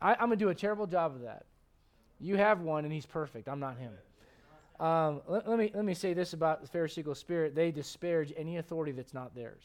I, 0.02 0.14
am 0.14 0.30
going 0.30 0.32
to 0.32 0.36
do 0.38 0.50
a 0.50 0.56
terrible 0.56 0.88
job 0.88 1.14
of 1.14 1.22
that. 1.22 1.46
You 2.20 2.36
have 2.38 2.62
one, 2.62 2.84
and 2.84 2.92
he's 2.92 3.06
perfect. 3.06 3.48
I'm 3.48 3.60
not 3.60 3.78
him. 3.78 3.94
Um, 4.80 5.22
let, 5.28 5.48
let, 5.48 5.60
me, 5.60 5.72
let 5.76 5.86
me 5.86 5.94
say 5.94 6.16
this 6.16 6.34
about 6.34 6.64
the 6.64 6.68
Pharisaical 6.68 7.14
spirit 7.14 7.54
they 7.54 7.70
disparage 7.70 8.34
any 8.36 8.58
authority 8.58 8.92
that's 8.92 9.14
not 9.14 9.36
theirs. 9.36 9.62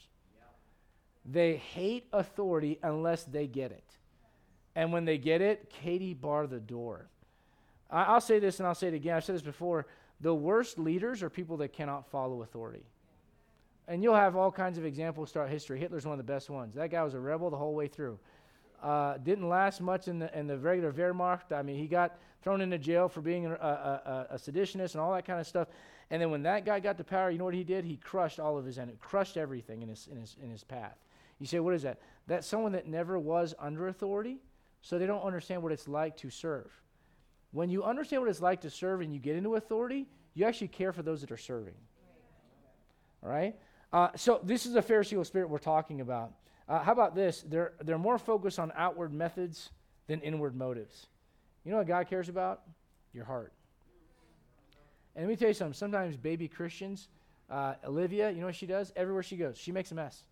They 1.30 1.56
hate 1.56 2.06
authority 2.12 2.78
unless 2.82 3.24
they 3.24 3.46
get 3.46 3.70
it. 3.70 3.84
And 4.74 4.92
when 4.92 5.04
they 5.04 5.18
get 5.18 5.40
it, 5.42 5.70
Katie 5.70 6.14
bar 6.14 6.46
the 6.46 6.60
door. 6.60 7.08
I, 7.90 8.04
I'll 8.04 8.20
say 8.20 8.38
this 8.38 8.60
and 8.60 8.66
I'll 8.66 8.74
say 8.74 8.88
it 8.88 8.94
again. 8.94 9.16
I've 9.16 9.24
said 9.24 9.34
this 9.34 9.42
before. 9.42 9.86
The 10.20 10.34
worst 10.34 10.78
leaders 10.78 11.22
are 11.22 11.30
people 11.30 11.58
that 11.58 11.72
cannot 11.72 12.10
follow 12.10 12.42
authority. 12.42 12.84
And 13.86 14.02
you'll 14.02 14.14
have 14.14 14.36
all 14.36 14.50
kinds 14.50 14.78
of 14.78 14.84
examples 14.84 15.32
throughout 15.32 15.48
history. 15.48 15.78
Hitler's 15.78 16.04
one 16.04 16.18
of 16.18 16.26
the 16.26 16.32
best 16.32 16.50
ones. 16.50 16.74
That 16.74 16.90
guy 16.90 17.02
was 17.02 17.14
a 17.14 17.20
rebel 17.20 17.50
the 17.50 17.56
whole 17.56 17.74
way 17.74 17.88
through. 17.88 18.18
Uh, 18.82 19.16
didn't 19.18 19.48
last 19.48 19.80
much 19.80 20.08
in 20.08 20.18
the, 20.18 20.38
in 20.38 20.46
the 20.46 20.58
regular 20.58 20.92
Wehrmacht. 20.92 21.52
I 21.52 21.62
mean, 21.62 21.76
he 21.76 21.86
got 21.86 22.18
thrown 22.42 22.60
into 22.60 22.78
jail 22.78 23.08
for 23.08 23.20
being 23.20 23.46
a, 23.46 23.50
a, 23.50 24.26
a, 24.30 24.36
seditionist 24.36 24.92
and 24.92 25.00
all 25.00 25.12
that 25.14 25.24
kind 25.24 25.40
of 25.40 25.46
stuff. 25.46 25.68
And 26.10 26.22
then 26.22 26.30
when 26.30 26.42
that 26.44 26.64
guy 26.64 26.78
got 26.80 26.96
to 26.98 27.04
power, 27.04 27.30
you 27.30 27.38
know 27.38 27.44
what 27.44 27.54
he 27.54 27.64
did? 27.64 27.84
He 27.84 27.96
crushed 27.96 28.38
all 28.38 28.56
of 28.56 28.64
his 28.64 28.78
enemies, 28.78 28.98
crushed 29.00 29.36
everything 29.36 29.82
in 29.82 29.88
his, 29.88 30.08
in, 30.10 30.20
his, 30.20 30.36
in 30.42 30.50
his 30.50 30.64
path. 30.64 30.96
You 31.38 31.46
say, 31.46 31.60
what 31.60 31.74
is 31.74 31.82
that? 31.82 32.00
That's 32.26 32.46
someone 32.46 32.72
that 32.72 32.86
never 32.86 33.18
was 33.18 33.54
under 33.58 33.88
authority, 33.88 34.38
so 34.82 34.98
they 34.98 35.06
don't 35.06 35.22
understand 35.22 35.62
what 35.62 35.72
it's 35.72 35.88
like 35.88 36.16
to 36.18 36.30
serve. 36.30 36.70
When 37.52 37.70
you 37.70 37.84
understand 37.84 38.22
what 38.22 38.30
it's 38.30 38.42
like 38.42 38.60
to 38.62 38.70
serve 38.70 39.00
and 39.00 39.12
you 39.12 39.18
get 39.18 39.36
into 39.36 39.54
authority, 39.54 40.06
you 40.34 40.44
actually 40.44 40.68
care 40.68 40.92
for 40.92 41.02
those 41.02 41.20
that 41.22 41.30
are 41.30 41.38
serving. 41.38 41.74
All 43.22 43.30
right? 43.30 43.56
Uh, 43.92 44.08
so 44.16 44.40
this 44.42 44.66
is 44.66 44.76
a 44.76 44.82
Pharisee 44.82 45.24
spirit 45.24 45.48
we're 45.48 45.58
talking 45.58 46.00
about. 46.00 46.32
Uh, 46.68 46.80
how 46.80 46.92
about 46.92 47.14
this? 47.14 47.42
They're, 47.48 47.72
they're 47.82 47.98
more 47.98 48.18
focused 48.18 48.58
on 48.58 48.72
outward 48.76 49.12
methods 49.12 49.70
than 50.06 50.20
inward 50.20 50.54
motives. 50.54 51.06
You 51.64 51.70
know 51.70 51.78
what 51.78 51.86
God 51.86 52.08
cares 52.08 52.28
about? 52.28 52.62
Your 53.14 53.24
heart. 53.24 53.52
And 55.16 55.26
let 55.26 55.30
me 55.30 55.36
tell 55.36 55.48
you 55.48 55.54
something. 55.54 55.74
Sometimes 55.74 56.16
baby 56.16 56.46
Christians, 56.46 57.08
uh, 57.50 57.74
Olivia, 57.84 58.30
you 58.30 58.40
know 58.40 58.46
what 58.46 58.54
she 58.54 58.66
does? 58.66 58.92
Everywhere 58.94 59.22
she 59.22 59.36
goes, 59.36 59.56
she 59.56 59.72
makes 59.72 59.90
a 59.90 59.94
mess. 59.94 60.22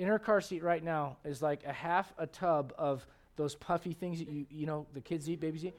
In 0.00 0.08
her 0.08 0.18
car 0.18 0.40
seat 0.40 0.62
right 0.62 0.82
now 0.82 1.18
is 1.26 1.42
like 1.42 1.62
a 1.66 1.74
half 1.74 2.10
a 2.16 2.26
tub 2.26 2.72
of 2.78 3.06
those 3.36 3.54
puffy 3.54 3.92
things 3.92 4.18
that 4.20 4.30
you, 4.30 4.46
you 4.50 4.64
know, 4.64 4.86
the 4.94 5.00
kids 5.02 5.28
eat, 5.28 5.40
babies 5.40 5.62
eat. 5.62 5.74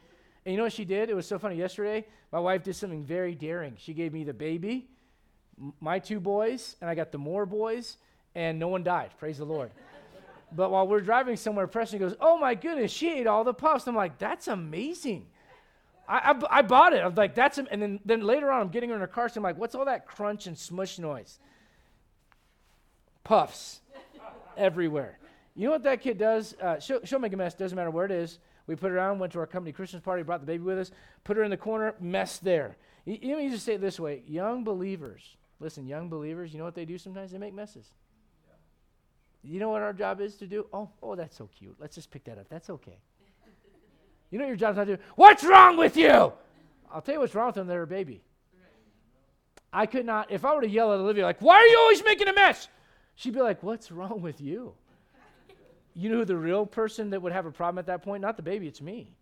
And 0.45 0.53
you 0.53 0.57
know 0.57 0.65
what 0.65 0.73
she 0.73 0.85
did? 0.85 1.09
It 1.09 1.15
was 1.15 1.25
so 1.25 1.39
funny. 1.39 1.55
Yesterday, 1.55 2.05
my 2.31 2.39
wife 2.39 2.61
did 2.61 2.75
something 2.75 3.03
very 3.03 3.33
daring. 3.33 3.77
She 3.79 3.95
gave 3.95 4.13
me 4.13 4.23
the 4.23 4.33
baby 4.33 4.87
my 5.79 5.97
two 5.97 6.19
boys, 6.19 6.75
and 6.81 6.87
I 6.87 6.93
got 6.93 7.11
the 7.11 7.17
more 7.17 7.47
boys, 7.47 7.97
and 8.35 8.59
no 8.59 8.67
one 8.67 8.83
died. 8.83 9.09
Praise 9.17 9.39
the 9.39 9.45
Lord. 9.45 9.71
but 10.51 10.69
while 10.69 10.87
we're 10.87 11.01
driving 11.01 11.35
somewhere, 11.35 11.65
Preston 11.65 11.97
goes, 11.97 12.13
Oh 12.21 12.37
my 12.37 12.53
goodness, 12.53 12.91
she 12.91 13.11
ate 13.11 13.25
all 13.25 13.43
the 13.43 13.55
puffs. 13.55 13.87
I'm 13.87 13.95
like, 13.95 14.19
That's 14.19 14.47
amazing. 14.47 15.25
I, 16.07 16.31
I, 16.31 16.59
I 16.59 16.61
bought 16.61 16.93
it. 16.93 17.03
I'm 17.03 17.15
like, 17.15 17.33
That's, 17.33 17.57
am-. 17.57 17.67
and 17.71 17.81
then, 17.81 17.99
then 18.05 18.21
later 18.21 18.51
on, 18.51 18.61
I'm 18.61 18.69
getting 18.69 18.89
her 18.89 18.95
in 18.95 19.01
her 19.01 19.07
car, 19.07 19.29
so 19.29 19.39
I'm 19.39 19.43
like, 19.43 19.57
What's 19.57 19.73
all 19.73 19.85
that 19.85 20.05
crunch 20.05 20.45
and 20.45 20.55
smush 20.55 20.99
noise? 20.99 21.39
Puffs 23.23 23.81
everywhere. 24.57 25.19
You 25.55 25.65
know 25.65 25.71
what 25.71 25.83
that 25.83 26.01
kid 26.01 26.17
does? 26.17 26.55
Uh, 26.61 26.79
she'll, 26.79 27.03
she'll 27.03 27.19
make 27.19 27.33
a 27.33 27.37
mess, 27.37 27.53
doesn't 27.53 27.75
matter 27.75 27.91
where 27.91 28.05
it 28.05 28.11
is. 28.11 28.39
We 28.67 28.75
put 28.75 28.91
her 28.91 28.99
on, 28.99 29.19
went 29.19 29.33
to 29.33 29.39
our 29.39 29.47
company 29.47 29.71
Christmas 29.71 30.01
party, 30.01 30.23
brought 30.23 30.39
the 30.39 30.45
baby 30.45 30.63
with 30.63 30.79
us, 30.79 30.91
put 31.23 31.35
her 31.35 31.43
in 31.43 31.51
the 31.51 31.57
corner, 31.57 31.95
mess 31.99 32.37
there. 32.37 32.77
You, 33.05 33.17
you 33.21 33.31
know, 33.33 33.39
you 33.39 33.49
just 33.49 33.65
say 33.65 33.73
it 33.73 33.81
this 33.81 33.99
way 33.99 34.23
young 34.25 34.63
believers 34.63 35.35
Listen, 35.61 35.85
young 35.85 36.09
believers, 36.09 36.51
you 36.51 36.57
know 36.57 36.65
what 36.65 36.73
they 36.73 36.85
do 36.85 36.97
sometimes? 36.97 37.31
They 37.31 37.37
make 37.37 37.53
messes. 37.53 37.85
You 39.43 39.59
know 39.59 39.69
what 39.69 39.83
our 39.83 39.93
job 39.93 40.19
is 40.19 40.35
to 40.37 40.47
do? 40.47 40.65
Oh, 40.73 40.89
oh, 41.03 41.15
that's 41.15 41.37
so 41.37 41.47
cute. 41.55 41.75
Let's 41.79 41.95
just 41.95 42.09
pick 42.09 42.23
that 42.25 42.39
up. 42.39 42.47
That's 42.49 42.69
okay. 42.71 42.97
you 44.31 44.39
know 44.39 44.47
your 44.47 44.55
job's 44.55 44.77
not 44.77 44.85
to 44.85 44.97
do, 44.97 45.03
what's 45.15 45.43
wrong 45.43 45.77
with 45.77 45.95
you? 45.95 46.33
I'll 46.91 47.01
tell 47.01 47.13
you 47.13 47.19
what's 47.19 47.35
wrong 47.35 47.47
with 47.47 47.55
them, 47.55 47.67
they're 47.67 47.83
a 47.83 47.87
baby. 47.87 48.23
I 49.71 49.85
could 49.85 50.05
not, 50.05 50.31
if 50.31 50.43
I 50.43 50.53
were 50.55 50.61
to 50.61 50.69
yell 50.69 50.91
at 50.93 50.99
Olivia, 50.99 51.23
like, 51.23 51.41
why 51.41 51.57
are 51.57 51.65
you 51.65 51.77
always 51.77 52.03
making 52.03 52.27
a 52.27 52.33
mess? 52.33 52.67
She'd 53.15 53.33
be 53.33 53.41
like, 53.41 53.61
what's 53.63 53.91
wrong 53.91 54.21
with 54.21 54.41
you? 54.41 54.73
You 55.93 56.09
know 56.09 56.17
who 56.17 56.25
the 56.25 56.37
real 56.37 56.65
person 56.65 57.09
that 57.09 57.21
would 57.21 57.33
have 57.33 57.45
a 57.45 57.51
problem 57.51 57.79
at 57.79 57.85
that 57.87 58.01
point? 58.01 58.21
Not 58.21 58.37
the 58.37 58.43
baby, 58.43 58.67
it's 58.67 58.81
me. 58.81 59.13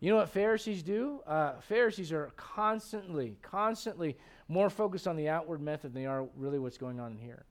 You 0.00 0.10
know 0.10 0.16
what 0.16 0.30
Pharisees 0.30 0.82
do? 0.82 1.20
Uh, 1.26 1.60
Pharisees 1.60 2.12
are 2.12 2.32
constantly, 2.36 3.36
constantly 3.40 4.16
more 4.48 4.68
focused 4.68 5.06
on 5.06 5.16
the 5.16 5.28
outward 5.28 5.60
method 5.60 5.94
than 5.94 6.02
they 6.02 6.06
are 6.06 6.26
really 6.36 6.58
what's 6.58 6.76
going 6.76 6.98
on 7.00 7.12
in 7.12 7.18
here. 7.18 7.44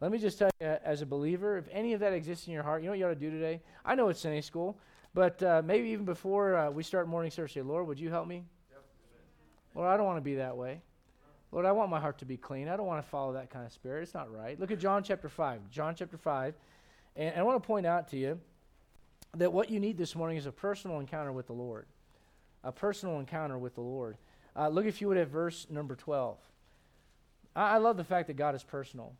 Let 0.00 0.12
me 0.12 0.18
just 0.18 0.38
tell 0.38 0.50
you, 0.60 0.66
as 0.66 1.02
a 1.02 1.06
believer, 1.06 1.58
if 1.58 1.66
any 1.70 1.94
of 1.94 2.00
that 2.00 2.12
exists 2.12 2.46
in 2.46 2.52
your 2.52 2.62
heart, 2.62 2.82
you 2.82 2.86
know 2.86 2.92
what 2.92 2.98
you 2.98 3.06
ought 3.06 3.10
to 3.10 3.14
do 3.16 3.30
today? 3.30 3.60
I 3.84 3.94
know 3.94 4.08
it's 4.08 4.20
Sunday 4.20 4.40
school, 4.40 4.78
but 5.14 5.42
uh, 5.42 5.62
maybe 5.64 5.88
even 5.88 6.04
before 6.04 6.54
uh, 6.54 6.70
we 6.70 6.82
start 6.82 7.08
morning 7.08 7.30
service, 7.30 7.52
say, 7.52 7.62
Lord, 7.62 7.86
would 7.86 7.98
you 7.98 8.10
help 8.10 8.28
me? 8.28 8.44
Yep. 8.70 8.84
Lord, 9.74 9.88
I 9.88 9.96
don't 9.96 10.06
want 10.06 10.18
to 10.18 10.22
be 10.22 10.36
that 10.36 10.56
way. 10.56 10.82
Lord, 11.52 11.64
I 11.64 11.72
want 11.72 11.90
my 11.90 12.00
heart 12.00 12.18
to 12.18 12.24
be 12.24 12.36
clean. 12.36 12.68
I 12.68 12.76
don't 12.76 12.86
want 12.86 13.02
to 13.02 13.08
follow 13.08 13.32
that 13.34 13.50
kind 13.50 13.64
of 13.64 13.72
spirit. 13.72 14.02
It's 14.02 14.14
not 14.14 14.32
right. 14.32 14.58
Look 14.58 14.70
at 14.70 14.78
John 14.78 15.02
chapter 15.02 15.28
5. 15.28 15.70
John 15.70 15.94
chapter 15.94 16.16
5. 16.16 16.54
And, 17.16 17.34
I 17.36 17.42
want 17.42 17.62
to 17.62 17.66
point 17.66 17.86
out 17.86 18.08
to 18.08 18.16
you 18.16 18.38
that 19.36 19.52
what 19.52 19.70
you 19.70 19.80
need 19.80 19.96
this 19.96 20.14
morning 20.14 20.36
is 20.36 20.46
a 20.46 20.52
personal 20.52 20.98
encounter 20.98 21.32
with 21.32 21.46
the 21.46 21.52
Lord. 21.52 21.86
A 22.64 22.72
personal 22.72 23.20
encounter 23.20 23.58
with 23.58 23.74
the 23.74 23.80
Lord. 23.80 24.16
Uh, 24.56 24.68
look, 24.68 24.86
if 24.86 25.00
you 25.00 25.08
would, 25.08 25.18
at 25.18 25.28
verse 25.28 25.66
number 25.70 25.94
12. 25.94 26.36
I, 27.54 27.74
I 27.74 27.78
love 27.78 27.96
the 27.96 28.04
fact 28.04 28.26
that 28.26 28.36
God 28.36 28.54
is 28.54 28.64
personal. 28.64 29.14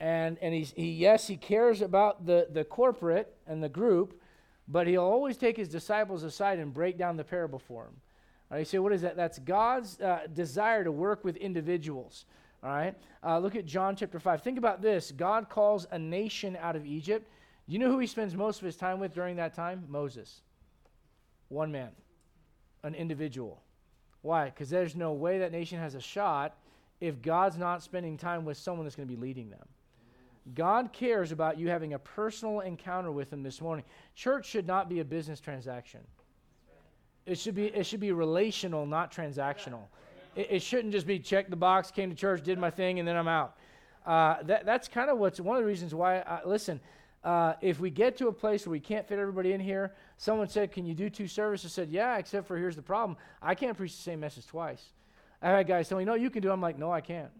And, 0.00 0.38
and 0.40 0.54
he's, 0.54 0.72
he, 0.76 0.92
yes, 0.92 1.26
he 1.26 1.36
cares 1.36 1.82
about 1.82 2.26
the, 2.26 2.48
the 2.50 2.64
corporate 2.64 3.34
and 3.46 3.62
the 3.62 3.68
group, 3.68 4.20
but 4.68 4.86
he'll 4.86 5.02
always 5.02 5.36
take 5.36 5.56
his 5.56 5.68
disciples 5.68 6.22
aside 6.22 6.58
and 6.58 6.72
break 6.72 6.98
down 6.98 7.16
the 7.16 7.24
parable 7.24 7.58
for 7.58 7.84
them. 7.84 7.94
You 8.56 8.64
say, 8.64 8.78
what 8.78 8.92
is 8.92 9.02
that? 9.02 9.16
That's 9.16 9.38
God's 9.38 10.00
uh, 10.00 10.26
desire 10.32 10.82
to 10.84 10.92
work 10.92 11.22
with 11.24 11.36
individuals. 11.36 12.24
All 12.62 12.70
right, 12.70 12.94
uh, 13.22 13.38
look 13.38 13.54
at 13.54 13.66
John 13.66 13.94
chapter 13.94 14.18
5. 14.18 14.42
Think 14.42 14.58
about 14.58 14.82
this 14.82 15.12
God 15.12 15.48
calls 15.48 15.86
a 15.90 15.98
nation 15.98 16.56
out 16.60 16.74
of 16.74 16.86
Egypt. 16.86 17.30
You 17.66 17.78
know 17.78 17.90
who 17.90 17.98
he 17.98 18.06
spends 18.06 18.34
most 18.34 18.60
of 18.60 18.64
his 18.64 18.76
time 18.76 18.98
with 18.98 19.14
during 19.14 19.36
that 19.36 19.54
time? 19.54 19.84
Moses. 19.88 20.40
One 21.48 21.70
man, 21.70 21.90
an 22.82 22.94
individual. 22.94 23.62
Why? 24.22 24.46
Because 24.46 24.70
there's 24.70 24.96
no 24.96 25.12
way 25.12 25.38
that 25.38 25.52
nation 25.52 25.78
has 25.78 25.94
a 25.94 26.00
shot 26.00 26.56
if 27.00 27.22
God's 27.22 27.58
not 27.58 27.82
spending 27.82 28.16
time 28.16 28.44
with 28.44 28.56
someone 28.56 28.84
that's 28.84 28.96
going 28.96 29.08
to 29.08 29.14
be 29.14 29.20
leading 29.20 29.50
them. 29.50 29.66
God 30.54 30.92
cares 30.92 31.30
about 31.30 31.58
you 31.58 31.68
having 31.68 31.94
a 31.94 31.98
personal 31.98 32.60
encounter 32.60 33.12
with 33.12 33.32
Him 33.32 33.42
this 33.42 33.60
morning. 33.60 33.84
Church 34.14 34.46
should 34.46 34.66
not 34.66 34.88
be 34.88 35.00
a 35.00 35.04
business 35.04 35.40
transaction. 35.40 36.00
It 37.28 37.38
should 37.38 37.54
be, 37.54 37.66
it 37.66 37.84
should 37.84 38.00
be 38.00 38.12
relational, 38.12 38.86
not 38.86 39.12
transactional. 39.12 39.82
It, 40.34 40.48
it 40.50 40.62
shouldn't 40.62 40.92
just 40.92 41.06
be 41.06 41.18
check 41.18 41.50
the 41.50 41.56
box, 41.56 41.90
came 41.90 42.08
to 42.08 42.16
church, 42.16 42.42
did 42.42 42.58
my 42.58 42.70
thing, 42.70 42.98
and 42.98 43.06
then 43.06 43.16
I'm 43.16 43.28
out. 43.28 43.56
Uh, 44.06 44.42
that, 44.44 44.64
that's 44.64 44.88
kind 44.88 45.10
of 45.10 45.18
what's 45.18 45.38
one 45.38 45.56
of 45.56 45.62
the 45.62 45.66
reasons 45.66 45.94
why, 45.94 46.20
I, 46.20 46.40
listen, 46.46 46.80
uh, 47.24 47.54
if 47.60 47.80
we 47.80 47.90
get 47.90 48.16
to 48.16 48.28
a 48.28 48.32
place 48.32 48.64
where 48.64 48.70
we 48.70 48.80
can't 48.80 49.06
fit 49.06 49.18
everybody 49.18 49.52
in 49.52 49.60
here, 49.60 49.92
someone 50.16 50.48
said, 50.48 50.72
Can 50.72 50.86
you 50.86 50.94
do 50.94 51.10
two 51.10 51.26
services? 51.26 51.72
I 51.72 51.74
said, 51.74 51.90
Yeah, 51.90 52.16
except 52.16 52.46
for 52.46 52.56
here's 52.56 52.76
the 52.76 52.82
problem. 52.82 53.18
I 53.42 53.54
can't 53.54 53.76
preach 53.76 53.94
the 53.94 54.02
same 54.02 54.20
message 54.20 54.46
twice. 54.46 54.82
I 55.42 55.50
had 55.50 55.66
guys 55.66 55.88
tell 55.88 55.98
me, 55.98 56.04
No, 56.04 56.14
you 56.14 56.30
can 56.30 56.42
do 56.42 56.48
it. 56.48 56.52
I'm 56.52 56.62
like, 56.62 56.78
No, 56.78 56.90
I 56.90 57.00
can't. 57.00 57.30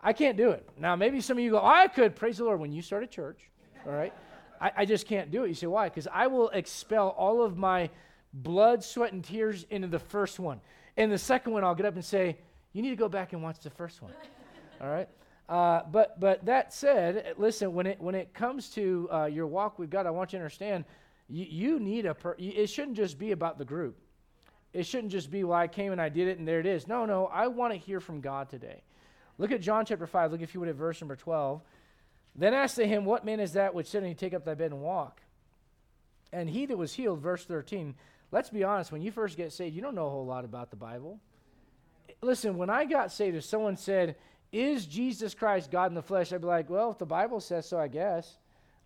I 0.00 0.12
can't 0.12 0.36
do 0.36 0.50
it. 0.50 0.68
Now, 0.78 0.94
maybe 0.94 1.20
some 1.20 1.38
of 1.38 1.42
you 1.42 1.50
go, 1.50 1.64
I 1.64 1.88
could. 1.88 2.14
Praise 2.14 2.38
the 2.38 2.44
Lord. 2.44 2.60
When 2.60 2.70
you 2.70 2.82
start 2.82 3.02
a 3.02 3.06
church, 3.06 3.40
all 3.86 3.92
right? 3.92 4.12
I, 4.60 4.72
I 4.76 4.84
just 4.84 5.08
can't 5.08 5.30
do 5.30 5.44
it. 5.44 5.48
You 5.48 5.54
say, 5.54 5.66
Why? 5.66 5.88
Because 5.88 6.06
I 6.12 6.26
will 6.26 6.50
expel 6.50 7.08
all 7.08 7.42
of 7.42 7.56
my 7.56 7.90
blood, 8.34 8.84
sweat, 8.84 9.12
and 9.12 9.24
tears 9.24 9.64
into 9.70 9.88
the 9.88 9.98
first 9.98 10.38
one. 10.38 10.60
And 10.96 11.10
the 11.10 11.18
second 11.18 11.52
one, 11.52 11.64
I'll 11.64 11.74
get 11.74 11.86
up 11.86 11.94
and 11.94 12.04
say, 12.04 12.36
You 12.72 12.82
need 12.82 12.90
to 12.90 12.96
go 12.96 13.08
back 13.08 13.32
and 13.32 13.42
watch 13.42 13.60
the 13.60 13.70
first 13.70 14.02
one. 14.02 14.12
all 14.80 14.90
right? 14.90 15.08
Uh, 15.48 15.82
but 15.90 16.18
but 16.18 16.44
that 16.46 16.72
said, 16.72 17.34
listen. 17.36 17.74
When 17.74 17.86
it 17.86 18.00
when 18.00 18.14
it 18.14 18.32
comes 18.32 18.70
to 18.70 19.08
uh, 19.12 19.24
your 19.26 19.46
walk 19.46 19.78
with 19.78 19.90
God, 19.90 20.06
I 20.06 20.10
want 20.10 20.32
you 20.32 20.38
to 20.38 20.42
understand, 20.42 20.84
you, 21.28 21.44
you 21.44 21.80
need 21.80 22.06
a. 22.06 22.14
Per, 22.14 22.34
it 22.38 22.68
shouldn't 22.68 22.96
just 22.96 23.18
be 23.18 23.32
about 23.32 23.58
the 23.58 23.64
group. 23.64 23.98
It 24.72 24.86
shouldn't 24.86 25.12
just 25.12 25.30
be, 25.30 25.44
well, 25.44 25.56
I 25.56 25.68
came 25.68 25.92
and 25.92 26.00
I 26.00 26.08
did 26.08 26.26
it 26.26 26.38
and 26.38 26.48
there 26.48 26.58
it 26.58 26.66
is. 26.66 26.88
No, 26.88 27.06
no. 27.06 27.26
I 27.26 27.46
want 27.46 27.72
to 27.72 27.78
hear 27.78 28.00
from 28.00 28.20
God 28.20 28.48
today. 28.48 28.82
Look 29.38 29.52
at 29.52 29.60
John 29.60 29.86
chapter 29.86 30.06
five. 30.06 30.32
Look 30.32 30.40
if 30.40 30.52
you 30.52 30.60
would 30.60 30.68
at 30.68 30.74
verse 30.74 31.00
number 31.00 31.16
twelve. 31.16 31.60
Then 32.34 32.54
asked 32.54 32.76
they 32.76 32.88
him, 32.88 33.04
What 33.04 33.24
man 33.24 33.38
is 33.38 33.52
that 33.52 33.74
which 33.74 33.92
he 33.92 34.14
take 34.14 34.34
up 34.34 34.44
thy 34.44 34.54
bed 34.54 34.72
and 34.72 34.80
walk? 34.80 35.20
And 36.32 36.48
he 36.50 36.66
that 36.66 36.76
was 36.76 36.94
healed, 36.94 37.20
verse 37.20 37.44
thirteen. 37.44 37.94
Let's 38.34 38.50
be 38.50 38.64
honest. 38.64 38.90
When 38.90 39.00
you 39.00 39.12
first 39.12 39.36
get 39.36 39.52
saved, 39.52 39.76
you 39.76 39.80
don't 39.80 39.94
know 39.94 40.08
a 40.08 40.10
whole 40.10 40.26
lot 40.26 40.44
about 40.44 40.70
the 40.70 40.76
Bible. 40.76 41.20
Listen, 42.20 42.58
when 42.58 42.68
I 42.68 42.84
got 42.84 43.12
saved, 43.12 43.36
if 43.36 43.44
someone 43.44 43.76
said 43.76 44.16
is 44.50 44.86
Jesus 44.86 45.34
Christ 45.34 45.70
God 45.70 45.92
in 45.92 45.94
the 45.94 46.02
flesh? 46.02 46.32
I'd 46.32 46.40
be 46.40 46.48
like, 46.48 46.68
well, 46.68 46.90
if 46.90 46.98
the 46.98 47.06
Bible 47.06 47.38
says 47.38 47.68
so, 47.68 47.78
I 47.78 47.86
guess. 47.86 48.38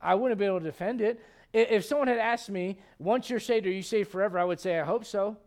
I 0.02 0.14
wouldn't 0.16 0.38
be 0.38 0.44
able 0.44 0.58
to 0.58 0.66
defend 0.66 1.00
it. 1.00 1.18
If 1.54 1.86
someone 1.86 2.08
had 2.08 2.18
asked 2.18 2.50
me, 2.50 2.78
once 2.98 3.30
you're 3.30 3.40
saved, 3.40 3.66
are 3.66 3.70
you 3.70 3.82
saved 3.82 4.10
forever? 4.10 4.38
I 4.38 4.44
would 4.44 4.60
say, 4.60 4.78
I 4.78 4.84
hope 4.84 5.06
so. 5.06 5.38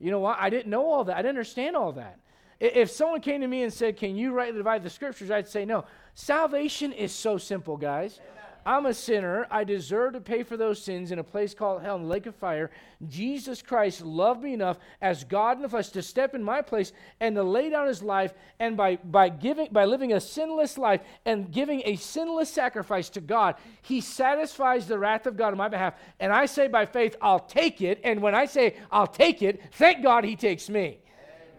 You 0.00 0.10
know 0.10 0.18
what? 0.18 0.38
I 0.40 0.50
didn't 0.50 0.68
know 0.68 0.84
all 0.90 1.04
that. 1.04 1.14
I 1.14 1.22
didn't 1.22 1.30
understand 1.30 1.76
all 1.76 1.92
that. 1.92 2.18
If 2.58 2.90
someone 2.90 3.20
came 3.20 3.40
to 3.40 3.46
me 3.46 3.62
and 3.62 3.72
said, 3.72 3.96
Can 3.96 4.16
you 4.16 4.32
rightly 4.32 4.58
divide 4.58 4.82
the 4.82 4.90
scriptures? 4.90 5.30
I'd 5.30 5.46
say, 5.46 5.64
No. 5.64 5.84
Salvation 6.14 6.92
is 6.92 7.12
so 7.12 7.38
simple, 7.38 7.76
guys. 7.76 8.18
I'm 8.66 8.86
a 8.86 8.94
sinner. 8.94 9.46
I 9.48 9.62
deserve 9.62 10.14
to 10.14 10.20
pay 10.20 10.42
for 10.42 10.56
those 10.56 10.82
sins 10.82 11.12
in 11.12 11.20
a 11.20 11.24
place 11.24 11.54
called 11.54 11.82
hell 11.82 12.00
the 12.00 12.04
lake 12.04 12.26
of 12.26 12.34
fire. 12.34 12.72
Jesus 13.08 13.62
Christ 13.62 14.02
loved 14.02 14.42
me 14.42 14.54
enough 14.54 14.78
as 15.00 15.22
God 15.22 15.56
in 15.56 15.62
the 15.62 15.68
flesh 15.68 15.90
to 15.90 16.02
step 16.02 16.34
in 16.34 16.42
my 16.42 16.62
place 16.62 16.92
and 17.20 17.36
to 17.36 17.44
lay 17.44 17.70
down 17.70 17.86
his 17.86 18.02
life 18.02 18.34
and 18.58 18.76
by, 18.76 18.96
by 18.96 19.28
giving 19.28 19.68
by 19.70 19.84
living 19.84 20.12
a 20.12 20.20
sinless 20.20 20.76
life 20.76 21.00
and 21.24 21.52
giving 21.52 21.80
a 21.84 21.94
sinless 21.94 22.50
sacrifice 22.50 23.08
to 23.10 23.20
God, 23.20 23.54
he 23.82 24.00
satisfies 24.00 24.88
the 24.88 24.98
wrath 24.98 25.26
of 25.26 25.36
God 25.36 25.52
on 25.52 25.58
my 25.58 25.68
behalf. 25.68 25.94
And 26.18 26.32
I 26.32 26.46
say 26.46 26.66
by 26.66 26.86
faith, 26.86 27.14
I'll 27.22 27.38
take 27.38 27.80
it. 27.82 28.00
And 28.02 28.20
when 28.20 28.34
I 28.34 28.46
say 28.46 28.74
I'll 28.90 29.06
take 29.06 29.42
it, 29.42 29.62
thank 29.74 30.02
God 30.02 30.24
he 30.24 30.34
takes 30.34 30.68
me. 30.68 30.98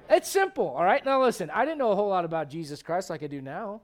It's 0.10 0.30
simple, 0.30 0.68
all 0.68 0.84
right? 0.84 1.04
Now 1.06 1.24
listen, 1.24 1.50
I 1.52 1.64
didn't 1.64 1.78
know 1.78 1.92
a 1.92 1.96
whole 1.96 2.10
lot 2.10 2.26
about 2.26 2.50
Jesus 2.50 2.84
Christ 2.84 3.10
like 3.10 3.24
I 3.24 3.28
do 3.28 3.42
now. 3.42 3.80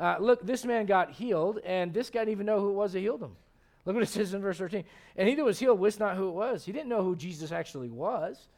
Uh, 0.00 0.16
look, 0.18 0.46
this 0.46 0.64
man 0.64 0.86
got 0.86 1.10
healed, 1.10 1.58
and 1.58 1.92
this 1.92 2.08
guy 2.08 2.20
didn't 2.20 2.32
even 2.32 2.46
know 2.46 2.58
who 2.58 2.70
it 2.70 2.74
was 2.74 2.94
that 2.94 3.00
healed 3.00 3.22
him. 3.22 3.36
Look 3.84 3.94
what 3.94 4.02
it 4.02 4.08
says 4.08 4.32
in 4.32 4.40
verse 4.40 4.56
13. 4.56 4.84
And 5.16 5.28
he 5.28 5.34
that 5.34 5.44
was 5.44 5.58
healed 5.58 5.78
wist 5.78 6.00
not 6.00 6.16
who 6.16 6.28
it 6.28 6.32
was. 6.32 6.64
He 6.64 6.72
didn't 6.72 6.88
know 6.88 7.02
who 7.02 7.14
Jesus 7.14 7.52
actually 7.52 7.90
was. 7.90 8.48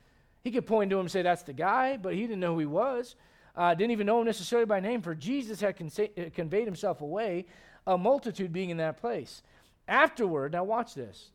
He 0.45 0.53
could 0.53 0.67
point 0.67 0.91
to 0.91 0.97
him 0.97 1.03
and 1.03 1.11
say, 1.11 1.23
That's 1.23 1.43
the 1.43 1.53
guy, 1.53 1.97
but 1.97 2.15
he 2.15 2.21
didn't 2.21 2.39
know 2.39 2.55
who 2.55 2.61
he 2.61 2.67
was. 2.67 3.17
Uh, 3.57 3.75
didn't 3.75 3.91
even 3.91 4.07
know 4.07 4.21
him 4.21 4.27
necessarily 4.27 4.67
by 4.67 4.79
name, 4.79 5.03
for 5.03 5.15
Jesus 5.17 5.61
had 5.61 5.75
uh, 5.81 6.23
conveyed 6.35 6.67
himself 6.67 7.01
away, 7.01 7.45
a 7.87 7.99
multitude 7.99 8.53
being 8.53 8.71
in 8.71 8.77
that 8.77 9.01
place. 9.01 9.43
Afterward, 9.89 10.53
now 10.53 10.63
watch 10.63 10.95
this. 10.95 11.31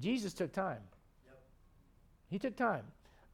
Jesus 0.00 0.32
took 0.32 0.52
time. 0.52 0.80
Yep. 1.26 1.38
He 2.30 2.38
took 2.38 2.56
time. 2.56 2.84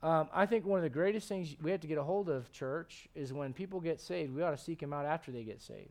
Um, 0.02 0.28
I 0.32 0.46
think 0.46 0.64
one 0.64 0.78
of 0.78 0.82
the 0.82 0.88
greatest 0.88 1.28
things 1.28 1.54
we 1.60 1.70
have 1.70 1.80
to 1.80 1.86
get 1.86 1.98
a 1.98 2.02
hold 2.02 2.30
of, 2.30 2.50
church, 2.52 3.08
is 3.14 3.32
when 3.32 3.52
people 3.52 3.80
get 3.80 4.00
saved, 4.00 4.34
we 4.34 4.42
ought 4.42 4.52
to 4.52 4.58
seek 4.58 4.80
them 4.80 4.92
out 4.92 5.04
after 5.04 5.30
they 5.30 5.44
get 5.44 5.60
saved. 5.60 5.90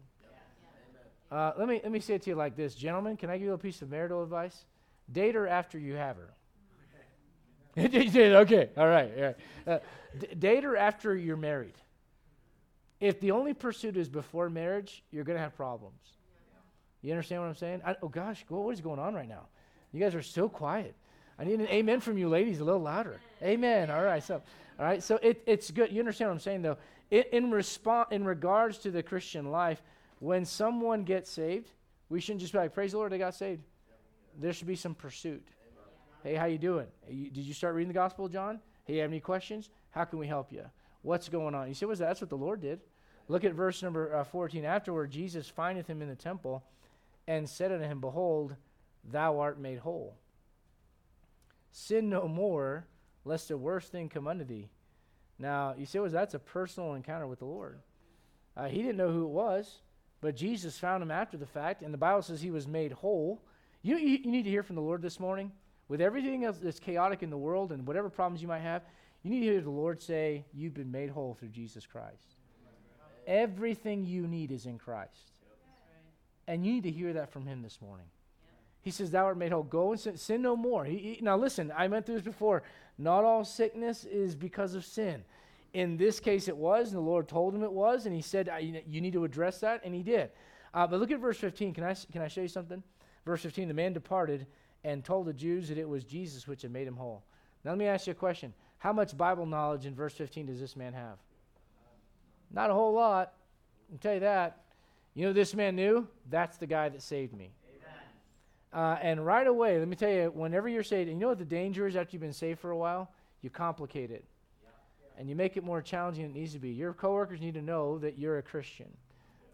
Uh, 1.31 1.51
let 1.59 1.67
me 1.67 1.79
let 1.83 1.91
me 1.91 1.99
say 1.99 2.15
it 2.15 2.23
to 2.23 2.31
you 2.31 2.35
like 2.35 2.55
this, 2.55 2.73
gentlemen. 2.73 3.15
Can 3.15 3.29
I 3.29 3.37
give 3.37 3.45
you 3.45 3.53
a 3.53 3.57
piece 3.57 3.83
of 3.83 3.91
marital 3.91 4.23
advice? 4.23 4.65
Date 5.11 5.35
her 5.35 5.47
after 5.47 5.77
you 5.77 5.93
have 5.93 6.17
her. 6.17 6.33
okay, 7.77 8.69
all 8.75 8.87
right. 8.87 9.11
All 9.15 9.23
right. 9.23 9.35
Uh, 9.67 9.79
d- 10.17 10.27
date 10.39 10.63
her 10.63 10.75
after 10.75 11.15
you're 11.15 11.37
married. 11.37 11.75
If 12.99 13.19
the 13.19 13.31
only 13.31 13.53
pursuit 13.53 13.95
is 13.95 14.09
before 14.09 14.49
marriage, 14.49 15.03
you're 15.11 15.23
going 15.23 15.37
to 15.37 15.41
have 15.41 15.55
problems. 15.55 16.01
You 17.01 17.11
understand 17.11 17.41
what 17.41 17.47
I'm 17.47 17.55
saying? 17.55 17.81
I, 17.85 17.95
oh 18.01 18.09
gosh, 18.09 18.43
what 18.49 18.71
is 18.73 18.81
going 18.81 18.99
on 18.99 19.13
right 19.13 19.29
now? 19.29 19.47
You 19.93 19.99
guys 19.99 20.15
are 20.15 20.21
so 20.21 20.49
quiet. 20.49 20.95
I 21.37 21.45
need 21.45 21.59
an 21.59 21.67
amen 21.67 22.01
from 22.01 22.17
you 22.17 22.27
ladies 22.27 22.59
a 22.59 22.63
little 22.63 22.81
louder. 22.81 23.21
Amen. 23.41 23.89
All 23.89 24.03
right. 24.03 24.23
So, 24.23 24.41
all 24.79 24.85
right. 24.85 25.01
So 25.01 25.19
it, 25.21 25.41
it's 25.45 25.71
good. 25.71 25.91
You 25.91 25.99
understand 25.99 26.29
what 26.29 26.35
I'm 26.35 26.39
saying, 26.39 26.61
though? 26.61 26.77
In 27.09 27.49
response, 27.49 28.09
in 28.11 28.23
regards 28.23 28.77
to 28.79 28.91
the 28.91 29.01
Christian 29.01 29.51
life, 29.51 29.81
when 30.19 30.45
someone 30.45 31.03
gets 31.03 31.29
saved, 31.29 31.71
we 32.09 32.19
shouldn't 32.19 32.41
just 32.41 32.53
be 32.53 32.59
like, 32.59 32.73
"Praise 32.73 32.91
the 32.91 32.97
Lord, 32.97 33.11
they 33.11 33.17
got 33.17 33.33
saved." 33.33 33.63
There 34.39 34.53
should 34.53 34.67
be 34.67 34.75
some 34.75 34.95
pursuit. 34.95 35.47
Hey, 36.23 36.35
how 36.35 36.45
you 36.45 36.57
doing? 36.57 36.87
You, 37.09 37.29
did 37.29 37.45
you 37.45 37.53
start 37.53 37.75
reading 37.75 37.87
the 37.87 37.93
Gospel, 37.93 38.27
John? 38.27 38.59
Hey, 38.85 38.95
you 38.95 39.01
have 39.01 39.09
any 39.09 39.19
questions? 39.19 39.69
How 39.91 40.03
can 40.05 40.19
we 40.19 40.27
help 40.27 40.51
you? 40.51 40.65
What's 41.01 41.29
going 41.29 41.55
on? 41.55 41.67
You 41.67 41.73
see, 41.73 41.85
what's 41.85 41.99
that? 41.99 42.07
That's 42.07 42.21
what 42.21 42.29
the 42.29 42.37
Lord 42.37 42.61
did. 42.61 42.81
Look 43.27 43.43
at 43.43 43.53
verse 43.53 43.81
number 43.81 44.15
uh, 44.15 44.23
14. 44.23 44.65
Afterward, 44.65 45.11
Jesus 45.11 45.47
findeth 45.47 45.87
him 45.87 46.01
in 46.01 46.09
the 46.09 46.15
temple, 46.15 46.63
and 47.27 47.47
said 47.47 47.71
unto 47.71 47.85
him, 47.85 48.01
Behold, 48.01 48.55
thou 49.09 49.39
art 49.39 49.59
made 49.59 49.79
whole. 49.79 50.15
Sin 51.71 52.09
no 52.09 52.27
more, 52.27 52.85
lest 53.25 53.51
a 53.51 53.57
worse 53.57 53.87
thing 53.87 54.09
come 54.09 54.27
unto 54.27 54.43
thee. 54.43 54.69
Now, 55.37 55.73
you 55.77 55.85
see, 55.85 55.99
was 55.99 56.11
that's 56.11 56.33
a 56.33 56.39
personal 56.39 56.93
encounter 56.93 57.27
with 57.27 57.39
the 57.39 57.45
Lord. 57.45 57.79
Uh, 58.57 58.67
he 58.67 58.81
didn't 58.81 58.97
know 58.97 59.11
who 59.11 59.23
it 59.23 59.29
was, 59.29 59.79
but 60.21 60.35
Jesus 60.35 60.77
found 60.77 61.01
him 61.01 61.11
after 61.11 61.37
the 61.37 61.45
fact, 61.45 61.81
and 61.81 61.93
the 61.93 61.97
Bible 61.97 62.21
says 62.21 62.41
he 62.41 62.51
was 62.51 62.67
made 62.67 62.91
whole. 62.91 63.41
You, 63.81 63.97
you, 63.97 64.19
you 64.23 64.31
need 64.31 64.43
to 64.43 64.49
hear 64.49 64.63
from 64.63 64.75
the 64.75 64.81
Lord 64.81 65.01
this 65.01 65.19
morning. 65.19 65.51
With 65.87 66.01
everything 66.01 66.43
else 66.43 66.57
that's 66.61 66.79
chaotic 66.79 67.23
in 67.23 67.29
the 67.29 67.37
world 67.37 67.71
and 67.71 67.87
whatever 67.87 68.09
problems 68.09 68.41
you 68.41 68.47
might 68.47 68.59
have, 68.59 68.83
you 69.23 69.31
need 69.31 69.39
to 69.39 69.45
hear 69.45 69.61
the 69.61 69.69
Lord 69.69 70.01
say, 70.01 70.45
You've 70.53 70.73
been 70.73 70.91
made 70.91 71.09
whole 71.09 71.33
through 71.33 71.49
Jesus 71.49 71.85
Christ. 71.85 72.35
Everything 73.25 74.05
you 74.05 74.27
need 74.27 74.51
is 74.51 74.65
in 74.65 74.77
Christ. 74.77 75.31
And 76.47 76.65
you 76.65 76.73
need 76.73 76.83
to 76.83 76.91
hear 76.91 77.13
that 77.13 77.31
from 77.31 77.45
him 77.45 77.61
this 77.61 77.79
morning. 77.81 78.07
He 78.81 78.91
says, 78.91 79.11
Thou 79.11 79.25
art 79.25 79.37
made 79.37 79.51
whole. 79.51 79.63
Go 79.63 79.91
and 79.91 79.99
sin, 79.99 80.17
sin 80.17 80.41
no 80.41 80.55
more. 80.55 80.85
He, 80.85 80.97
he, 80.97 81.19
now, 81.21 81.37
listen, 81.37 81.71
I 81.75 81.87
went 81.87 82.05
through 82.05 82.15
this 82.15 82.23
before. 82.23 82.63
Not 82.97 83.23
all 83.23 83.43
sickness 83.43 84.05
is 84.05 84.35
because 84.35 84.75
of 84.75 84.85
sin. 84.85 85.23
In 85.73 85.97
this 85.97 86.19
case, 86.19 86.47
it 86.47 86.57
was, 86.57 86.87
and 86.89 86.97
the 86.97 87.01
Lord 87.01 87.27
told 87.27 87.53
him 87.53 87.63
it 87.63 87.71
was, 87.71 88.05
and 88.05 88.15
he 88.15 88.21
said, 88.21 88.49
You 88.87 89.01
need 89.01 89.13
to 89.13 89.23
address 89.23 89.59
that, 89.59 89.81
and 89.83 89.93
he 89.93 90.03
did. 90.03 90.31
Uh, 90.73 90.87
but 90.87 90.99
look 90.99 91.11
at 91.11 91.19
verse 91.19 91.37
15. 91.37 91.73
Can 91.73 91.83
I, 91.83 91.95
can 92.11 92.21
I 92.21 92.27
show 92.27 92.41
you 92.41 92.47
something? 92.47 92.81
Verse 93.25 93.41
15 93.41 93.67
The 93.67 93.73
man 93.73 93.93
departed 93.93 94.47
and 94.83 95.03
told 95.03 95.27
the 95.27 95.33
Jews 95.33 95.69
that 95.69 95.77
it 95.77 95.87
was 95.87 96.03
Jesus 96.03 96.47
which 96.47 96.61
had 96.61 96.71
made 96.71 96.87
him 96.87 96.95
whole. 96.95 97.23
Now, 97.63 97.71
let 97.71 97.77
me 97.77 97.85
ask 97.85 98.07
you 98.07 98.11
a 98.11 98.15
question. 98.15 98.53
How 98.77 98.93
much 98.93 99.15
Bible 99.17 99.45
knowledge 99.45 99.85
in 99.85 99.93
verse 99.93 100.13
15 100.13 100.45
does 100.45 100.59
this 100.59 100.75
man 100.75 100.93
have? 100.93 101.17
Not 102.51 102.69
a 102.69 102.73
whole 102.73 102.93
lot. 102.93 103.33
I'll 103.91 103.97
tell 103.97 104.13
you 104.13 104.21
that. 104.21 104.61
You 105.13 105.25
know 105.25 105.33
this 105.33 105.53
man 105.53 105.75
knew? 105.75 106.07
That's 106.29 106.57
the 106.57 106.67
guy 106.67 106.89
that 106.89 107.01
saved 107.01 107.35
me. 107.35 107.51
Uh, 108.71 108.97
and 109.01 109.25
right 109.25 109.47
away, 109.47 109.79
let 109.79 109.87
me 109.87 109.95
tell 109.95 110.11
you, 110.11 110.31
whenever 110.33 110.69
you're 110.69 110.83
saved, 110.83 111.09
and 111.09 111.17
you 111.17 111.21
know 111.21 111.29
what 111.29 111.39
the 111.39 111.45
danger 111.45 111.87
is 111.87 111.95
after 111.95 112.11
you've 112.11 112.21
been 112.21 112.33
saved 112.33 112.59
for 112.59 112.71
a 112.71 112.77
while? 112.77 113.09
You 113.41 113.49
complicate 113.49 114.11
it. 114.11 114.23
And 115.17 115.27
you 115.27 115.35
make 115.35 115.57
it 115.57 115.63
more 115.63 115.81
challenging 115.81 116.23
than 116.23 116.31
it 116.31 116.39
needs 116.39 116.53
to 116.53 116.59
be. 116.59 116.69
Your 116.69 116.93
coworkers 116.93 117.41
need 117.41 117.55
to 117.55 117.61
know 117.61 117.97
that 117.99 118.17
you're 118.17 118.37
a 118.37 118.43
Christian, 118.43 118.87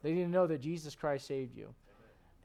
They 0.03 0.11
need 0.11 0.23
to 0.23 0.29
know 0.29 0.47
that 0.47 0.61
Jesus 0.61 0.95
Christ 0.95 1.27
saved 1.27 1.55
you. 1.55 1.73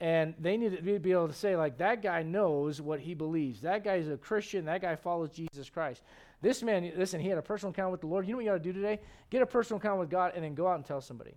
And 0.03 0.33
they 0.39 0.57
need 0.57 0.83
to 0.83 0.99
be 0.99 1.13
able 1.13 1.29
to 1.29 1.35
say, 1.35 1.57
like, 1.57 1.77
that 1.77 2.03
guy 2.03 2.23
knows 2.23 2.81
what 2.81 3.01
he 3.01 3.13
believes. 3.13 3.61
That 3.61 3.85
guy 3.85 3.97
is 3.97 4.09
a 4.09 4.17
Christian. 4.17 4.65
That 4.65 4.81
guy 4.81 4.97
follows 4.97 5.29
Jesus 5.29 5.69
Christ. 5.69 6.01
This 6.41 6.63
man, 6.63 6.91
listen, 6.97 7.21
he 7.21 7.29
had 7.29 7.37
a 7.37 7.43
personal 7.43 7.69
encounter 7.69 7.91
with 7.91 8.01
the 8.01 8.07
Lord. 8.07 8.27
You 8.27 8.33
know 8.33 8.39
what 8.39 8.45
you 8.45 8.51
got 8.51 8.57
to 8.57 8.61
do 8.61 8.73
today? 8.73 8.99
Get 9.29 9.43
a 9.43 9.47
personal 9.47 9.79
encounter 9.79 10.01
with 10.01 10.09
God 10.09 10.33
and 10.35 10.43
then 10.43 10.55
go 10.55 10.67
out 10.67 10.77
and 10.77 10.87
tell 10.87 11.03
somebody. 11.03 11.35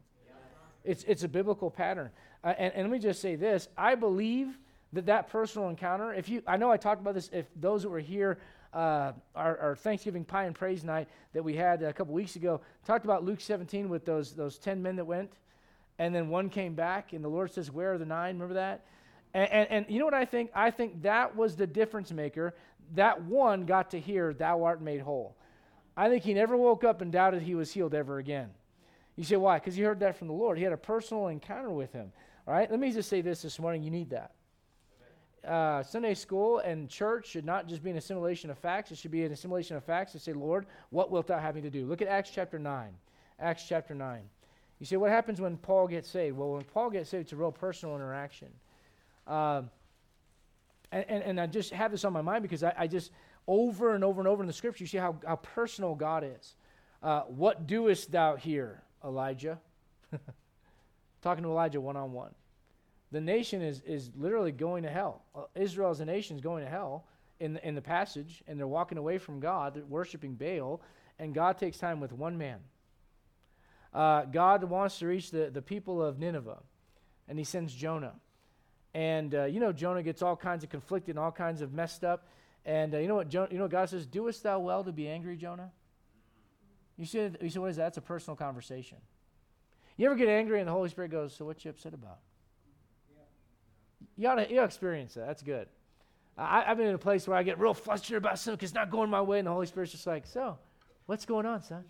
It's, 0.86 1.04
it's 1.06 1.24
a 1.24 1.28
biblical 1.28 1.70
pattern. 1.70 2.10
Uh, 2.42 2.54
and, 2.58 2.74
and 2.74 2.84
let 2.84 2.92
me 2.92 3.00
just 3.00 3.22
say 3.22 3.36
this 3.36 3.68
I 3.78 3.96
believe 3.96 4.58
that 4.94 5.06
that 5.08 5.30
personal 5.30 5.70
encounter, 5.70 6.14
if 6.14 6.30
you, 6.30 6.41
I 6.48 6.58
know 6.58 6.72
I 6.72 6.78
talked 6.78 7.02
about 7.02 7.14
this, 7.14 7.30
if 7.34 7.46
those 7.56 7.84
that 7.84 7.89
were 7.89 8.00
here, 8.00 8.39
uh, 8.74 9.12
our, 9.36 9.58
our, 9.60 9.76
Thanksgiving 9.76 10.26
pie 10.26 10.46
and 10.46 10.56
praise 10.56 10.84
night 10.84 11.08
that 11.34 11.44
we 11.44 11.56
had 11.56 11.84
a 11.84 11.94
couple 11.94 12.14
weeks 12.14 12.36
ago, 12.36 12.62
talked 12.86 13.06
about 13.06 13.24
Luke 13.24 13.39
17 13.39 13.88
with 13.88 14.04
those, 14.04 14.34
those 14.34 14.58
10 14.58 14.82
men 14.82 14.96
that 14.96 15.06
went 15.06 15.32
and 16.00 16.14
then 16.14 16.30
one 16.30 16.50
came 16.50 16.74
back, 16.74 17.14
and 17.14 17.24
the 17.24 17.30
Lord 17.30 17.52
says, 17.52 17.72
Where 17.72 17.94
are 17.94 17.98
the 17.98 18.06
nine? 18.06 18.36
Remember 18.36 18.56
that? 18.56 18.86
And, 19.34 19.52
and, 19.52 19.72
and, 19.72 19.86
you 19.89 20.00
know 20.00 20.06
what 20.06 20.14
I 20.14 20.26
think? 20.26 20.52
I 20.54 20.72
think 20.72 21.04
that 21.04 21.36
was 21.36 21.56
the 21.56 21.68
difference 21.68 22.12
maker. 22.12 22.56
That 22.96 23.24
one 23.24 23.66
got 23.66 23.91
to 23.91 24.00
hear, 24.00 24.34
Thou 24.34 24.64
art 24.64 24.82
made 24.82 25.02
whole. 25.02 25.36
I 25.96 26.10
think 26.10 26.24
he 26.24 26.34
never 26.34 26.58
woke 26.58 26.84
up 26.84 27.02
and 27.02 27.12
doubted 27.12 27.44
he 27.44 27.56
was 27.56 27.72
healed 27.72 27.94
ever 27.94 28.18
again. 28.18 28.50
You 29.16 29.24
say, 29.24 29.36
Why? 29.36 29.60
Because 29.60 29.76
he 29.76 29.84
heard 29.84 30.00
that 30.00 30.18
from 30.18 30.28
the 30.28 30.34
Lord. 30.34 30.58
He 30.58 30.64
had 30.64 30.74
a 30.74 30.78
personal 30.78 31.28
encounter 31.28 31.70
with 31.70 31.94
him. 31.94 32.12
All 32.48 32.54
right? 32.54 32.70
Let 32.70 32.80
me 32.80 32.91
just 32.91 33.10
say 33.10 33.22
this 33.22 33.44
this 33.44 33.60
morning. 33.60 33.84
You 33.84 33.91
need 33.91 34.10
that. 34.10 34.32
Uh, 35.48 35.84
Sunday 35.84 36.14
school 36.14 36.60
and 36.60 36.89
church 36.89 37.28
should 37.28 37.46
not 37.46 37.68
just 37.68 37.84
be 37.84 37.89
an 37.89 37.98
assimilation 37.98 38.50
of 38.50 38.58
facts. 38.58 38.91
It 38.91 38.98
should 38.98 39.12
be 39.12 39.26
an 39.26 39.32
assimilation 39.34 39.76
of 39.76 39.84
facts 39.84 40.14
to 40.14 40.20
say, 40.20 40.32
Lord, 40.32 40.66
what 40.89 41.12
wilt 41.12 41.28
thou 41.28 41.38
have 41.38 41.56
me 41.56 41.62
to 41.62 41.70
do? 41.70 41.86
Look 41.86 42.02
at 42.02 42.08
Acts 42.08 42.32
chapter 42.34 42.58
9. 42.58 42.89
Acts 43.39 43.66
chapter 43.68 43.94
9. 43.94 44.22
You 44.80 44.86
see, 44.86 44.96
what 44.96 45.12
happens 45.12 45.41
when 45.41 45.58
Paul 45.58 45.88
gets 45.88 46.10
saved? 46.10 46.38
Well, 46.38 46.52
when 46.52 46.64
Paul 46.64 46.89
gets 46.89 47.10
saved, 47.10 47.24
it's 47.24 47.34
a 47.34 47.36
real 47.36 47.52
personal 47.52 47.96
interaction. 47.96 48.50
Uh, 49.28 49.64
and, 50.91 51.06
and, 51.10 51.24
and, 51.24 51.41
I 51.41 51.48
just 51.48 51.72
have 51.72 51.91
this 51.91 52.06
on 52.06 52.14
my 52.14 52.22
mind 52.22 52.44
because 52.44 52.64
I, 52.64 52.74
I, 52.78 52.88
just, 52.88 53.12
over 53.48 53.96
and 53.96 54.04
over 54.04 54.22
and 54.22 54.28
over 54.28 54.44
in 54.44 54.48
the 54.48 54.54
scripture, 54.54 54.84
you 54.84 54.88
see 54.88 54.98
how, 54.98 55.16
how 55.26 55.38
personal 55.38 55.96
God 55.96 56.24
is. 56.24 56.56
Uh, 57.02 57.22
what 57.22 57.66
doest 57.68 58.12
thou 58.12 58.36
here, 58.36 58.82
Elijah? 59.04 59.60
Talking 61.22 61.44
to 61.44 61.50
Elijah 61.50 61.82
one 61.82 61.96
on 61.96 62.12
one. 62.12 62.34
The 63.14 63.22
nation 63.22 63.61
is, 63.61 63.82
is 63.86 64.11
literally 64.18 64.51
going 64.51 64.84
to 64.84 64.89
hell. 64.89 65.24
Uh, 65.34 65.43
Israel 65.55 65.91
as 65.91 66.01
a 66.01 66.05
nation 66.05 66.36
is 66.36 66.41
going 66.41 66.64
to 66.64 66.70
hell 66.70 67.05
in 67.39 67.53
the, 67.53 67.68
in 67.68 67.76
the 67.76 67.82
passage, 67.82 68.43
and 68.47 68.59
they're 68.59 68.68
walking 68.68 68.97
away 68.97 69.18
from 69.18 69.39
God, 69.39 69.76
they're 69.76 69.86
worshiping 69.86 70.36
Baal, 70.36 70.82
and 71.18 71.34
God 71.34 71.57
takes 71.57 71.78
time 71.78 72.01
with 72.01 72.11
one 72.11 72.38
man 72.38 72.59
uh, 73.93 74.26
God 74.26 74.64
wants 74.64 74.99
to 74.99 75.07
reach 75.07 75.32
the, 75.32 75.49
the 75.51 75.61
people 75.61 76.03
of 76.03 76.20
Nineveh, 76.20 76.61
and 77.28 77.38
he 77.38 77.43
sends 77.43 77.74
Jonah. 77.74 78.14
And 78.93 79.34
uh, 79.34 79.45
you 79.45 79.59
know, 79.59 79.72
Jonah 79.72 80.03
gets 80.03 80.22
all 80.22 80.36
kinds 80.36 80.64
of 80.64 80.70
conflicted 80.70 81.16
and 81.16 81.20
all 81.20 81.32
kinds 81.32 81.61
of 81.61 81.74
messed 81.74 82.03
up. 82.03 82.28
And 82.66 82.95
uh, 82.95 82.97
you 82.97 83.07
know 83.07 83.16
what? 83.16 83.34
you 83.34 83.57
know, 83.57 83.68
God 83.68 83.89
says, 83.89 84.05
"Doest 84.05 84.43
thou 84.43 84.59
well 84.59 84.84
to 84.84 84.91
be 84.91 85.07
angry, 85.07 85.36
Jonah?" 85.36 85.72
You 86.97 87.05
see, 87.05 87.30
you 87.41 87.49
see, 87.49 87.59
what 87.59 87.72
is 87.72 87.78
that? 87.78 87.88
It's 87.88 87.97
a 87.97 88.01
personal 88.01 88.36
conversation. 88.36 88.97
You 89.97 90.05
ever 90.07 90.16
get 90.16 90.28
angry 90.28 90.59
and 90.59 90.68
the 90.68 90.72
Holy 90.72 90.89
Spirit 90.89 91.11
goes, 91.11 91.36
"So 91.36 91.45
what 91.45 91.64
you 91.66 91.72
upset 91.72 91.93
about?" 91.93 92.20
You 94.18 94.28
ought 94.28 94.36
to, 94.36 94.51
you 94.51 94.61
experience 94.64 95.16
that. 95.16 95.28
That's 95.28 95.41
good. 95.41 95.68
I, 96.38 96.61
have 96.61 96.78
been 96.78 96.88
in 96.88 96.95
a 96.95 96.99
place 96.99 97.28
where 97.28 97.38
I 97.38 97.43
get 97.43 97.59
real 97.59 97.74
flustered 97.74 98.18
about 98.18 98.39
something 98.39 98.55
because 98.55 98.72
it's 98.72 98.76
not 98.76 98.89
going 98.89 99.09
my 99.09 99.22
way, 99.22 99.39
and 99.39 99.47
the 99.47 99.51
Holy 99.51 99.68
Spirit's 99.68 99.91
just 99.91 100.07
like, 100.07 100.26
"So, 100.26 100.57
what's 101.05 101.26
going 101.26 101.45
on, 101.45 101.61
son?" 101.61 101.84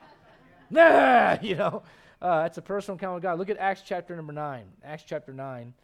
nah, 0.70 1.38
you 1.42 1.56
know. 1.56 1.82
Uh, 2.20 2.44
it's 2.46 2.56
a 2.56 2.62
personal 2.62 2.94
encounter 2.94 3.14
with 3.14 3.22
God. 3.24 3.38
Look 3.38 3.50
at 3.50 3.58
Acts 3.58 3.82
chapter 3.84 4.14
number 4.14 4.32
9. 4.32 4.64
Acts 4.84 5.02
chapter 5.04 5.32
9. 5.32 5.74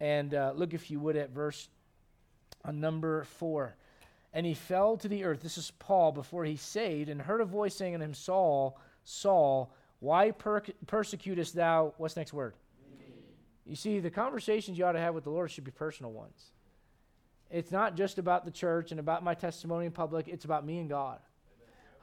And 0.00 0.34
uh, 0.34 0.52
look, 0.54 0.74
if 0.74 0.90
you 0.90 1.00
would, 1.00 1.16
at 1.16 1.30
verse 1.30 1.68
uh, 2.62 2.72
number 2.72 3.24
4. 3.24 3.74
And 4.34 4.44
he 4.44 4.52
fell 4.52 4.98
to 4.98 5.08
the 5.08 5.24
earth. 5.24 5.40
This 5.40 5.56
is 5.56 5.70
Paul 5.78 6.12
before 6.12 6.44
he 6.44 6.56
saved, 6.56 7.08
and 7.08 7.22
heard 7.22 7.40
a 7.40 7.46
voice 7.46 7.74
saying 7.74 7.94
unto 7.94 8.04
him, 8.04 8.12
Saul, 8.12 8.78
Saul, 9.04 9.72
why 10.00 10.30
per- 10.32 10.62
persecutest 10.86 11.54
thou? 11.54 11.94
What's 11.96 12.16
next 12.16 12.34
word? 12.34 12.52
You 13.68 13.76
see, 13.76 14.00
the 14.00 14.10
conversations 14.10 14.78
you 14.78 14.86
ought 14.86 14.92
to 14.92 14.98
have 14.98 15.14
with 15.14 15.24
the 15.24 15.30
Lord 15.30 15.50
should 15.50 15.64
be 15.64 15.70
personal 15.70 16.10
ones. 16.10 16.52
It's 17.50 17.70
not 17.70 17.96
just 17.96 18.18
about 18.18 18.44
the 18.46 18.50
church 18.50 18.90
and 18.90 18.98
about 18.98 19.22
my 19.22 19.34
testimony 19.34 19.86
in 19.86 19.92
public, 19.92 20.26
it's 20.26 20.46
about 20.46 20.64
me 20.64 20.78
and 20.78 20.88
God. 20.88 21.18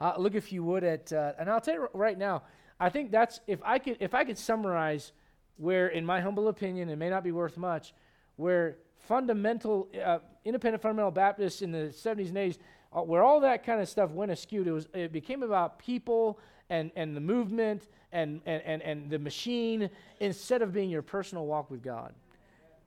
Uh, 0.00 0.14
look, 0.16 0.34
if 0.34 0.52
you 0.52 0.62
would, 0.62 0.84
at 0.84 1.12
uh, 1.12 1.32
and 1.38 1.50
I'll 1.50 1.60
tell 1.60 1.74
you 1.74 1.88
right 1.92 2.16
now. 2.16 2.42
I 2.78 2.90
think 2.90 3.10
that's 3.10 3.40
if 3.46 3.60
I 3.64 3.78
could 3.78 3.96
if 4.00 4.14
I 4.14 4.24
could 4.24 4.36
summarize 4.36 5.12
where, 5.56 5.88
in 5.88 6.04
my 6.04 6.20
humble 6.20 6.48
opinion, 6.48 6.90
it 6.90 6.96
may 6.96 7.08
not 7.08 7.24
be 7.24 7.32
worth 7.32 7.56
much, 7.56 7.94
where 8.36 8.76
fundamental 9.08 9.88
uh, 10.04 10.18
independent 10.44 10.82
fundamental 10.82 11.10
Baptists 11.10 11.62
in 11.62 11.72
the 11.72 11.88
70s 11.88 12.28
and 12.28 12.36
80s, 12.36 12.58
uh, 12.94 13.00
where 13.00 13.22
all 13.22 13.40
that 13.40 13.64
kind 13.64 13.80
of 13.80 13.88
stuff 13.88 14.10
went 14.10 14.30
askew, 14.30 14.62
it 14.62 14.70
was 14.70 14.88
it 14.92 15.12
became 15.12 15.42
about 15.42 15.78
people 15.78 16.38
and 16.70 16.90
and 16.96 17.16
the 17.16 17.20
movement 17.20 17.88
and 18.12 18.40
and 18.46 18.62
and, 18.62 18.82
and 18.82 19.10
the 19.10 19.18
machine 19.18 19.90
instead 20.20 20.62
of 20.62 20.72
being 20.72 20.90
your 20.90 21.02
personal 21.02 21.46
walk 21.46 21.70
with 21.70 21.82
God. 21.82 22.14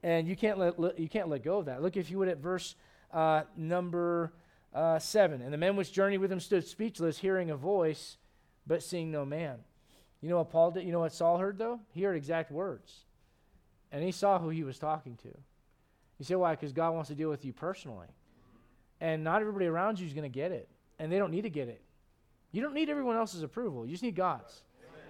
And 0.02 0.26
you 0.26 0.34
can't 0.34 0.58
let, 0.58 0.98
you 0.98 1.08
can't 1.08 1.28
let 1.28 1.44
go 1.44 1.58
of 1.58 1.66
that. 1.66 1.82
Look, 1.82 1.96
if 1.96 2.10
you 2.10 2.18
would, 2.18 2.28
at 2.28 2.38
verse 2.38 2.74
uh, 3.12 3.42
number 3.56 4.32
uh, 4.74 4.98
7. 4.98 5.42
And 5.42 5.52
the 5.52 5.58
men 5.58 5.76
which 5.76 5.92
journeyed 5.92 6.20
with 6.20 6.32
him 6.32 6.40
stood 6.40 6.66
speechless, 6.66 7.18
hearing 7.18 7.50
a 7.50 7.56
voice, 7.56 8.16
but 8.66 8.82
seeing 8.82 9.10
no 9.10 9.24
man. 9.24 9.58
You 10.20 10.28
know 10.28 10.38
what 10.38 10.50
Paul 10.50 10.70
did? 10.70 10.84
You 10.84 10.92
know 10.92 11.00
what 11.00 11.12
Saul 11.12 11.38
heard, 11.38 11.58
though? 11.58 11.80
He 11.92 12.02
heard 12.02 12.16
exact 12.16 12.50
words. 12.50 13.04
And 13.92 14.04
he 14.04 14.12
saw 14.12 14.38
who 14.38 14.50
he 14.50 14.64
was 14.64 14.78
talking 14.78 15.16
to. 15.22 15.28
You 16.18 16.24
say, 16.24 16.34
why? 16.34 16.52
Because 16.52 16.72
God 16.72 16.92
wants 16.92 17.08
to 17.08 17.14
deal 17.14 17.30
with 17.30 17.44
you 17.44 17.52
personally. 17.52 18.08
And 19.00 19.24
not 19.24 19.40
everybody 19.40 19.66
around 19.66 19.98
you 19.98 20.06
is 20.06 20.12
going 20.12 20.30
to 20.30 20.34
get 20.34 20.52
it. 20.52 20.68
And 20.98 21.10
they 21.10 21.18
don't 21.18 21.30
need 21.30 21.42
to 21.42 21.50
get 21.50 21.68
it. 21.68 21.82
You 22.52 22.62
don't 22.62 22.74
need 22.74 22.90
everyone 22.90 23.16
else's 23.16 23.42
approval. 23.42 23.84
You 23.86 23.92
just 23.92 24.02
need 24.02 24.16
God's. 24.16 24.62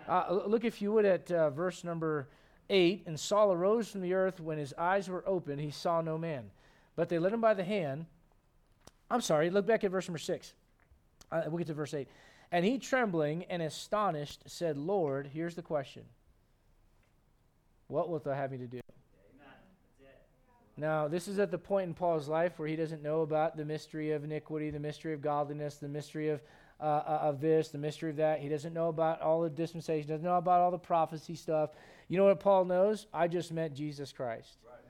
Uh, 0.08 0.42
look, 0.46 0.64
if 0.64 0.82
you 0.82 0.92
would, 0.92 1.04
at 1.04 1.30
uh, 1.30 1.50
verse 1.50 1.84
number 1.84 2.28
8. 2.68 3.04
And 3.06 3.18
Saul 3.18 3.52
arose 3.52 3.88
from 3.88 4.00
the 4.00 4.14
earth. 4.14 4.40
When 4.40 4.58
his 4.58 4.74
eyes 4.76 5.08
were 5.08 5.24
open, 5.26 5.58
he 5.58 5.70
saw 5.70 6.00
no 6.00 6.18
man. 6.18 6.50
But 6.96 7.08
they 7.08 7.18
led 7.18 7.32
him 7.32 7.40
by 7.40 7.54
the 7.54 7.64
hand 7.64 8.06
I'm 9.10 9.20
sorry, 9.20 9.50
look 9.50 9.66
back 9.66 9.82
at 9.82 9.90
verse 9.90 10.06
number 10.06 10.18
6. 10.18 10.54
Uh, 11.32 11.42
we'll 11.46 11.58
get 11.58 11.66
to 11.66 11.74
verse 11.74 11.92
8. 11.92 12.08
And 12.52 12.64
he, 12.64 12.78
trembling 12.78 13.44
and 13.44 13.62
astonished, 13.62 14.42
said, 14.46 14.78
Lord, 14.78 15.28
here's 15.32 15.54
the 15.54 15.62
question 15.62 16.04
What 17.88 18.08
wilt 18.08 18.24
thou 18.24 18.34
have 18.34 18.52
me 18.52 18.58
to 18.58 18.66
do? 18.66 18.80
Now, 20.76 21.08
this 21.08 21.28
is 21.28 21.38
at 21.38 21.50
the 21.50 21.58
point 21.58 21.88
in 21.88 21.94
Paul's 21.94 22.26
life 22.26 22.58
where 22.58 22.66
he 22.66 22.76
doesn't 22.76 23.02
know 23.02 23.20
about 23.20 23.56
the 23.56 23.64
mystery 23.64 24.12
of 24.12 24.24
iniquity, 24.24 24.70
the 24.70 24.80
mystery 24.80 25.12
of 25.12 25.20
godliness, 25.20 25.74
the 25.74 25.88
mystery 25.88 26.30
of, 26.30 26.40
uh, 26.80 26.84
uh 26.84 27.18
of 27.22 27.40
this, 27.40 27.68
the 27.68 27.78
mystery 27.78 28.10
of 28.10 28.16
that. 28.16 28.40
He 28.40 28.48
doesn't 28.48 28.72
know 28.72 28.88
about 28.88 29.20
all 29.20 29.42
the 29.42 29.50
dispensation, 29.50 30.08
doesn't 30.08 30.24
know 30.24 30.36
about 30.36 30.60
all 30.60 30.70
the 30.70 30.78
prophecy 30.78 31.34
stuff. 31.34 31.70
You 32.08 32.16
know 32.16 32.24
what 32.24 32.40
Paul 32.40 32.64
knows? 32.64 33.06
I 33.12 33.28
just 33.28 33.52
met 33.52 33.74
Jesus 33.74 34.12
Christ. 34.12 34.58
Right. 34.66 34.80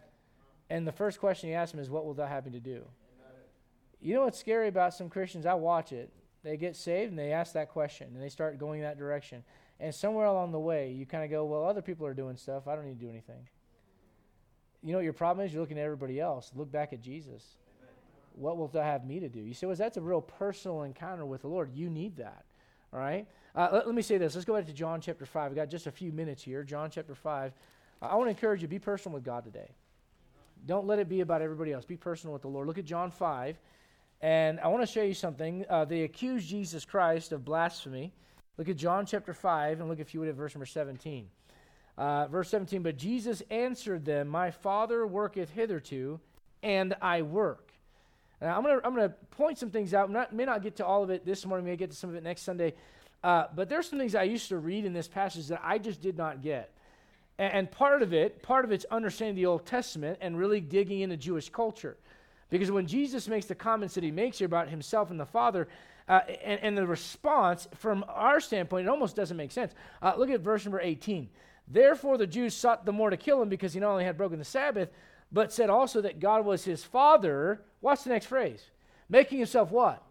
And 0.71 0.87
the 0.87 0.93
first 0.93 1.19
question 1.19 1.49
he 1.49 1.55
asked 1.55 1.75
him 1.75 1.81
is, 1.81 1.91
What 1.91 2.07
will 2.07 2.15
have 2.15 2.47
me 2.47 2.53
to 2.53 2.61
do? 2.61 2.85
You 4.01 4.15
know 4.15 4.23
what's 4.23 4.39
scary 4.39 4.69
about 4.69 4.95
some 4.95 5.11
Christians? 5.11 5.45
I 5.45 5.55
watch 5.55 5.93
it. 5.93 6.11
They 6.43 6.57
get 6.57 6.75
saved 6.75 7.11
and 7.11 7.19
they 7.19 7.33
ask 7.33 7.53
that 7.53 7.69
question 7.69 8.09
and 8.15 8.23
they 8.23 8.31
start 8.31 8.59
going 8.59 8.81
that 8.81 8.99
direction. 8.99 9.45
And 9.79 9.95
somewhere 9.95 10.27
along 10.27 10.53
the 10.53 10.59
way, 10.59 10.91
you 10.91 11.05
kind 11.05 11.25
of 11.25 11.31
go, 11.31 11.45
well, 11.45 11.65
other 11.65 11.83
people 11.83 12.07
are 12.07 12.15
doing 12.15 12.37
stuff. 12.37 12.67
I 12.67 12.75
don't 12.75 12.87
need 12.87 12.99
to 12.99 13.05
do 13.05 13.11
anything. 13.11 13.49
You 14.83 14.93
know 14.93 14.99
what 14.99 15.05
your 15.05 15.13
problem 15.13 15.45
is? 15.45 15.53
You're 15.53 15.61
looking 15.61 15.79
at 15.79 15.85
everybody 15.85 16.19
else. 16.19 16.51
Look 16.55 16.73
back 16.73 16.95
at 16.95 17.03
Jesus. 17.03 17.57
What 18.41 18.57
will 18.57 18.69
that 18.69 18.85
have 18.85 19.05
me 19.05 19.21
to 19.21 19.29
do? 19.29 19.41
You 19.41 19.53
say, 19.53 19.67
well, 19.67 19.77
that's 19.77 19.99
a 19.99 20.01
real 20.01 20.23
personal 20.23 20.83
encounter 20.83 21.27
with 21.27 21.43
the 21.43 21.49
Lord. 21.49 21.71
You 21.75 21.91
need 21.91 22.17
that. 22.17 22.45
All 22.93 22.99
right? 22.99 23.27
Uh, 23.55 23.69
let, 23.73 23.87
let, 23.87 23.95
me 23.95 24.03
say 24.03 24.17
this. 24.17 24.35
Let's 24.35 24.47
go 24.47 24.55
back 24.55 24.67
to 24.67 24.73
John 24.73 25.01
chapter 25.01 25.27
5. 25.27 25.51
We've 25.51 25.57
got 25.57 25.69
just 25.69 25.87
a 25.87 25.91
few 25.91 26.11
minutes 26.11 26.43
here. 26.43 26.65
John 26.65 26.91
chapter 26.91 27.15
5. 27.15 27.53
Uh, 28.01 28.05
I 28.07 28.15
want 28.15 28.27
to 28.27 28.31
encourage 28.31 28.63
you 28.63 28.69
be 28.69 28.79
personal 28.79 29.15
with 29.15 29.25
God 29.25 29.45
today. 29.45 29.69
Don't 30.67 30.87
let 30.87 30.99
it 30.99 31.09
be 31.09 31.21
about 31.21 31.43
everybody 31.43 31.73
else. 31.73 31.85
Be 31.85 31.97
personal 31.97 32.33
with 32.33 32.43
the 32.43 32.49
Lord. 32.49 32.67
Look 32.67 32.79
at 32.79 32.87
John 32.87 33.11
5. 33.11 33.59
And 34.23 34.59
I 34.61 34.69
want 34.69 34.83
to 34.83 34.87
show 34.87 35.03
you 35.03 35.15
something. 35.15 35.65
Uh, 35.69 35.85
they 35.85 36.03
accuse 36.03 36.47
Jesus 36.47 36.85
Christ 36.85 37.33
of 37.33 37.45
blasphemy. 37.45 38.13
Look 38.57 38.69
at 38.69 38.77
John 38.77 39.07
chapter 39.07 39.33
5, 39.33 39.81
and 39.81 39.89
look 39.89 40.01
if 40.01 40.13
you 40.13 40.21
would 40.21 40.29
at 40.29 40.35
verse 40.35 40.55
number 40.55 40.67
17. 40.67 41.29
Uh, 41.97 42.27
verse 42.29 42.51
17, 42.51 42.83
but 42.83 42.97
Jesus 42.97 43.43
answered 43.51 44.05
them, 44.05 44.29
My 44.29 44.51
Father 44.51 45.07
worketh 45.07 45.51
hitherto, 45.51 46.21
and 46.63 46.95
I 47.01 47.23
work. 47.23 47.70
I'm 48.43 48.63
going 48.63 48.81
to 48.81 48.87
I'm 48.87 48.95
gonna 48.95 49.15
point 49.33 49.59
some 49.59 49.71
things 49.71 49.93
out. 49.93 50.15
I 50.15 50.27
may 50.33 50.45
not 50.45 50.63
get 50.63 50.77
to 50.77 50.87
all 50.87 51.03
of 51.03 51.11
it 51.11 51.27
this 51.27 51.45
morning, 51.45 51.67
may 51.67 51.77
get 51.77 51.91
to 51.91 51.97
some 51.97 52.11
of 52.11 52.17
it 52.17 52.23
next 52.23 52.43
Sunday. 52.43 52.75
Uh, 53.23 53.45
but 53.55 53.69
there's 53.69 53.89
some 53.89 53.99
things 53.99 54.15
I 54.15 54.23
used 54.23 54.49
to 54.49 54.57
read 54.57 54.85
in 54.85 54.93
this 54.93 55.09
passage 55.09 55.49
that 55.49 55.61
I 55.63 55.79
just 55.79 56.01
did 56.01 56.17
not 56.17 56.41
get. 56.41 56.73
And, 57.39 57.53
and 57.53 57.71
part 57.71 58.03
of 58.03 58.15
it, 58.15 58.43
part 58.43 58.65
of 58.65 58.73
it's 58.73 58.87
understanding 58.91 59.37
the 59.37 59.47
Old 59.47 59.67
Testament 59.67 60.19
and 60.21 60.39
really 60.39 60.61
digging 60.61 61.01
into 61.01 61.17
Jewish 61.17 61.51
culture. 61.51 61.99
Because 62.49 62.71
when 62.71 62.87
Jesus 62.87 63.29
makes 63.29 63.47
the 63.47 63.55
comments 63.55 63.95
that 63.95 64.05
he 64.05 64.11
makes 64.11 64.39
here 64.39 64.47
about 64.47 64.69
himself 64.69 65.11
and 65.11 65.21
the 65.21 65.27
Father, 65.27 65.69
uh, 66.09 66.21
and, 66.43 66.59
and, 66.61 66.77
the 66.77 66.85
response 66.85 67.69
from 67.77 68.05
our 68.09 68.41
standpoint, 68.41 68.87
it 68.87 68.91
almost 68.91 69.15
doesn't 69.15 69.37
make 69.37 69.53
sense. 69.53 69.73
Uh, 70.03 70.13
look 70.17 70.29
at 70.29 70.41
verse 70.41 70.65
number 70.65 70.81
18. 70.81 71.29
Therefore, 71.69 72.19
the 72.19 72.27
Jews 72.27 72.53
sought 72.53 72.85
the 72.85 72.93
more 72.93 73.11
to 73.11 73.17
kill 73.17 73.41
him 73.41 73.49
because 73.49 73.75
he 73.75 73.81
not 73.81 73.93
only 73.93 74.03
had 74.03 74.17
broken 74.17 74.41
the 74.41 74.45
Sabbath, 74.45 74.91
but 75.31 75.53
said 75.53 75.71
also 75.71 76.01
that 76.01 76.19
God 76.19 76.45
was 76.45 76.65
his 76.65 76.83
father. 76.83 77.63
Watch 77.81 78.05
the 78.05 78.11
next 78.11 78.27
phrase 78.27 78.71
making 79.09 79.39
himself 79.39 79.71
what? 79.71 80.03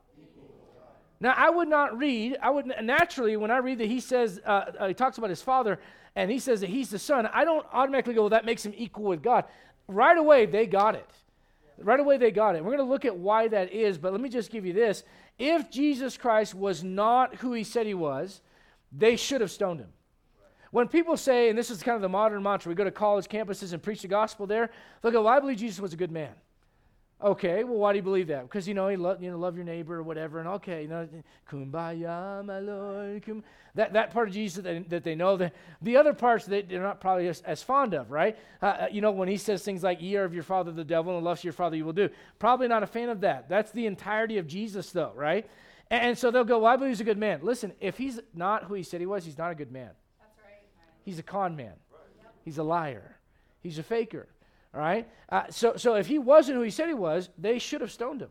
Now, 1.22 1.34
I 1.36 1.50
would 1.50 1.68
not 1.68 1.98
read, 1.98 2.38
I 2.42 2.50
would 2.50 2.66
naturally, 2.82 3.36
when 3.36 3.52
I 3.52 3.58
read 3.58 3.80
that 3.80 3.88
he 3.88 4.00
says, 4.00 4.40
uh, 4.46 4.72
uh, 4.80 4.88
he 4.88 4.94
talks 4.94 5.18
about 5.18 5.30
his 5.30 5.42
father, 5.42 5.80
and 6.16 6.32
he 6.32 6.40
says 6.40 6.62
that 6.62 6.70
he's 6.70 6.90
the 6.90 7.00
son, 7.00 7.28
I 7.34 7.44
don't 7.44 7.66
automatically 7.74 8.14
go, 8.14 8.22
well, 8.22 8.30
that 8.30 8.46
makes 8.46 8.66
him 8.66 8.74
equal 8.78 9.06
with 9.06 9.22
God. 9.22 9.46
Right 9.88 10.18
away, 10.18 10.46
they 10.46 10.66
got 10.66 10.96
it. 10.96 11.10
Right 11.78 12.00
away, 12.00 12.18
they 12.18 12.32
got 12.32 12.56
it. 12.56 12.64
We're 12.64 12.76
going 12.76 12.86
to 12.86 12.92
look 12.92 13.06
at 13.06 13.18
why 13.18 13.48
that 13.50 13.74
is, 13.74 13.98
but 13.98 14.12
let 14.12 14.22
me 14.22 14.30
just 14.30 14.50
give 14.50 14.66
you 14.66 14.74
this. 14.74 15.04
If 15.38 15.70
Jesus 15.70 16.18
Christ 16.18 16.56
was 16.56 16.84
not 16.84 17.36
who 17.36 17.54
he 17.54 17.64
said 17.64 17.86
he 17.86 17.94
was, 17.94 18.42
they 18.92 19.16
should 19.16 19.42
have 19.42 19.52
stoned 19.52 19.82
him. 19.82 19.90
When 20.72 20.88
people 20.88 21.18
say, 21.18 21.50
and 21.50 21.58
this 21.58 21.70
is 21.70 21.82
kind 21.84 21.96
of 21.96 22.02
the 22.02 22.10
modern 22.10 22.44
mantra, 22.44 22.70
we 22.70 22.76
go 22.76 22.84
to 22.84 22.92
college 22.92 23.28
campuses 23.28 23.74
and 23.74 23.82
preach 23.82 24.04
the 24.04 24.08
gospel 24.08 24.46
there, 24.46 24.70
they'll 25.02 25.12
go, 25.12 25.24
well, 25.24 25.34
I 25.34 25.40
believe 25.40 25.58
Jesus 25.58 25.80
was 25.80 25.94
a 25.94 25.98
good 25.98 26.12
man. 26.12 26.32
Okay, 27.22 27.66
well, 27.66 27.76
why 27.76 27.92
do 27.92 27.98
you 27.98 28.04
believe 28.04 28.28
that? 28.28 28.44
Because 28.44 28.66
you 28.66 28.74
know 28.74 28.88
he 28.88 28.96
lo- 28.96 29.18
you 29.20 29.30
know 29.30 29.38
love 29.38 29.58
your 29.58 29.66
neighbor 29.66 29.96
or 29.96 30.04
whatever, 30.04 30.40
and 30.40 30.48
okay, 30.48 30.84
you 30.84 30.88
know, 30.88 31.06
kumbaya, 31.52 32.46
my 32.46 32.60
Lord. 32.60 33.26
Kum-. 33.26 33.44
That 33.76 33.92
that 33.92 34.12
part 34.12 34.30
of 34.30 34.34
Jesus 34.34 34.64
that 34.64 34.64
they, 34.64 34.80
that 34.88 35.04
they 35.04 35.16
know. 35.16 35.36
The 35.36 35.52
the 35.82 35.98
other 35.98 36.14
parts 36.14 36.46
that 36.46 36.70
they're 36.70 36.82
not 36.82 37.02
probably 37.02 37.28
as, 37.28 37.42
as 37.42 37.62
fond 37.62 37.94
of, 37.94 38.10
right? 38.10 38.38
Uh, 38.62 38.66
uh, 38.66 38.88
you 38.90 39.02
know, 39.02 39.12
when 39.12 39.28
he 39.28 39.36
says 39.36 39.64
things 39.64 39.84
like 39.84 40.02
"Ye 40.02 40.16
are 40.16 40.24
of 40.24 40.34
your 40.34 40.44
father 40.44 40.72
the 40.72 40.86
devil, 40.86 41.18
and 41.18 41.26
lust 41.26 41.44
your 41.44 41.52
father 41.52 41.76
you 41.76 41.84
will 41.84 41.92
do." 41.92 42.10
Probably 42.40 42.70
not 42.70 42.84
a 42.84 42.88
fan 42.88 43.10
of 43.10 43.20
that. 43.22 43.50
That's 43.50 43.72
the 43.72 43.86
entirety 43.86 44.38
of 44.38 44.48
Jesus, 44.48 44.92
though, 44.92 45.12
right? 45.14 45.46
And, 45.92 46.02
and 46.02 46.18
so 46.18 46.32
they'll 46.32 46.46
go, 46.46 46.60
"Well, 46.60 46.72
I 46.72 46.78
believe 46.78 46.92
he's 46.92 47.02
a 47.02 47.04
good 47.04 47.18
man." 47.18 47.42
Listen, 47.44 47.74
if 47.82 47.98
he's 47.98 48.22
not 48.34 48.64
who 48.64 48.76
he 48.76 48.84
said 48.84 49.02
he 49.02 49.06
was, 49.06 49.26
he's 49.26 49.38
not 49.38 49.52
a 49.52 49.56
good 49.56 49.74
man. 49.74 49.92
That's 50.22 50.38
right. 50.42 50.64
He's 51.04 51.20
a 51.20 51.24
con 51.24 51.58
man. 51.58 51.74
Right. 51.92 52.00
Yep. 52.22 52.34
He's 52.46 52.58
a 52.60 52.64
liar. 52.64 53.18
He's 53.62 53.78
a 53.78 53.84
faker. 53.84 54.30
All 54.74 54.80
right? 54.80 55.08
Uh, 55.30 55.44
so, 55.50 55.76
so 55.76 55.96
if 55.96 56.08
he 56.08 56.20
wasn't 56.20 56.58
who 56.58 56.64
he 56.64 56.70
said 56.70 56.88
he 56.88 56.94
was, 56.94 57.30
they 57.38 57.60
should 57.60 57.82
have 57.82 57.92
stoned 57.92 58.22
him. 58.22 58.30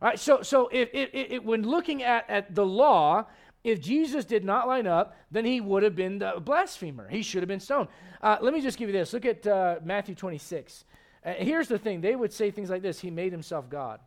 All 0.00 0.08
right? 0.08 0.18
So, 0.18 0.42
so 0.42 0.68
if, 0.72 0.90
if, 0.92 1.10
if, 1.12 1.42
when 1.42 1.62
looking 1.62 2.02
at, 2.02 2.28
at 2.28 2.54
the 2.54 2.66
law, 2.66 3.26
if 3.64 3.80
Jesus 3.80 4.24
did 4.24 4.44
not 4.44 4.66
line 4.66 4.86
up, 4.86 5.16
then 5.30 5.44
he 5.44 5.60
would 5.60 5.82
have 5.82 5.96
been 5.96 6.18
the 6.18 6.34
blasphemer. 6.40 7.08
He 7.08 7.22
should 7.22 7.42
have 7.42 7.48
been 7.48 7.60
stoned. 7.60 7.88
Uh, 8.20 8.36
let 8.40 8.52
me 8.52 8.60
just 8.60 8.76
give 8.76 8.88
you 8.88 8.92
this. 8.92 9.12
Look 9.12 9.24
at 9.24 9.46
uh, 9.46 9.76
Matthew 9.84 10.14
26. 10.14 10.84
Uh, 11.24 11.32
here's 11.34 11.68
the 11.68 11.78
thing 11.78 12.00
they 12.00 12.16
would 12.16 12.32
say 12.32 12.50
things 12.50 12.70
like 12.70 12.82
this 12.82 13.00
He 13.00 13.10
made 13.10 13.32
himself 13.32 13.70
God. 13.70 14.00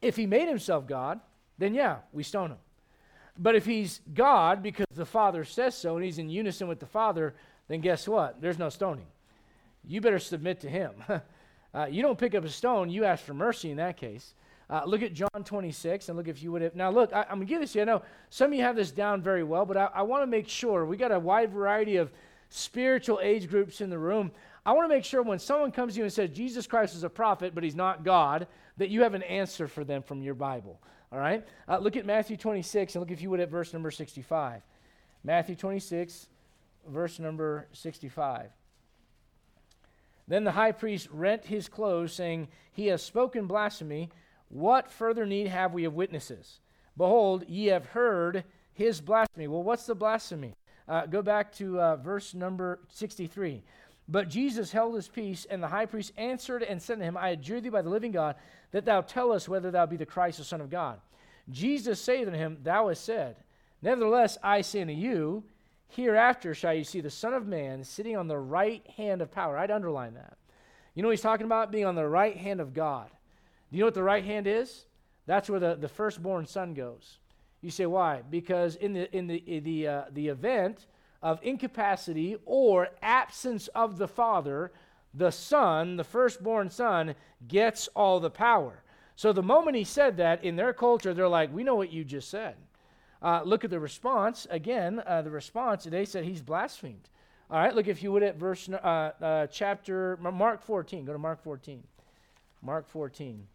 If 0.00 0.16
he 0.16 0.26
made 0.26 0.48
himself 0.48 0.86
God, 0.86 1.20
then 1.58 1.74
yeah, 1.74 1.98
we 2.12 2.22
stone 2.22 2.50
him. 2.50 2.58
But 3.38 3.54
if 3.54 3.64
he's 3.64 4.00
God 4.12 4.62
because 4.62 4.86
the 4.94 5.06
Father 5.06 5.44
says 5.44 5.76
so 5.76 5.96
and 5.96 6.04
he's 6.04 6.18
in 6.18 6.28
unison 6.28 6.68
with 6.68 6.80
the 6.80 6.86
Father, 6.86 7.34
then 7.68 7.80
guess 7.80 8.08
what? 8.08 8.40
There's 8.40 8.58
no 8.58 8.68
stoning 8.68 9.06
you 9.86 10.00
better 10.00 10.18
submit 10.18 10.60
to 10.60 10.68
him. 10.68 10.92
uh, 11.74 11.86
you 11.90 12.02
don't 12.02 12.18
pick 12.18 12.34
up 12.34 12.44
a 12.44 12.48
stone, 12.48 12.90
you 12.90 13.04
ask 13.04 13.24
for 13.24 13.34
mercy 13.34 13.70
in 13.70 13.76
that 13.78 13.96
case. 13.96 14.34
Uh, 14.70 14.82
look 14.86 15.02
at 15.02 15.12
John 15.12 15.44
26 15.44 16.08
and 16.08 16.16
look 16.16 16.28
if 16.28 16.42
you 16.42 16.50
would 16.52 16.62
have. 16.62 16.74
Now, 16.74 16.90
look, 16.90 17.12
I, 17.12 17.22
am 17.22 17.36
going 17.36 17.40
to 17.40 17.46
give 17.46 17.60
this 17.60 17.72
to 17.72 17.78
you. 17.78 17.82
I 17.82 17.84
know 17.84 18.02
some 18.30 18.52
of 18.52 18.58
you 18.58 18.64
have 18.64 18.76
this 18.76 18.90
down 18.90 19.20
very 19.20 19.44
well, 19.44 19.66
but 19.66 19.76
I, 19.76 19.90
I 19.94 20.02
want 20.02 20.22
to 20.22 20.26
make 20.26 20.48
sure 20.48 20.86
we 20.86 20.96
got 20.96 21.12
a 21.12 21.18
wide 21.18 21.52
variety 21.52 21.96
of 21.96 22.10
spiritual 22.48 23.20
age 23.22 23.50
groups 23.50 23.80
in 23.80 23.90
the 23.90 23.98
room. 23.98 24.30
I 24.64 24.72
want 24.72 24.88
to 24.88 24.94
make 24.94 25.04
sure 25.04 25.22
when 25.22 25.38
someone 25.38 25.72
comes 25.72 25.94
to 25.94 25.98
you 25.98 26.04
and 26.04 26.12
says 26.12 26.30
Jesus 26.30 26.66
Christ 26.66 26.94
is 26.94 27.04
a 27.04 27.10
prophet, 27.10 27.54
but 27.54 27.64
he's 27.64 27.74
not 27.74 28.04
God, 28.04 28.46
that 28.78 28.88
you 28.88 29.02
have 29.02 29.14
an 29.14 29.22
answer 29.24 29.68
for 29.68 29.84
them 29.84 30.02
from 30.02 30.22
your 30.22 30.34
Bible. 30.34 30.80
All 31.12 31.18
right? 31.18 31.46
Uh, 31.68 31.78
look 31.78 31.96
at 31.96 32.06
Matthew 32.06 32.36
26 32.36 32.94
and 32.94 33.00
look 33.00 33.10
if 33.10 33.20
you 33.20 33.28
would 33.30 33.40
at 33.40 33.50
verse 33.50 33.72
number 33.72 33.90
65. 33.90 34.62
Matthew 35.24 35.54
26, 35.54 36.28
verse 36.88 37.18
number 37.18 37.66
65. 37.72 38.50
Then 40.28 40.44
the 40.44 40.52
high 40.52 40.72
priest 40.72 41.08
rent 41.10 41.46
his 41.46 41.68
clothes, 41.68 42.12
saying, 42.12 42.48
He 42.72 42.86
has 42.86 43.02
spoken 43.02 43.46
blasphemy. 43.46 44.10
What 44.48 44.90
further 44.90 45.26
need 45.26 45.48
have 45.48 45.72
we 45.72 45.84
of 45.84 45.94
witnesses? 45.94 46.60
Behold, 46.96 47.44
ye 47.48 47.66
have 47.66 47.86
heard 47.86 48.44
his 48.72 49.00
blasphemy. 49.00 49.48
Well, 49.48 49.62
what's 49.62 49.86
the 49.86 49.94
blasphemy? 49.94 50.54
Uh, 50.88 51.06
go 51.06 51.22
back 51.22 51.52
to 51.54 51.80
uh, 51.80 51.96
verse 51.96 52.34
number 52.34 52.80
63. 52.88 53.62
But 54.08 54.28
Jesus 54.28 54.72
held 54.72 54.94
his 54.94 55.08
peace, 55.08 55.46
and 55.48 55.62
the 55.62 55.68
high 55.68 55.86
priest 55.86 56.12
answered 56.16 56.62
and 56.62 56.82
said 56.82 56.98
to 56.98 57.04
him, 57.04 57.16
I 57.16 57.30
adjure 57.30 57.60
thee 57.60 57.68
by 57.68 57.82
the 57.82 57.88
living 57.88 58.12
God, 58.12 58.36
that 58.72 58.84
thou 58.84 59.00
tell 59.00 59.32
us 59.32 59.48
whether 59.48 59.70
thou 59.70 59.86
be 59.86 59.96
the 59.96 60.06
Christ, 60.06 60.38
the 60.38 60.44
Son 60.44 60.60
of 60.60 60.70
God. 60.70 61.00
Jesus 61.50 62.00
saith 62.00 62.26
unto 62.26 62.38
him, 62.38 62.58
Thou 62.62 62.88
hast 62.88 63.04
said, 63.04 63.36
Nevertheless, 63.80 64.38
I 64.42 64.60
say 64.60 64.82
unto 64.82 64.92
you, 64.92 65.44
Hereafter 65.94 66.54
shall 66.54 66.72
you 66.72 66.84
see 66.84 67.00
the 67.00 67.10
Son 67.10 67.34
of 67.34 67.46
Man 67.46 67.84
sitting 67.84 68.16
on 68.16 68.26
the 68.26 68.38
right 68.38 68.86
hand 68.96 69.20
of 69.20 69.30
power. 69.30 69.58
I'd 69.58 69.70
underline 69.70 70.14
that. 70.14 70.38
You 70.94 71.02
know 71.02 71.10
he's 71.10 71.20
talking 71.20 71.44
about? 71.44 71.70
Being 71.70 71.84
on 71.84 71.94
the 71.94 72.08
right 72.08 72.36
hand 72.36 72.60
of 72.60 72.72
God. 72.72 73.08
Do 73.70 73.76
you 73.76 73.80
know 73.80 73.88
what 73.88 73.94
the 73.94 74.02
right 74.02 74.24
hand 74.24 74.46
is? 74.46 74.86
That's 75.26 75.50
where 75.50 75.60
the, 75.60 75.74
the 75.74 75.88
firstborn 75.88 76.46
son 76.46 76.72
goes. 76.72 77.18
You 77.60 77.70
say, 77.70 77.86
why? 77.86 78.22
Because 78.30 78.76
in 78.76 78.94
the, 78.94 79.14
in 79.16 79.26
the, 79.26 79.36
in 79.36 79.64
the, 79.64 79.86
uh, 79.86 80.02
the 80.12 80.28
event 80.28 80.86
of 81.22 81.38
incapacity 81.42 82.36
or 82.44 82.88
absence 83.02 83.68
of 83.68 83.98
the 83.98 84.08
father, 84.08 84.72
the 85.14 85.30
son, 85.30 85.96
the 85.96 86.04
firstborn 86.04 86.70
son, 86.70 87.14
gets 87.48 87.88
all 87.88 88.18
the 88.18 88.30
power. 88.30 88.82
So 89.14 89.32
the 89.32 89.42
moment 89.42 89.76
he 89.76 89.84
said 89.84 90.16
that, 90.16 90.42
in 90.42 90.56
their 90.56 90.72
culture, 90.72 91.12
they're 91.12 91.28
like, 91.28 91.52
we 91.52 91.64
know 91.64 91.74
what 91.74 91.92
you 91.92 92.02
just 92.02 92.30
said. 92.30 92.56
Uh, 93.22 93.40
look 93.44 93.62
at 93.62 93.70
the 93.70 93.78
response. 93.78 94.46
Again, 94.50 95.00
uh, 95.06 95.22
the 95.22 95.30
response, 95.30 95.84
they 95.84 96.04
said 96.04 96.24
he's 96.24 96.42
blasphemed. 96.42 97.08
All 97.50 97.58
right, 97.58 97.74
look 97.74 97.86
if 97.86 98.02
you 98.02 98.10
would 98.12 98.22
at 98.22 98.36
verse, 98.36 98.68
uh, 98.68 98.76
uh 98.76 99.46
chapter, 99.46 100.18
Mark 100.20 100.62
14. 100.62 101.04
Go 101.04 101.12
to 101.12 101.18
Mark 101.18 101.42
14. 101.42 101.82
Mark 102.62 102.88
14. 102.88 103.46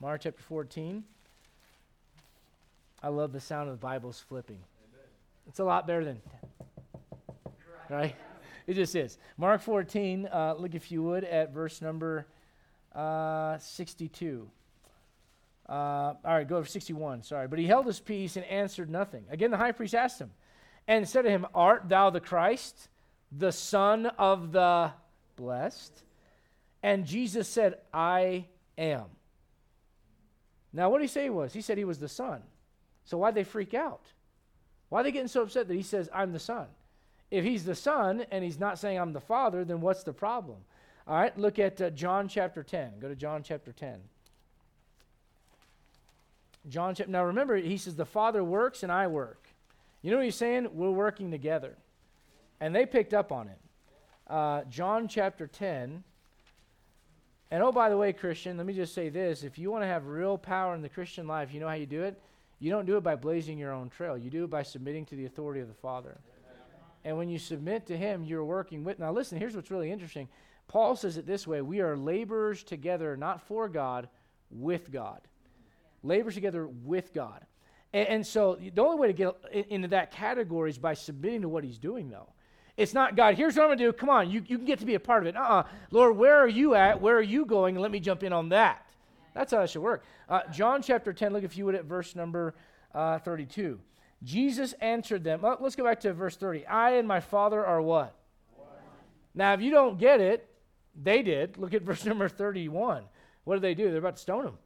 Mark 0.00 0.20
chapter 0.22 0.42
14. 0.42 1.04
I 3.02 3.08
love 3.08 3.32
the 3.32 3.40
sound 3.40 3.68
of 3.68 3.78
the 3.78 3.86
Bibles 3.86 4.18
flipping. 4.18 4.56
Amen. 4.56 5.06
It's 5.46 5.60
a 5.60 5.64
lot 5.64 5.86
better 5.86 6.04
than, 6.04 6.20
right? 7.88 8.16
It 8.66 8.74
just 8.74 8.96
is. 8.96 9.18
Mark 9.36 9.60
14, 9.60 10.28
uh, 10.32 10.54
look 10.58 10.74
if 10.74 10.90
you 10.90 11.02
would 11.04 11.22
at 11.22 11.52
verse 11.52 11.80
number 11.80 12.26
uh, 12.94 13.58
62. 13.58 14.50
Uh, 15.68 15.72
all 15.72 16.18
right, 16.24 16.48
go 16.48 16.62
to 16.62 16.68
61. 16.68 17.22
Sorry. 17.22 17.48
But 17.48 17.58
he 17.58 17.66
held 17.66 17.86
his 17.86 18.00
peace 18.00 18.36
and 18.36 18.44
answered 18.46 18.88
nothing. 18.88 19.24
Again, 19.30 19.50
the 19.50 19.56
high 19.56 19.72
priest 19.72 19.94
asked 19.94 20.20
him 20.20 20.30
and 20.86 21.08
said 21.08 21.22
to 21.22 21.30
him, 21.30 21.46
Art 21.54 21.88
thou 21.88 22.10
the 22.10 22.20
Christ, 22.20 22.88
the 23.36 23.50
Son 23.52 24.06
of 24.06 24.52
the 24.52 24.92
blessed? 25.34 26.02
And 26.82 27.04
Jesus 27.04 27.48
said, 27.48 27.78
I 27.92 28.46
am. 28.78 29.06
Now, 30.72 30.90
what 30.90 30.98
did 30.98 31.04
he 31.04 31.08
say 31.08 31.24
he 31.24 31.30
was? 31.30 31.52
He 31.52 31.62
said 31.62 31.78
he 31.78 31.84
was 31.84 31.98
the 31.98 32.08
Son. 32.08 32.42
So 33.04 33.18
why'd 33.18 33.34
they 33.34 33.44
freak 33.44 33.74
out? 33.74 34.06
Why 34.88 35.00
are 35.00 35.02
they 35.02 35.12
getting 35.12 35.28
so 35.28 35.42
upset 35.42 35.68
that 35.68 35.74
he 35.74 35.82
says, 35.82 36.08
I'm 36.14 36.32
the 36.32 36.38
Son? 36.38 36.66
If 37.30 37.44
he's 37.44 37.64
the 37.64 37.74
Son 37.74 38.24
and 38.30 38.44
he's 38.44 38.60
not 38.60 38.78
saying 38.78 38.98
I'm 38.98 39.12
the 39.12 39.20
Father, 39.20 39.64
then 39.64 39.80
what's 39.80 40.04
the 40.04 40.12
problem? 40.12 40.58
All 41.08 41.16
right, 41.16 41.36
look 41.38 41.58
at 41.58 41.80
uh, 41.80 41.90
John 41.90 42.28
chapter 42.28 42.62
10. 42.62 42.98
Go 43.00 43.08
to 43.08 43.16
John 43.16 43.42
chapter 43.42 43.72
10. 43.72 44.00
John 46.68 46.94
chapter. 46.94 47.10
Now 47.10 47.24
remember, 47.24 47.56
he 47.56 47.76
says, 47.76 47.94
The 47.94 48.04
Father 48.04 48.42
works 48.42 48.82
and 48.82 48.90
I 48.90 49.06
work. 49.06 49.48
You 50.02 50.10
know 50.10 50.18
what 50.18 50.24
he's 50.24 50.36
saying? 50.36 50.68
We're 50.72 50.90
working 50.90 51.30
together. 51.30 51.76
And 52.60 52.74
they 52.74 52.86
picked 52.86 53.14
up 53.14 53.32
on 53.32 53.48
it. 53.48 53.58
Uh, 54.28 54.64
John 54.64 55.08
chapter 55.08 55.46
10. 55.46 56.02
And 57.50 57.62
oh, 57.62 57.70
by 57.70 57.88
the 57.88 57.96
way, 57.96 58.12
Christian, 58.12 58.56
let 58.56 58.66
me 58.66 58.72
just 58.72 58.94
say 58.94 59.08
this. 59.08 59.44
If 59.44 59.58
you 59.58 59.70
want 59.70 59.84
to 59.84 59.88
have 59.88 60.06
real 60.06 60.36
power 60.36 60.74
in 60.74 60.82
the 60.82 60.88
Christian 60.88 61.26
life, 61.26 61.52
you 61.52 61.60
know 61.60 61.68
how 61.68 61.74
you 61.74 61.86
do 61.86 62.02
it? 62.02 62.20
You 62.58 62.70
don't 62.70 62.86
do 62.86 62.96
it 62.96 63.02
by 63.02 63.14
blazing 63.14 63.58
your 63.58 63.72
own 63.72 63.88
trail. 63.88 64.16
You 64.16 64.30
do 64.30 64.44
it 64.44 64.50
by 64.50 64.62
submitting 64.62 65.06
to 65.06 65.16
the 65.16 65.26
authority 65.26 65.60
of 65.60 65.68
the 65.68 65.74
Father. 65.74 66.18
And 67.04 67.16
when 67.16 67.28
you 67.28 67.38
submit 67.38 67.86
to 67.86 67.96
Him, 67.96 68.24
you're 68.24 68.44
working 68.44 68.82
with. 68.82 68.98
Now, 68.98 69.12
listen, 69.12 69.38
here's 69.38 69.54
what's 69.54 69.70
really 69.70 69.92
interesting. 69.92 70.28
Paul 70.66 70.96
says 70.96 71.16
it 71.16 71.26
this 71.26 71.46
way 71.46 71.62
We 71.62 71.80
are 71.80 71.96
laborers 71.96 72.64
together, 72.64 73.16
not 73.16 73.42
for 73.42 73.68
God, 73.68 74.08
with 74.50 74.90
God 74.90 75.20
labors 76.06 76.34
together 76.34 76.66
with 76.66 77.12
God. 77.12 77.44
And, 77.92 78.08
and, 78.08 78.26
so 78.26 78.58
the 78.74 78.82
only 78.82 78.98
way 78.98 79.06
to 79.08 79.12
get 79.12 79.66
into 79.68 79.88
that 79.88 80.10
category 80.10 80.70
is 80.70 80.78
by 80.78 80.94
submitting 80.94 81.42
to 81.42 81.48
what 81.48 81.64
he's 81.64 81.78
doing, 81.78 82.10
though. 82.10 82.28
It's 82.76 82.92
not, 82.92 83.16
God, 83.16 83.36
here's 83.36 83.56
what 83.56 83.62
I'm 83.62 83.68
going 83.68 83.78
to 83.78 83.84
do. 83.84 83.92
Come 83.92 84.10
on, 84.10 84.30
you, 84.30 84.42
you 84.46 84.58
can 84.58 84.66
get 84.66 84.80
to 84.80 84.84
be 84.84 84.94
a 84.94 85.00
part 85.00 85.22
of 85.22 85.28
it. 85.28 85.36
Uh 85.36 85.40
uh-uh. 85.40 85.62
Lord, 85.90 86.16
where 86.16 86.36
are 86.36 86.48
you 86.48 86.74
at? 86.74 87.00
Where 87.00 87.16
are 87.16 87.22
you 87.22 87.46
going? 87.46 87.76
Let 87.76 87.90
me 87.90 88.00
jump 88.00 88.22
in 88.22 88.32
on 88.32 88.50
that. 88.50 88.86
That's 89.34 89.52
how 89.52 89.60
it 89.60 89.70
should 89.70 89.82
work. 89.82 90.04
Uh, 90.28 90.40
John 90.52 90.82
chapter 90.82 91.12
10, 91.12 91.32
look 91.32 91.44
if 91.44 91.56
you 91.56 91.64
would 91.66 91.74
at 91.74 91.84
verse 91.84 92.14
number 92.14 92.54
uh, 92.94 93.18
32. 93.18 93.78
Jesus 94.22 94.72
answered 94.74 95.24
them. 95.24 95.40
Well, 95.42 95.58
let's 95.60 95.76
go 95.76 95.84
back 95.84 96.00
to 96.00 96.12
verse 96.12 96.36
30. 96.36 96.66
I 96.66 96.92
and 96.92 97.06
my 97.06 97.20
Father 97.20 97.64
are 97.64 97.80
what? 97.80 98.14
One. 98.56 98.68
Now, 99.34 99.52
if 99.52 99.60
you 99.60 99.70
don't 99.70 99.98
get 99.98 100.20
it, 100.20 100.48
they 101.00 101.22
did. 101.22 101.58
Look 101.58 101.74
at 101.74 101.82
verse 101.82 102.04
number 102.06 102.28
31. 102.28 103.04
What 103.44 103.56
did 103.56 103.62
they 103.62 103.74
do? 103.74 103.90
They're 103.90 103.98
about 103.98 104.16
to 104.16 104.22
stone 104.22 104.46
him. 104.46 104.58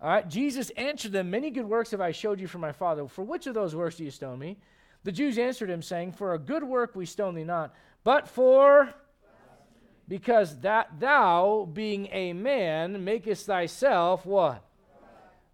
All 0.00 0.08
right, 0.08 0.28
Jesus 0.28 0.70
answered 0.70 1.12
them, 1.12 1.30
Many 1.30 1.50
good 1.50 1.68
works 1.68 1.90
have 1.90 2.00
I 2.00 2.12
showed 2.12 2.40
you 2.40 2.46
from 2.46 2.60
my 2.60 2.72
Father. 2.72 3.06
For 3.08 3.24
which 3.24 3.46
of 3.46 3.54
those 3.54 3.74
works 3.74 3.96
do 3.96 4.04
you 4.04 4.10
stone 4.10 4.38
me? 4.38 4.58
The 5.04 5.12
Jews 5.12 5.38
answered 5.38 5.70
him, 5.70 5.82
saying, 5.82 6.12
For 6.12 6.34
a 6.34 6.38
good 6.38 6.62
work 6.62 6.94
we 6.94 7.06
stone 7.06 7.34
thee 7.34 7.44
not, 7.44 7.74
but 8.04 8.28
for 8.28 8.94
because 10.06 10.60
that 10.60 10.98
thou, 10.98 11.68
being 11.72 12.08
a 12.12 12.32
man, 12.32 13.04
makest 13.04 13.46
thyself 13.46 14.24
what? 14.24 14.64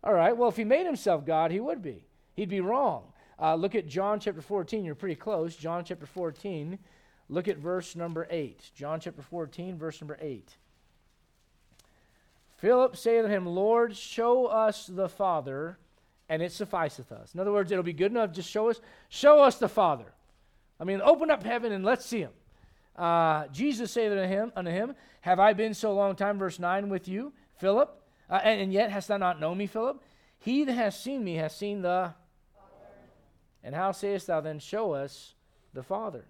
All 0.02 0.14
right, 0.14 0.36
well, 0.36 0.48
if 0.48 0.56
he 0.56 0.64
made 0.64 0.86
himself 0.86 1.24
God, 1.24 1.50
he 1.50 1.60
would 1.60 1.82
be. 1.82 2.06
He'd 2.34 2.48
be 2.48 2.60
wrong. 2.60 3.04
Uh, 3.40 3.54
look 3.54 3.74
at 3.74 3.86
John 3.88 4.20
chapter 4.20 4.40
14. 4.40 4.84
You're 4.84 4.94
pretty 4.94 5.16
close. 5.16 5.56
John 5.56 5.84
chapter 5.84 6.06
14. 6.06 6.78
Look 7.28 7.48
at 7.48 7.56
verse 7.56 7.96
number 7.96 8.26
8. 8.30 8.70
John 8.74 9.00
chapter 9.00 9.22
14, 9.22 9.78
verse 9.78 10.00
number 10.00 10.18
8. 10.20 10.56
Philip 12.64 12.96
saith 12.96 13.26
to 13.26 13.28
him, 13.28 13.44
Lord, 13.44 13.94
show 13.94 14.46
us 14.46 14.86
the 14.86 15.06
Father, 15.06 15.76
and 16.30 16.40
it 16.40 16.50
sufficeth 16.50 17.12
us. 17.12 17.34
In 17.34 17.40
other 17.40 17.52
words, 17.52 17.70
it'll 17.70 17.84
be 17.84 17.92
good 17.92 18.10
enough. 18.10 18.32
Just 18.32 18.48
show 18.48 18.70
us, 18.70 18.80
show 19.10 19.42
us 19.42 19.58
the 19.58 19.68
Father. 19.68 20.06
I 20.80 20.84
mean, 20.84 21.02
open 21.02 21.30
up 21.30 21.42
heaven 21.42 21.72
and 21.72 21.84
let's 21.84 22.06
see 22.06 22.20
him. 22.20 22.30
Uh, 22.96 23.48
Jesus 23.48 23.92
saith 23.92 24.10
unto 24.12 24.26
him, 24.26 24.50
unto 24.56 24.70
him, 24.70 24.94
Have 25.20 25.40
I 25.40 25.52
been 25.52 25.74
so 25.74 25.92
long 25.92 26.16
time, 26.16 26.38
verse 26.38 26.58
9, 26.58 26.88
with 26.88 27.06
you, 27.06 27.34
Philip? 27.58 28.02
Uh, 28.30 28.40
and, 28.42 28.62
and, 28.62 28.72
yet 28.72 28.90
hast 28.90 29.08
thou 29.08 29.18
not 29.18 29.38
known 29.38 29.58
me, 29.58 29.66
Philip? 29.66 30.02
He 30.38 30.64
that 30.64 30.72
has 30.72 30.98
seen 30.98 31.22
me 31.22 31.34
has 31.34 31.54
seen 31.54 31.82
the. 31.82 32.14
And 33.62 33.74
how 33.74 33.92
sayest 33.92 34.28
thou 34.28 34.40
then, 34.40 34.58
Show 34.58 34.94
us 34.94 35.34
the 35.74 35.82
Father? 35.82 36.24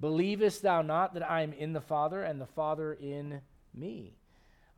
Believest 0.00 0.62
thou 0.62 0.82
not 0.82 1.14
that 1.14 1.30
I 1.30 1.42
am 1.42 1.52
in 1.52 1.74
the 1.74 1.80
Father, 1.80 2.24
and 2.24 2.40
the 2.40 2.46
Father 2.46 2.92
in 2.92 3.40
me? 3.72 4.16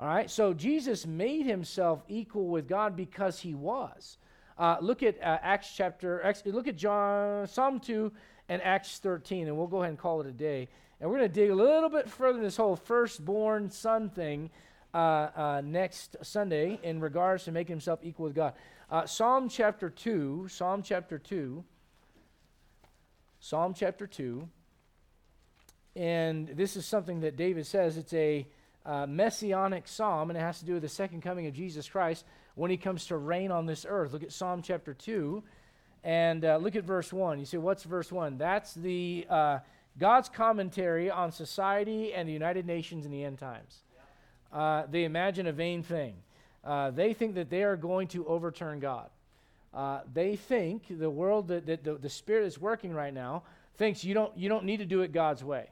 All 0.01 0.07
right, 0.07 0.31
so 0.31 0.55
Jesus 0.55 1.07
made 1.07 1.45
himself 1.45 2.05
equal 2.07 2.47
with 2.47 2.69
God 2.69 2.95
because 2.95 3.41
he 3.41 3.55
was. 3.55 4.19
Uh, 4.57 4.77
look 4.81 5.03
at 5.03 5.21
uh, 5.21 5.39
Acts 5.43 5.73
chapter, 5.75 6.23
look 6.47 6.69
at 6.69 6.77
John, 6.77 7.49
Psalm 7.49 7.81
2 7.81 8.13
and 8.49 8.63
Acts 8.63 8.99
13, 8.99 9.49
and 9.49 9.57
we'll 9.57 9.67
go 9.67 9.79
ahead 9.79 9.91
and 9.91 9.99
call 9.99 10.21
it 10.21 10.29
a 10.29 10.33
day. 10.33 10.69
And 11.01 11.11
we're 11.11 11.19
going 11.19 11.29
to 11.29 11.35
dig 11.35 11.51
a 11.51 11.55
little 11.55 11.89
bit 11.89 12.09
further 12.09 12.39
in 12.39 12.45
this 12.45 12.57
whole 12.57 12.77
firstborn 12.77 13.71
son 13.71 14.09
thing 14.11 14.51
uh, 14.95 14.97
uh, 14.97 15.63
next 15.65 16.17
Sunday 16.23 16.79
in 16.85 17.01
regards 17.01 17.45
to 17.45 17.53
making 17.53 17.75
himself 17.75 17.99
equal 18.05 18.27
with 18.27 18.37
God. 18.37 18.55
Uh, 18.91 19.05
Psalm 19.05 19.49
chapter 19.49 19.91
2, 19.91 20.47
Psalm 20.49 20.83
chapter 20.83 21.19
2, 21.19 21.65
Psalm 23.41 23.75
chapter 23.75 24.07
2. 24.07 24.49
And 25.97 26.49
this 26.49 26.77
is 26.77 26.87
something 26.87 27.21
that 27.21 27.37
David 27.37 27.67
says 27.67 27.97
it's 27.97 28.13
a 28.13 28.47
uh, 28.89 29.07
messianic 29.07 29.87
psalm, 29.87 30.31
and 30.31 30.37
it 30.39 30.41
has 30.41 30.59
to 30.61 30.65
do 30.65 30.73
with 30.73 30.83
the 30.83 30.89
second 30.89 31.21
coming 31.21 31.47
of 31.47 31.53
Jesus 31.53 31.87
Christ 31.89 32.25
when 32.55 32.71
he 32.71 32.79
comes 32.79 33.07
to 33.07 33.19
reign 33.19 33.51
on 33.51 33.67
this 33.67 33.85
earth. 33.87 34.15
Look 34.15 34.23
at 34.23 34.33
Psalm 34.33 34.63
chapter 34.63 34.95
2 34.95 35.43
and 36.03 36.45
uh, 36.45 36.57
look 36.57 36.75
at 36.75 36.85
verse 36.85 37.13
1. 37.13 37.39
You 37.39 37.45
say, 37.45 37.59
what's 37.59 37.85
verse 37.85 38.11
1? 38.11 38.39
That's 38.39 38.73
the 38.73 39.27
uh, 39.29 39.59
God's 39.99 40.31
commentary 40.31 41.11
on 41.11 41.33
society 41.33 42.15
and 42.15 42.27
the 42.27 42.33
United 42.33 42.67
Nations 42.67 43.05
in 43.05 43.13
the 43.13 43.25
end 43.25 43.39
times. 43.39 43.83
Uh, 44.51 44.85
they 44.91 45.05
imagine 45.05 45.47
a 45.47 45.53
vain 45.53 45.83
thing. 45.83 46.15
Uh, 46.65 46.91
they 46.91 47.13
think 47.13 47.35
that 47.35 47.51
they 47.51 47.65
are 47.65 47.77
going 47.77 48.09
to 48.09 48.27
overturn 48.27 48.81
God. 48.81 49.11
Uh, 49.75 50.01
they 50.13 50.37
think 50.37 50.85
the 50.89 51.11
world 51.11 51.49
that, 51.49 51.67
that 51.67 51.85
the, 51.85 51.95
the 51.95 52.09
spirit 52.09 52.47
is 52.47 52.59
working 52.59 52.95
right 52.95 53.13
now 53.13 53.43
thinks 53.77 54.03
you 54.03 54.15
don't, 54.15 54.37
you 54.37 54.49
don't 54.49 54.65
need 54.65 54.79
to 54.79 54.87
do 54.87 55.03
it 55.03 55.13
God's 55.13 55.45
way. 55.45 55.69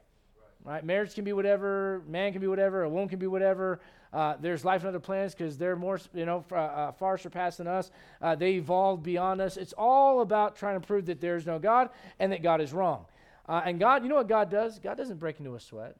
Right? 0.67 0.85
Marriage 0.85 1.15
can 1.15 1.23
be 1.23 1.33
whatever, 1.33 2.03
man 2.09 2.33
can 2.33 2.41
be 2.41 2.49
whatever, 2.49 2.83
a 2.83 2.89
woman 2.89 3.09
can 3.09 3.21
be 3.21 3.29
whatever. 3.29 3.79
Uh, 4.13 4.35
there's 4.41 4.65
life 4.65 4.83
on 4.83 4.89
other 4.89 4.99
planets 4.99 5.33
because 5.33 5.57
they're 5.57 5.77
more, 5.77 6.01
you 6.13 6.27
know, 6.27 6.45
uh, 6.51 6.57
uh, 6.57 6.93
far 6.93 7.17
surpassing 7.17 7.69
us. 7.69 7.93
Uh, 8.21 8.35
they 8.35 8.55
evolved 8.55 9.05
beyond 9.05 9.41
us. 9.41 9.57
It's 9.57 9.75
all 9.79 10.23
about 10.23 10.57
trying 10.57 10.81
to 10.81 10.85
prove 10.85 11.07
that 11.07 11.21
there's 11.21 11.47
no 11.47 11.61
God 11.61 11.91
and 12.19 12.33
that 12.33 12.43
God 12.43 12.61
is 12.61 12.73
wrong. 12.73 13.07
Uh, 13.49 13.63
and 13.65 13.79
God, 13.79 14.03
you 14.03 14.09
know 14.09 14.17
what 14.17 14.27
God 14.27 14.51
does? 14.51 14.81
God 14.81 14.97
doesn't 14.97 15.21
break 15.21 15.39
into 15.39 15.55
a 15.55 15.61
sweat. 15.61 15.95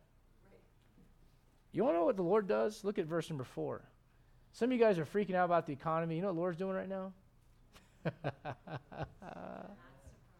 You 1.71 1.85
want 1.85 1.95
to 1.95 2.01
know 2.01 2.05
what 2.05 2.17
the 2.17 2.23
Lord 2.23 2.49
does? 2.49 2.83
Look 2.83 2.99
at 2.99 3.07
verse 3.07 3.31
number 3.31 3.45
four. 3.45 3.83
Some 4.53 4.71
of 4.71 4.73
you 4.73 4.81
guys 4.81 4.99
are 4.99 5.07
freaking 5.07 5.37
out 5.37 5.45
about 5.45 5.67
the 5.67 5.75
economy. 5.75 6.17
You 6.17 6.23
know 6.23 6.29
what 6.29 6.35
the 6.35 6.41
Lord's 6.41 6.59
doing 6.59 6.75
right 6.75 6.89
now? 6.89 7.13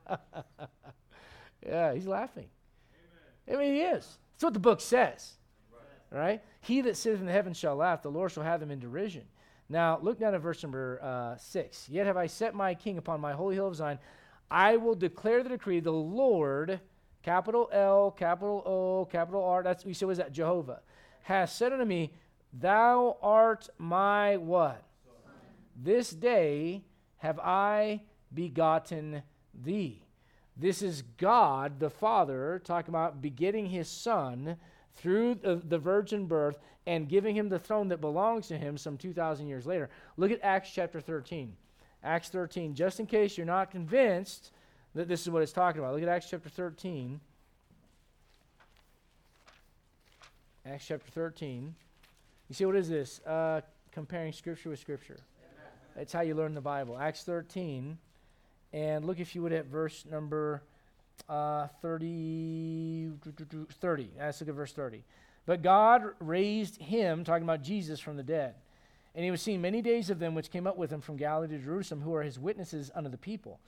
yeah, 1.65 1.95
he's 1.95 2.09
laughing. 2.09 2.49
I 3.51 3.57
mean, 3.57 3.75
he 3.75 3.83
is. 3.83 4.19
That's 4.35 4.45
what 4.45 4.55
the 4.55 4.61
book 4.61 4.81
says. 4.81 5.35
Right. 6.11 6.19
right? 6.19 6.43
He 6.61 6.81
that 6.83 6.97
sitteth 6.97 7.21
in 7.21 7.27
the 7.27 7.33
heavens 7.33 7.57
shall 7.57 7.77
laugh, 7.77 8.03
the 8.03 8.11
Lord 8.11 8.33
shall 8.33 8.43
have 8.43 8.61
them 8.61 8.71
in 8.71 8.79
derision. 8.79 9.25
Now, 9.69 9.99
look 10.01 10.19
down 10.19 10.35
at 10.35 10.41
verse 10.41 10.63
number 10.63 11.01
uh, 11.03 11.37
6. 11.37 11.89
Yet 11.89 12.07
have 12.07 12.17
I 12.17 12.27
set 12.27 12.55
my 12.55 12.75
king 12.75 12.99
upon 12.99 13.21
my 13.21 13.33
holy 13.33 13.57
hill 13.57 13.67
of 13.67 13.75
Zion. 13.75 13.99
I 14.51 14.77
will 14.77 14.95
declare 14.95 15.43
the 15.43 15.49
decree, 15.49 15.81
the 15.81 15.91
Lord 15.91 16.81
capital 17.23 17.69
L, 17.73 18.13
capital 18.13 18.63
O, 18.65 19.05
capital 19.11 19.43
R. 19.43 19.63
That's 19.63 19.85
we 19.85 19.93
say 19.93 20.07
was 20.07 20.19
that 20.19 20.33
Jehovah 20.33 20.81
has 21.23 21.53
said 21.53 21.73
unto 21.73 21.85
me, 21.85 22.13
Thou 22.53 23.17
art 23.21 23.69
my 23.79 24.37
what? 24.37 24.85
Son. 25.05 25.33
This 25.75 26.11
day 26.11 26.85
have 27.19 27.41
I 27.41 28.03
begotten 28.33 29.23
thee. 29.53 30.06
This 30.57 30.81
is 30.81 31.03
God 31.19 31.81
the 31.81 31.91
Father 31.91 32.61
talking 32.65 32.91
about 32.91 33.21
begetting 33.21 33.67
his 33.67 33.89
Son 33.89 34.57
through 34.95 35.35
the, 35.35 35.57
the 35.57 35.79
virgin 35.79 36.27
birth 36.27 36.59
and 36.87 37.09
giving 37.09 37.37
him 37.37 37.49
the 37.49 37.59
throne 37.59 37.89
that 37.89 38.01
belongs 38.01 38.49
to 38.49 38.57
him 38.57 38.79
some 38.79 38.97
2,000 38.97 39.47
years 39.49 39.67
later. 39.67 39.91
Look 40.17 40.31
at 40.31 40.41
Acts 40.43 40.71
chapter 40.73 41.01
13. 41.01 41.55
Acts 42.03 42.29
13, 42.31 42.75
just 42.75 43.01
in 43.01 43.07
case 43.07 43.37
you're 43.37 43.47
not 43.47 43.71
convinced 43.71 44.53
that 44.95 45.09
this 45.09 45.23
is 45.23 45.31
what 45.31 45.43
it's 45.43 45.53
talking 45.53 45.81
about. 45.81 45.93
Look 45.93 46.03
at 46.03 46.09
Acts 46.09 46.31
chapter 46.31 46.49
13. 46.49 47.21
Acts 50.65 50.87
chapter 50.87 51.11
13. 51.11 51.75
You 52.49 52.55
see, 52.55 52.65
what 52.65 52.77
is 52.77 52.89
this? 52.89 53.21
Uh, 53.27 53.61
comparing 53.93 54.33
Scripture 54.33 54.71
with 54.71 54.79
Scripture. 54.79 55.19
That's 55.95 56.13
how 56.13 56.21
you 56.21 56.35
learn 56.35 56.55
the 56.55 56.61
Bible. 56.61 56.97
Acts 56.99 57.25
13. 57.25 57.99
And 58.77 59.07
look, 59.07 59.21
if 59.21 59.35
you 59.35 59.41
would, 59.41 59.55
at 59.55 59.65
verse 59.65 60.05
number 60.05 60.63
uh, 61.31 61.69
30. 61.81 63.09
30. 63.73 64.11
Let's 64.19 64.41
look 64.43 64.51
at 64.51 64.55
verse 64.55 64.73
30. 64.75 65.03
But 65.47 65.63
God 65.63 66.03
raised 66.21 66.77
him, 66.77 67.25
talking 67.25 67.45
about 67.45 67.63
Jesus, 67.63 68.01
from 68.01 68.19
the 68.19 68.23
dead. 68.23 68.55
And 69.15 69.25
he 69.25 69.31
was 69.31 69.41
seen 69.41 69.63
many 69.63 69.81
days 69.81 70.11
of 70.11 70.19
them 70.19 70.35
which 70.35 70.51
came 70.51 70.67
up 70.67 70.77
with 70.77 70.93
him 70.93 71.01
from 71.01 71.17
Galilee 71.17 71.57
to 71.57 71.59
Jerusalem, 71.59 72.03
who 72.03 72.15
are 72.15 72.23
his 72.23 72.39
witnesses 72.39 72.91
unto 72.95 73.09
the 73.09 73.17
people. 73.17 73.61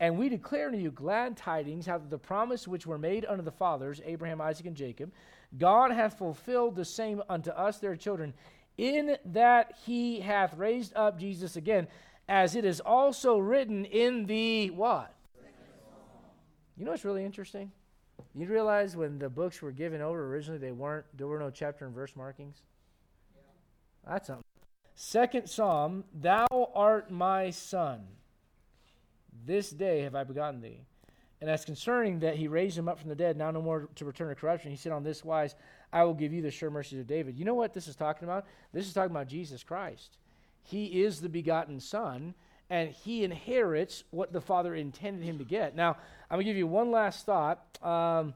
And 0.00 0.18
we 0.18 0.28
declare 0.28 0.66
unto 0.66 0.78
you 0.78 0.90
glad 0.90 1.36
tidings 1.36 1.86
how 1.86 1.98
that 1.98 2.10
the 2.10 2.18
promise 2.18 2.66
which 2.66 2.84
were 2.84 2.98
made 2.98 3.24
unto 3.26 3.44
the 3.44 3.52
fathers, 3.52 4.00
Abraham, 4.04 4.40
Isaac, 4.40 4.66
and 4.66 4.76
Jacob, 4.76 5.12
God 5.56 5.92
hath 5.92 6.18
fulfilled 6.18 6.74
the 6.74 6.84
same 6.84 7.22
unto 7.28 7.50
us, 7.50 7.78
their 7.78 7.94
children, 7.94 8.34
in 8.76 9.18
that 9.26 9.74
he 9.86 10.18
hath 10.18 10.54
raised 10.54 10.94
up 10.96 11.16
Jesus 11.16 11.54
again, 11.54 11.86
as 12.28 12.54
it 12.54 12.64
is 12.64 12.80
also 12.80 13.38
written 13.38 13.84
in 13.84 14.26
the 14.26 14.70
what? 14.70 15.14
You 16.76 16.84
know 16.84 16.92
what's 16.92 17.04
really 17.04 17.24
interesting? 17.24 17.72
You 18.34 18.46
realize 18.46 18.96
when 18.96 19.18
the 19.18 19.28
books 19.28 19.60
were 19.60 19.72
given 19.72 20.00
over 20.00 20.26
originally, 20.26 20.58
they 20.58 20.70
weren't 20.70 21.06
there 21.16 21.26
were 21.26 21.38
no 21.38 21.50
chapter 21.50 21.86
and 21.86 21.94
verse 21.94 22.14
markings. 22.14 22.62
That's 24.06 24.28
something. 24.28 24.44
Second 24.94 25.48
Psalm, 25.48 26.04
Thou 26.12 26.46
art 26.74 27.10
my 27.10 27.50
son. 27.50 28.06
This 29.44 29.70
day 29.70 30.02
have 30.02 30.14
I 30.14 30.24
begotten 30.24 30.60
thee. 30.60 30.82
And 31.40 31.48
as 31.48 31.64
concerning 31.64 32.18
that 32.20 32.36
he 32.36 32.48
raised 32.48 32.76
him 32.76 32.88
up 32.88 32.98
from 32.98 33.08
the 33.08 33.14
dead, 33.14 33.36
now 33.36 33.50
no 33.50 33.62
more 33.62 33.88
to 33.94 34.04
return 34.04 34.28
to 34.28 34.34
corruption, 34.34 34.70
he 34.70 34.76
said 34.76 34.92
on 34.92 35.04
this 35.04 35.24
wise, 35.24 35.54
I 35.92 36.02
will 36.04 36.14
give 36.14 36.32
you 36.32 36.42
the 36.42 36.50
sure 36.50 36.70
mercies 36.70 36.98
of 36.98 37.06
David. 37.06 37.38
You 37.38 37.44
know 37.44 37.54
what 37.54 37.72
this 37.72 37.86
is 37.86 37.94
talking 37.94 38.24
about? 38.24 38.44
This 38.72 38.86
is 38.86 38.92
talking 38.92 39.12
about 39.12 39.28
Jesus 39.28 39.62
Christ. 39.62 40.18
He 40.68 41.02
is 41.02 41.22
the 41.22 41.30
begotten 41.30 41.80
Son, 41.80 42.34
and 42.68 42.90
he 42.90 43.24
inherits 43.24 44.04
what 44.10 44.34
the 44.34 44.40
Father 44.42 44.74
intended 44.74 45.24
him 45.24 45.38
to 45.38 45.44
get. 45.44 45.74
Now, 45.74 45.96
I'm 46.30 46.36
going 46.36 46.44
to 46.44 46.50
give 46.50 46.58
you 46.58 46.66
one 46.66 46.90
last 46.90 47.24
thought. 47.24 47.58
Um, 47.82 48.34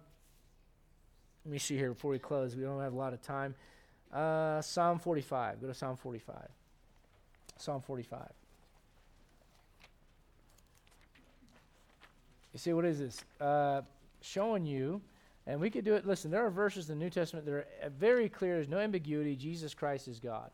let 1.44 1.52
me 1.52 1.58
see 1.58 1.76
here 1.76 1.90
before 1.90 2.10
we 2.10 2.18
close. 2.18 2.56
We 2.56 2.62
don't 2.62 2.80
have 2.80 2.94
a 2.94 2.96
lot 2.96 3.12
of 3.12 3.20
time. 3.20 3.54
Uh, 4.10 4.62
Psalm 4.62 4.98
45. 4.98 5.60
Go 5.60 5.66
to 5.66 5.74
Psalm 5.74 5.96
45. 5.96 6.48
Psalm 7.58 7.82
45. 7.82 8.30
You 12.54 12.58
see, 12.58 12.72
what 12.72 12.86
is 12.86 12.98
this? 12.98 13.24
Uh, 13.42 13.82
showing 14.22 14.64
you, 14.64 15.02
and 15.46 15.60
we 15.60 15.68
could 15.68 15.84
do 15.84 15.96
it. 15.96 16.06
Listen, 16.06 16.30
there 16.30 16.46
are 16.46 16.50
verses 16.50 16.88
in 16.88 16.98
the 16.98 17.04
New 17.04 17.10
Testament 17.10 17.44
that 17.44 17.52
are 17.52 17.66
uh, 17.82 17.90
very 17.90 18.30
clear. 18.30 18.54
There's 18.54 18.68
no 18.70 18.78
ambiguity. 18.78 19.36
Jesus 19.36 19.74
Christ 19.74 20.08
is 20.08 20.18
God. 20.18 20.50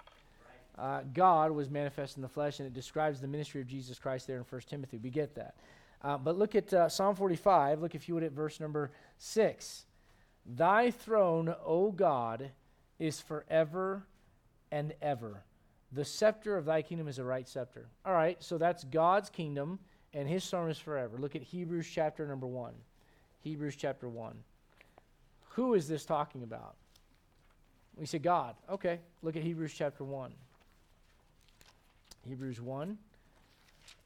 Uh, 0.79 1.01
God 1.13 1.51
was 1.51 1.71
manifest 1.71 2.17
in 2.17 2.23
the 2.23 2.29
flesh, 2.29 2.61
and 2.61 2.67
it 2.67 2.75
describes 2.75 3.21
the 3.21 3.27
ministry 3.27 3.61
of 3.61 3.67
Jesus 3.67 3.99
Christ 3.99 4.27
there 4.27 4.37
in 4.37 4.45
1 4.45 4.61
Timothy. 4.69 4.99
We 4.99 5.11
get 5.11 5.35
that. 5.35 5.57
Uh, 6.03 6.17
but 6.17 6.39
look 6.39 6.55
at 6.55 6.73
uh, 6.73 6.89
Psalm 6.89 7.17
45. 7.17 7.81
Look, 7.81 7.95
if 7.95 8.09
you 8.09 8.15
would, 8.15 8.23
at 8.23 8.33
verse 8.33 8.61
number 8.61 8.93
6. 9.19 9.87
Thy 10.47 10.91
throne, 10.91 11.55
O 11.67 11.91
God, 11.91 12.51
is 12.99 13.21
forever 13.21 14.07
and 14.71 14.95
ever. 15.03 15.43
The 15.93 16.05
scepter 16.05 16.57
of 16.57 16.65
thy 16.65 16.83
kingdom 16.83 17.09
is 17.09 17.19
a 17.19 17.25
right 17.25 17.49
scepter. 17.49 17.89
All 18.05 18.13
right, 18.13 18.43
so 18.43 18.59
that's 18.59 18.85
God's 18.85 19.31
kingdom 19.31 19.79
and 20.15 20.29
his 20.29 20.49
throne 20.49 20.71
is 20.71 20.79
forever. 20.79 21.19
Look 21.19 21.37
at 21.37 21.43
Hebrews 21.43 21.89
chapter 21.93 22.27
number 22.27 22.47
1. 22.47 22.73
Hebrews 23.41 23.77
chapter 23.77 24.09
1. 24.09 24.37
Who 25.51 25.75
is 25.75 25.89
this 25.89 26.05
talking 26.05 26.43
about? 26.43 26.77
We 27.97 28.07
say 28.07 28.19
God. 28.19 28.55
Okay, 28.71 29.01
look 29.23 29.37
at 29.37 29.43
Hebrews 29.43 29.75
chapter 29.77 30.05
1. 30.05 30.33
Hebrews 32.29 32.61
1. 32.61 32.99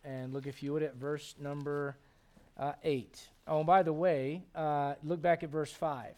And 0.05 0.33
look, 0.33 0.47
if 0.47 0.63
you 0.63 0.73
would, 0.73 0.83
at 0.83 0.95
verse 0.95 1.35
number 1.41 1.97
uh, 2.57 2.73
8. 2.85 3.21
Oh, 3.49 3.59
and 3.59 3.67
by 3.67 3.83
the 3.83 3.93
way, 3.93 4.45
uh, 4.55 4.95
look 5.03 5.21
back 5.21 5.43
at 5.43 5.51
verse 5.51 5.73
5. 5.73 6.15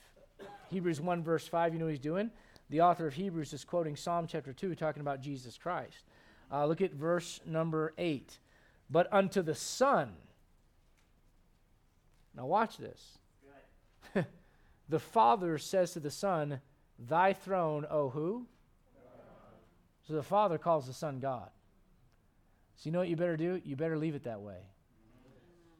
Hebrews 0.70 1.00
1, 1.00 1.22
verse 1.22 1.46
5, 1.46 1.72
you 1.72 1.78
know 1.78 1.86
what 1.86 1.92
he's 1.92 2.00
doing? 2.00 2.30
The 2.70 2.82
author 2.82 3.07
of 3.07 3.14
Hebrews 3.14 3.52
is 3.52 3.64
quoting 3.64 3.96
Psalm 3.96 4.26
chapter 4.26 4.52
2, 4.52 4.74
talking 4.74 5.00
about 5.00 5.20
Jesus 5.20 5.57
Christ. 5.57 6.05
Uh, 6.52 6.66
look 6.66 6.80
at 6.80 6.92
verse 6.92 7.40
number 7.46 7.94
8. 7.96 8.38
But 8.90 9.11
unto 9.12 9.42
the 9.42 9.55
Son. 9.55 10.12
Now, 12.36 12.46
watch 12.46 12.76
this. 12.76 13.18
the 14.88 14.98
Father 14.98 15.57
says 15.57 15.92
to 15.92 16.00
the 16.00 16.11
Son, 16.11 16.61
Thy 16.98 17.32
throne, 17.32 17.86
O 17.90 18.11
who? 18.11 18.46
So 20.07 20.14
the 20.14 20.22
Father 20.22 20.59
calls 20.59 20.86
the 20.86 20.92
Son 20.92 21.18
God. 21.18 21.48
So 22.77 22.89
you 22.89 22.93
know 22.93 22.99
what 23.01 23.09
you 23.09 23.16
better 23.16 23.37
do? 23.37 23.61
You 23.64 23.77
better 23.77 23.97
leave 23.97 24.14
it 24.14 24.25
that 24.25 24.41
way. 24.41 24.59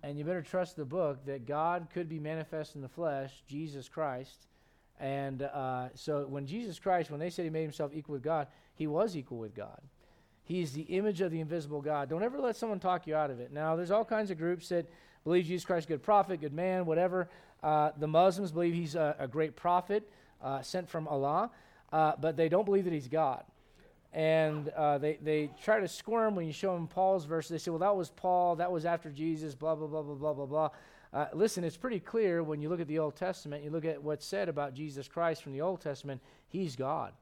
And 0.03 0.19
you 0.19 0.25
better 0.25 0.43
trust 0.43 0.77
the 0.77 0.85
book 0.85 1.25
that 1.27 1.47
God 1.47 1.89
could 1.93 2.09
be 2.09 2.19
manifest 2.19 2.75
in 2.75 2.83
the 2.83 2.89
flesh, 2.89 3.43
Jesus 3.49 3.89
Christ. 3.89 4.47
And 5.01 5.43
uh, 5.43 5.89
so 5.95 6.27
when 6.29 6.47
Jesus 6.47 6.79
Christ, 6.79 7.11
when 7.11 7.21
they 7.21 7.31
said 7.31 7.45
he 7.45 7.51
made 7.51 7.63
himself 7.63 7.91
equal 7.95 8.13
with 8.13 8.23
God, 8.23 8.49
he 8.75 8.87
was 8.87 9.17
equal 9.17 9.39
with 9.39 9.55
God. 9.55 9.81
He's 10.45 10.73
the 10.73 10.83
image 10.83 11.21
of 11.23 11.31
the 11.31 11.41
invisible 11.41 11.81
God. 11.81 12.11
Don't 12.11 12.23
ever 12.23 12.39
let 12.39 12.55
someone 12.55 12.79
talk 12.79 13.07
you 13.07 13.17
out 13.17 13.31
of 13.31 13.41
it. 13.41 13.51
Now, 13.51 13.77
there's 13.77 13.91
all 13.91 14.05
kinds 14.05 14.31
of 14.31 14.37
groups 14.37 14.69
that 14.69 14.87
believe 15.25 15.47
Jesus 15.47 15.65
Christ 15.65 15.87
is 15.87 15.87
a 15.87 15.95
good 15.95 16.03
prophet, 16.03 16.43
good 16.43 16.53
man, 16.53 16.85
whatever. 16.85 17.31
Uh, 17.63 17.93
the 17.97 18.07
Muslims 18.07 18.53
believe 18.53 18.75
he's 18.75 18.95
a, 18.95 19.17
a 19.19 19.27
great 19.27 19.57
prophet 19.57 20.09
uh, 20.43 20.61
sent 20.61 20.89
from 20.89 21.09
Allah, 21.09 21.51
uh, 21.93 22.13
but 22.21 22.37
they 22.37 22.51
don't 22.51 22.67
believe 22.67 22.85
that 22.85 22.93
he's 22.93 23.09
God. 23.09 23.43
And 24.15 24.69
uh, 24.71 24.99
they, 24.99 25.19
they 25.21 25.51
try 25.61 25.81
to 25.81 25.89
squirm 25.89 26.37
when 26.37 26.47
you 26.47 26.53
show 26.53 26.73
them 26.73 26.87
Paul's 26.87 27.25
verse. 27.25 27.49
They 27.49 27.59
say, 27.59 27.73
well, 27.73 27.81
that 27.81 27.97
was 27.97 28.11
Paul, 28.11 28.57
that 28.57 28.71
was 28.71 28.87
after 28.87 29.11
Jesus, 29.11 29.57
blah, 29.57 29.75
blah, 29.75 29.89
blah, 29.89 30.03
blah, 30.03 30.15
blah, 30.15 30.33
blah, 30.33 30.47
blah. 30.47 30.69
Uh, 31.13 31.27
listen, 31.33 31.65
it's 31.65 31.77
pretty 31.77 31.99
clear 31.99 32.43
when 32.45 32.61
you 32.61 32.69
look 32.69 32.81
at 32.81 32.87
the 32.87 33.01
Old 33.01 33.17
Testament, 33.17 33.65
you 33.65 33.71
look 33.71 33.85
at 33.85 34.01
what's 34.01 34.25
said 34.25 34.49
about 34.49 34.73
Jesus 34.73 35.09
Christ 35.09 35.43
from 35.43 35.53
the 35.53 35.61
Old 35.61 35.81
Testament, 35.81 36.21
he's 36.49 36.77
God. 36.77 37.13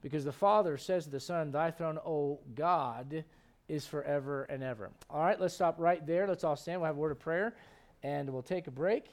Because 0.00 0.24
the 0.24 0.32
Father 0.32 0.78
says 0.78 1.04
to 1.04 1.10
the 1.10 1.20
Son, 1.20 1.50
Thy 1.50 1.70
throne, 1.70 1.98
O 2.06 2.40
God, 2.54 3.24
is 3.68 3.86
forever 3.86 4.44
and 4.44 4.62
ever. 4.62 4.90
All 5.10 5.20
right, 5.20 5.38
let's 5.38 5.54
stop 5.54 5.76
right 5.78 6.06
there. 6.06 6.26
Let's 6.26 6.44
all 6.44 6.56
stand. 6.56 6.80
We'll 6.80 6.86
have 6.86 6.96
a 6.96 7.00
word 7.00 7.12
of 7.12 7.18
prayer, 7.18 7.56
and 8.02 8.30
we'll 8.30 8.42
take 8.42 8.68
a 8.68 8.70
break. 8.70 9.06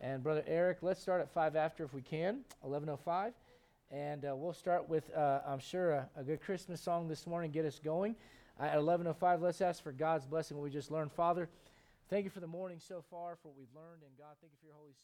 And 0.00 0.22
Brother 0.22 0.44
Eric, 0.46 0.78
let's 0.82 1.00
start 1.00 1.22
at 1.22 1.32
5 1.32 1.56
after 1.56 1.84
if 1.84 1.94
we 1.94 2.02
can, 2.02 2.40
11.05. 2.66 3.32
And 3.92 4.24
uh, 4.24 4.34
we'll 4.34 4.54
start 4.54 4.88
with, 4.88 5.14
uh, 5.14 5.40
I'm 5.46 5.58
sure, 5.58 5.92
a, 5.92 6.08
a, 6.16 6.24
good 6.24 6.40
Christmas 6.40 6.80
song 6.80 7.08
this 7.08 7.26
morning, 7.26 7.50
get 7.50 7.66
us 7.66 7.78
going. 7.78 8.16
Uh, 8.58 8.64
at 8.64 8.78
11.05, 8.78 9.42
let's 9.42 9.60
ask 9.60 9.82
for 9.82 9.92
God's 9.92 10.24
blessing 10.24 10.56
what 10.56 10.64
we 10.64 10.70
just 10.70 10.90
learned. 10.90 11.12
Father, 11.12 11.46
thank 12.08 12.24
you 12.24 12.30
for 12.30 12.40
the 12.40 12.46
morning 12.46 12.78
so 12.80 13.04
far, 13.10 13.36
for 13.36 13.48
what 13.48 13.58
we've 13.58 13.74
learned. 13.76 14.02
And 14.02 14.16
God, 14.16 14.34
thank 14.40 14.50
you 14.50 14.58
for 14.62 14.66
your 14.66 14.76
Holy 14.76 14.92
Spirit. 14.92 15.02